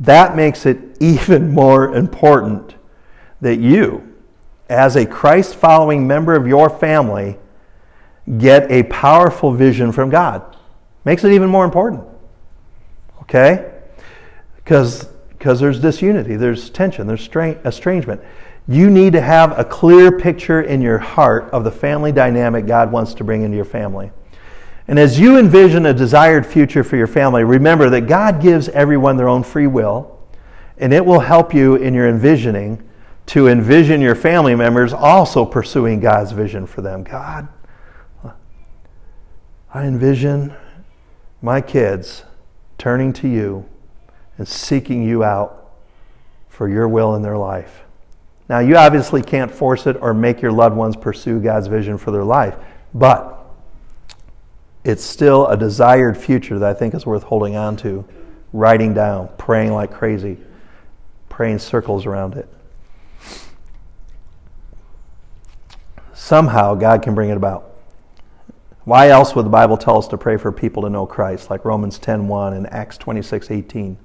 that 0.00 0.36
makes 0.36 0.66
it 0.66 0.78
even 1.00 1.52
more 1.52 1.94
important 1.94 2.74
that 3.40 3.56
you, 3.56 4.16
as 4.68 4.96
a 4.96 5.06
Christ 5.06 5.54
following 5.54 6.06
member 6.06 6.34
of 6.34 6.46
your 6.46 6.68
family, 6.68 7.38
get 8.36 8.70
a 8.70 8.82
powerful 8.84 9.52
vision 9.52 9.92
from 9.92 10.10
God. 10.10 10.56
Makes 11.04 11.24
it 11.24 11.32
even 11.32 11.48
more 11.48 11.64
important. 11.64 12.04
Okay? 13.22 13.72
Because 14.56 15.08
there's 15.38 15.80
disunity, 15.80 16.36
there's 16.36 16.68
tension, 16.68 17.06
there's 17.06 17.26
estrangement. 17.64 18.20
You 18.66 18.90
need 18.90 19.14
to 19.14 19.20
have 19.22 19.58
a 19.58 19.64
clear 19.64 20.18
picture 20.18 20.60
in 20.60 20.82
your 20.82 20.98
heart 20.98 21.44
of 21.52 21.64
the 21.64 21.70
family 21.70 22.12
dynamic 22.12 22.66
God 22.66 22.92
wants 22.92 23.14
to 23.14 23.24
bring 23.24 23.42
into 23.42 23.56
your 23.56 23.64
family. 23.64 24.10
And 24.88 24.98
as 24.98 25.18
you 25.18 25.38
envision 25.38 25.86
a 25.86 25.94
desired 25.94 26.44
future 26.44 26.84
for 26.84 26.96
your 26.96 27.06
family, 27.06 27.44
remember 27.44 27.88
that 27.90 28.02
God 28.02 28.42
gives 28.42 28.68
everyone 28.70 29.16
their 29.16 29.28
own 29.28 29.42
free 29.42 29.66
will, 29.66 30.18
and 30.76 30.92
it 30.92 31.04
will 31.04 31.20
help 31.20 31.54
you 31.54 31.76
in 31.76 31.94
your 31.94 32.08
envisioning 32.08 32.82
to 33.26 33.48
envision 33.48 34.00
your 34.00 34.14
family 34.14 34.54
members 34.54 34.92
also 34.92 35.44
pursuing 35.44 36.00
God's 36.00 36.32
vision 36.32 36.66
for 36.66 36.80
them. 36.82 37.04
God, 37.04 37.48
I 39.72 39.84
envision 39.84 40.54
my 41.42 41.60
kids 41.60 42.24
turning 42.78 43.12
to 43.14 43.28
you 43.28 43.68
and 44.38 44.48
seeking 44.48 45.02
you 45.02 45.22
out 45.22 45.72
for 46.48 46.68
your 46.68 46.88
will 46.88 47.14
in 47.14 47.22
their 47.22 47.36
life. 47.36 47.82
Now, 48.48 48.60
you 48.60 48.76
obviously 48.76 49.22
can't 49.22 49.50
force 49.50 49.86
it 49.86 49.96
or 50.00 50.14
make 50.14 50.40
your 50.40 50.52
loved 50.52 50.74
ones 50.74 50.96
pursue 50.96 51.38
God's 51.38 51.66
vision 51.66 51.98
for 51.98 52.10
their 52.10 52.24
life, 52.24 52.56
but 52.94 53.34
it's 54.84 55.04
still 55.04 55.46
a 55.48 55.56
desired 55.56 56.16
future 56.16 56.58
that 56.58 56.68
I 56.70 56.74
think 56.74 56.94
is 56.94 57.04
worth 57.04 57.24
holding 57.24 57.56
on 57.56 57.76
to, 57.78 58.06
writing 58.54 58.94
down, 58.94 59.28
praying 59.36 59.72
like 59.72 59.92
crazy, 59.92 60.38
praying 61.28 61.58
circles 61.58 62.06
around 62.06 62.34
it. 62.34 62.48
Somehow 66.14 66.74
God 66.74 67.02
can 67.02 67.14
bring 67.14 67.28
it 67.28 67.36
about. 67.36 67.67
Why 68.88 69.10
else 69.10 69.34
would 69.34 69.44
the 69.44 69.50
Bible 69.50 69.76
tell 69.76 69.98
us 69.98 70.08
to 70.08 70.16
pray 70.16 70.38
for 70.38 70.50
people 70.50 70.84
to 70.84 70.88
know 70.88 71.04
Christ, 71.04 71.50
like 71.50 71.62
Romans 71.66 71.98
10:1 71.98 72.54
and 72.54 72.72
Acts 72.72 72.96
26:18? 72.96 73.98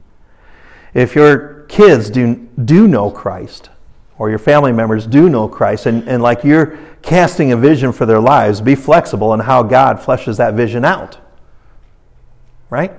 If 0.94 1.16
your 1.16 1.64
kids 1.70 2.10
do, 2.10 2.50
do 2.66 2.86
know 2.86 3.10
Christ, 3.10 3.70
or 4.18 4.30
your 4.30 4.40
family 4.40 4.74
members 4.74 5.08
do 5.08 5.30
know 5.30 5.48
Christ, 5.48 5.86
and, 5.86 6.06
and 6.06 6.22
like 6.22 6.44
you're 6.44 6.78
casting 7.02 7.54
a 7.54 7.56
vision 7.56 7.94
for 7.94 8.06
their 8.06 8.20
lives, 8.20 8.60
be 8.60 8.76
flexible 8.76 9.34
in 9.34 9.40
how 9.40 9.64
God 9.64 10.00
fleshes 10.00 10.36
that 10.36 10.54
vision 10.54 10.84
out. 10.84 11.18
Right? 12.70 12.92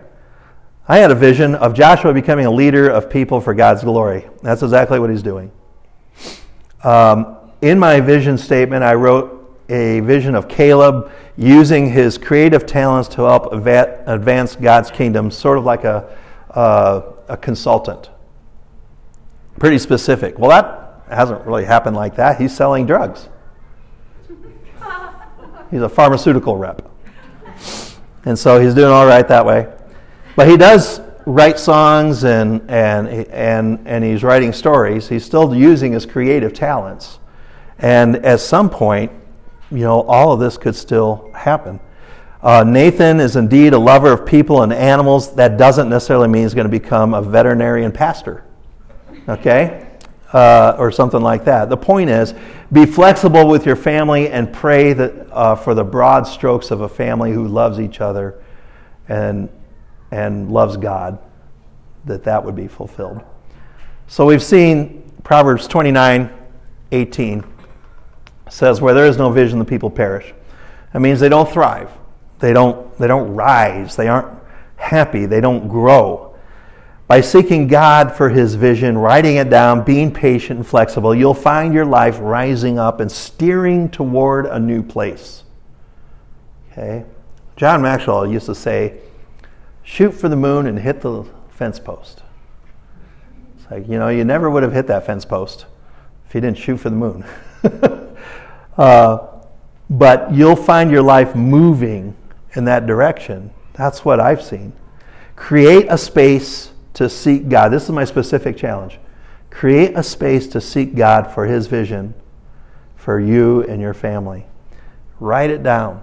I 0.89 0.97
had 0.97 1.11
a 1.11 1.15
vision 1.15 1.55
of 1.55 1.75
Joshua 1.75 2.15
becoming 2.15 2.47
a 2.47 2.51
leader 2.51 2.89
of 2.89 3.11
people 3.11 3.43
for 3.43 3.53
God's 3.53 3.85
glory. 3.85 4.25
That's 4.41 4.63
exactly 4.63 4.99
what 4.99 5.11
he's 5.11 5.23
doing. 5.23 5.53
Um, 6.83 7.37
in 7.61 7.79
my 7.79 8.01
vision 8.01 8.39
statement, 8.39 8.83
I 8.83 8.95
wrote 8.95 9.34
a 9.69 10.01
vision 10.01 10.35
of 10.35 10.49
Caleb 10.49 11.11
using 11.37 11.91
his 11.91 12.19
creative 12.19 12.67
talents 12.67 13.09
to 13.11 13.23
help 13.23 13.53
advance 13.53 14.57
God's 14.57 14.91
kingdom, 14.91 15.31
sort 15.31 15.59
of 15.59 15.65
like 15.65 15.85
a, 15.85 16.17
uh, 16.51 17.03
a 17.29 17.37
consultant. 17.37 18.11
Pretty 19.59 19.79
specific. 19.79 20.39
Well, 20.39 20.51
that 20.51 21.15
hasn't 21.15 21.45
really 21.47 21.65
happened 21.65 21.97
like 21.97 22.17
that. 22.17 22.41
He's 22.41 22.55
selling 22.55 22.87
drugs. 22.87 23.29
He's 25.71 25.83
a 25.83 25.89
pharmaceutical 25.89 26.57
rep. 26.57 26.91
And 28.25 28.39
so 28.39 28.61
he's 28.61 28.75
doing 28.75 28.91
all 28.91 29.07
right 29.07 29.27
that 29.29 29.45
way. 29.45 29.73
But 30.37 30.49
he 30.49 30.57
does 30.57 31.01
write 31.27 31.59
songs 31.59 32.25
and, 32.25 32.69
and, 32.71 33.09
and, 33.09 33.87
and 33.87 34.05
he's 34.05 34.23
writing 34.23 34.53
stories. 34.53 35.09
He's 35.09 35.25
still 35.25 35.55
using 35.55 35.93
his 35.93 36.07
creative 36.07 36.53
talents. 36.53 37.19
And 37.79 38.17
at 38.17 38.41
some 38.41 38.71
point, 38.71 39.11
you 39.75 39.85
know, 39.85 40.03
all 40.03 40.33
of 40.33 40.41
this 40.41 40.57
could 40.57 40.75
still 40.75 41.31
happen. 41.35 41.81
Uh, 42.43 42.63
Nathan 42.63 43.21
is 43.21 43.37
indeed 43.37 43.73
a 43.73 43.79
lover 43.79 44.13
of 44.13 44.27
people 44.27 44.63
and 44.63 44.73
animals. 44.73 45.35
That 45.35 45.57
doesn't 45.57 45.89
necessarily 45.89 46.29
mean 46.29 46.43
he's 46.43 46.55
going 46.55 46.71
to 46.71 46.71
become 46.71 47.15
a 47.15 47.23
veterinarian 47.23 47.91
pastor. 47.91 48.45
Okay? 49.29 49.85
uh, 50.35 50.75
or 50.79 50.91
something 50.91 51.23
like 51.23 51.45
that. 51.45 51.71
The 51.71 51.77
point 51.77 52.11
is, 52.11 52.35
be 52.73 52.85
flexible 52.85 53.47
with 53.47 53.65
your 53.65 53.77
family 53.77 54.29
and 54.29 54.53
pray 54.53 54.93
that, 54.93 55.29
uh, 55.31 55.55
for 55.55 55.75
the 55.75 55.85
broad 55.85 56.27
strokes 56.27 56.73
of 56.73 56.81
a 56.81 56.89
family 56.89 57.33
who 57.33 57.47
loves 57.47 57.79
each 57.79 58.01
other 58.01 58.43
and, 59.09 59.49
and 60.11 60.51
loves 60.51 60.77
God, 60.77 61.19
that 62.05 62.25
that 62.25 62.45
would 62.45 62.57
be 62.57 62.67
fulfilled. 62.67 63.23
So 64.09 64.27
we've 64.27 64.43
seen 64.43 65.09
Proverbs 65.23 65.67
29 65.69 66.31
18 66.91 67.43
says, 68.55 68.81
Where 68.81 68.95
there 68.95 69.07
is 69.07 69.19
no 69.19 69.31
vision, 69.31 69.59
the 69.59 69.65
people 69.65 69.91
perish. 69.91 70.33
That 70.93 71.01
means 71.01 71.19
they 71.19 71.29
don't 71.29 71.51
thrive, 71.51 71.91
they 72.39 72.53
don't, 72.53 72.97
they 72.99 73.09
don't 73.09 73.35
rise, 73.35 73.97
they 73.97 74.07
aren't 74.07 74.39
happy, 74.77 75.27
they 75.27 75.41
don't 75.41 75.69
grow. 75.69 76.37
By 77.09 77.21
seeking 77.21 77.67
God 77.67 78.15
for 78.15 78.31
his 78.31 78.55
vision, 78.55 78.97
writing 78.97 79.37
it 79.37 79.51
down, 79.51 79.85
being 79.85 80.13
patient 80.13 80.59
and 80.59 80.67
flexible, 80.67 81.15
you'll 81.15 81.35
find 81.35 81.75
your 81.75 81.85
life 81.85 82.19
rising 82.21 82.79
up 82.79 83.01
and 83.01 83.11
steering 83.11 83.91
toward 83.91 84.47
a 84.47 84.59
new 84.59 84.83
place. 84.83 85.43
Okay? 86.71 87.05
John 87.57 87.83
Maxwell 87.83 88.27
used 88.27 88.47
to 88.47 88.55
say, 88.55 89.01
shoot 89.83 90.13
for 90.13 90.29
the 90.29 90.37
moon 90.37 90.67
and 90.67 90.79
hit 90.79 91.03
the 91.03 91.25
fence 91.51 91.79
post. 91.79 92.23
It's 93.59 93.71
like, 93.71 93.87
you 93.87 93.99
know, 93.99 94.09
you 94.09 94.25
never 94.25 94.49
would 94.49 94.63
have 94.63 94.73
hit 94.73 94.87
that 94.87 95.05
fence 95.05 95.25
post 95.25 95.67
if 96.27 96.35
you 96.35 96.41
didn't 96.41 96.59
shoot 96.59 96.79
for 96.79 96.89
the 96.89 96.97
moon. 96.97 97.25
uh, 98.77 99.19
but 99.89 100.33
you'll 100.33 100.57
find 100.57 100.91
your 100.91 101.03
life 101.03 101.35
moving 101.35 102.17
in 102.55 102.65
that 102.65 102.87
direction. 102.87 103.51
That's 103.75 104.05
what 104.05 104.21
I've 104.21 104.43
seen. 104.43 104.73
Create 105.37 105.87
a 105.89 105.99
space 105.99 106.73
to 106.95 107.09
seek 107.09 107.49
God. 107.49 107.71
This 107.71 107.85
is 107.85 107.91
my 107.91 108.05
specific 108.05 108.57
challenge. 108.57 108.99
Create 109.51 109.97
a 109.97 110.03
space 110.03 110.47
to 110.49 110.61
seek 110.61 110.95
God 110.95 111.33
for 111.33 111.47
His 111.47 111.67
vision 111.67 112.15
for 112.97 113.21
you 113.21 113.63
and 113.65 113.81
your 113.81 113.95
family. 113.95 114.47
Write 115.21 115.51
it 115.51 115.63
down. 115.63 116.03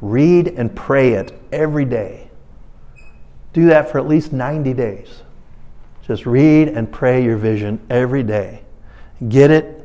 Read 0.00 0.48
and 0.48 0.74
pray 0.74 1.14
it 1.14 1.38
every 1.52 1.84
day. 1.84 2.30
Do 3.52 3.66
that 3.66 3.90
for 3.90 3.98
at 3.98 4.06
least 4.06 4.32
90 4.32 4.72
days. 4.74 5.22
Just 6.06 6.24
read 6.24 6.68
and 6.68 6.90
pray 6.90 7.22
your 7.22 7.36
vision 7.36 7.80
every 7.90 8.22
day. 8.22 8.62
Get 9.28 9.50
it 9.50 9.79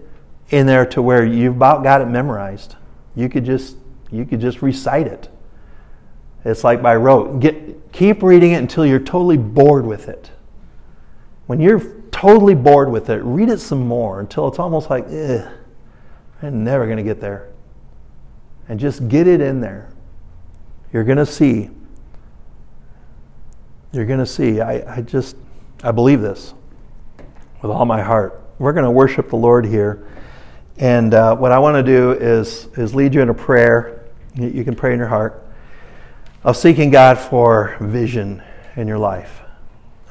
in 0.50 0.68
there 0.68 0.86
to 0.86 1.02
where 1.02 1.26
you've 1.26 1.56
about 1.56 1.84
got 1.84 2.02
it 2.02 2.06
memorized. 2.06 2.76
You 3.16 3.30
could 3.30 3.46
just 3.46 3.78
You 4.12 4.26
could 4.26 4.40
just 4.40 4.62
recite 4.62 5.08
it. 5.08 5.30
It's 6.46 6.64
like 6.64 6.82
by 6.82 6.96
rote. 6.96 7.40
Get, 7.40 7.92
keep 7.92 8.22
reading 8.22 8.52
it 8.52 8.58
until 8.58 8.86
you're 8.86 9.00
totally 9.00 9.38
bored 9.38 9.86
with 9.86 10.08
it. 10.08 10.30
When 11.48 11.60
you're 11.60 11.82
totally 12.12 12.56
bored 12.56 12.92
with 12.92 13.10
it, 13.10 13.18
read 13.24 13.50
it 13.50 13.60
some 13.60 13.88
more 13.88 14.20
until 14.20 14.48
it's 14.48 14.60
almost 14.60 14.90
like, 14.90 15.08
I'm 16.42 16.64
never 16.64 16.86
going 16.86 16.98
to 16.98 17.04
get 17.04 17.20
there. 17.20 17.50
And 18.70 18.80
just 18.80 19.08
get 19.10 19.28
it 19.28 19.42
in 19.42 19.60
there. 19.60 19.90
You're 20.94 21.04
going 21.04 21.18
to 21.18 21.26
see. 21.26 21.70
You're 23.92 24.06
going 24.06 24.20
to 24.20 24.26
see. 24.26 24.62
I, 24.62 24.98
I 24.98 25.02
just, 25.02 25.36
I 25.84 25.92
believe 25.92 26.22
this 26.22 26.54
with 27.62 27.72
all 27.72 27.86
my 27.86 28.02
heart. 28.02 28.42
We're 28.60 28.74
going 28.74 28.86
to 28.86 28.92
worship 28.92 29.30
the 29.30 29.36
Lord 29.36 29.66
here. 29.66 30.08
And 30.78 31.14
uh, 31.14 31.36
what 31.38 31.52
I 31.52 31.60
want 31.60 31.76
to 31.76 31.84
do 31.84 32.12
is, 32.12 32.68
is 32.76 32.94
lead 32.94 33.14
you 33.14 33.22
in 33.22 33.30
a 33.30 33.34
prayer. 33.34 34.06
You, 34.36 34.66
can 34.66 34.76
pray 34.76 34.92
in 34.92 35.00
your 35.00 35.08
heart 35.08 35.46
of 36.44 36.58
seeking 36.58 36.92
God 36.92 37.18
for 37.18 37.78
vision 37.80 38.44
in 38.76 38.88
your 38.88 38.98
life. 38.98 39.42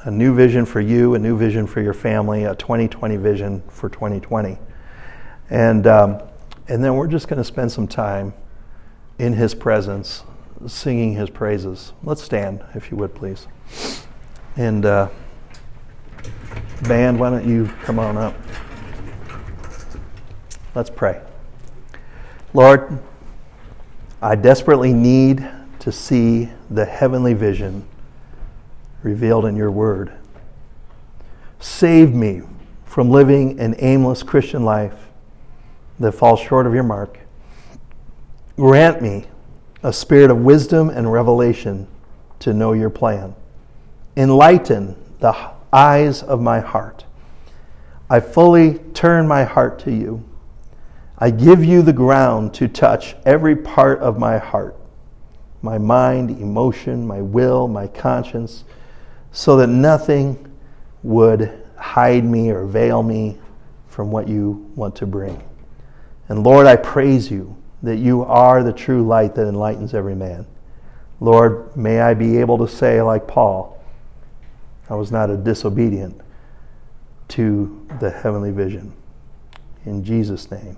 A 0.03 0.11
new 0.11 0.33
vision 0.33 0.65
for 0.65 0.81
you, 0.81 1.13
a 1.13 1.19
new 1.19 1.37
vision 1.37 1.67
for 1.67 1.81
your 1.81 1.93
family, 1.93 2.45
a 2.45 2.55
2020 2.55 3.17
vision 3.17 3.63
for 3.69 3.89
2020. 3.89 4.57
And, 5.51 5.85
um, 5.85 6.21
and 6.67 6.83
then 6.83 6.95
we're 6.95 7.07
just 7.07 7.27
going 7.27 7.37
to 7.37 7.43
spend 7.43 7.71
some 7.71 7.87
time 7.87 8.33
in 9.19 9.33
His 9.33 9.53
presence, 9.53 10.23
singing 10.65 11.13
His 11.13 11.29
praises. 11.29 11.93
Let's 12.03 12.23
stand, 12.23 12.63
if 12.73 12.89
you 12.89 12.97
would, 12.97 13.13
please. 13.13 13.47
And 14.57 14.85
uh, 14.85 15.09
band, 16.87 17.19
why 17.19 17.29
don't 17.29 17.47
you 17.47 17.71
come 17.83 17.99
on 17.99 18.17
up? 18.17 18.35
Let's 20.75 20.89
pray. 20.89 21.21
Lord, 22.53 22.99
I 24.21 24.35
desperately 24.35 24.91
need 24.91 25.47
to 25.79 25.91
see 25.91 26.49
the 26.69 26.83
heavenly 26.83 27.33
vision 27.33 27.87
revealed 29.01 29.45
in 29.45 29.55
your 29.55 29.71
word. 29.71 30.11
Save 31.61 32.13
me 32.13 32.41
from 32.83 33.09
living 33.09 33.57
an 33.59 33.75
aimless 33.79 34.21
Christian 34.21 34.65
life 34.65 35.07
that 35.99 36.11
falls 36.11 36.41
short 36.41 36.67
of 36.67 36.73
your 36.73 36.83
mark. 36.83 37.19
Grant 38.57 39.01
me 39.01 39.27
a 39.81 39.93
spirit 39.93 40.29
of 40.29 40.39
wisdom 40.39 40.89
and 40.89 41.09
revelation 41.09 41.87
to 42.39 42.53
know 42.53 42.73
your 42.73 42.89
plan. 42.89 43.33
Enlighten 44.17 44.95
the 45.19 45.51
eyes 45.71 46.21
of 46.21 46.41
my 46.41 46.59
heart. 46.59 47.05
I 48.09 48.19
fully 48.19 48.79
turn 48.93 49.25
my 49.25 49.45
heart 49.45 49.79
to 49.79 49.91
you. 49.91 50.23
I 51.17 51.31
give 51.31 51.63
you 51.63 51.81
the 51.81 51.93
ground 51.93 52.53
to 52.55 52.67
touch 52.67 53.15
every 53.25 53.55
part 53.55 53.99
of 53.99 54.19
my 54.19 54.37
heart 54.37 54.75
my 55.65 55.77
mind, 55.79 56.29
emotion, 56.29 57.05
my 57.05 57.19
will, 57.19 57.67
my 57.67 57.87
conscience, 57.87 58.63
so 59.31 59.57
that 59.57 59.67
nothing 59.67 60.37
would 61.01 61.59
hide 61.75 62.23
me 62.23 62.51
or 62.51 62.65
veil 62.65 63.03
me 63.03 63.37
from 63.87 64.11
what 64.11 64.27
you 64.27 64.71
want 64.75 64.95
to 64.95 65.07
bring. 65.07 65.43
And 66.29 66.43
Lord, 66.43 66.67
I 66.67 66.75
praise 66.75 67.29
you 67.31 67.57
that 67.81 67.97
you 67.97 68.23
are 68.23 68.63
the 68.63 68.71
true 68.71 69.05
light 69.05 69.35
that 69.35 69.47
enlightens 69.47 69.93
every 69.93 70.15
man. 70.15 70.45
Lord, 71.19 71.75
may 71.75 71.99
I 71.99 72.13
be 72.13 72.37
able 72.37 72.57
to 72.59 72.67
say, 72.67 73.01
like 73.01 73.27
Paul, 73.27 73.83
I 74.89 74.95
was 74.95 75.11
not 75.11 75.29
a 75.29 75.37
disobedient 75.37 76.21
to 77.29 77.87
the 77.99 78.11
heavenly 78.11 78.51
vision. 78.51 78.93
In 79.85 80.03
Jesus' 80.03 80.51
name, 80.51 80.77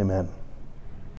amen. 0.00 0.39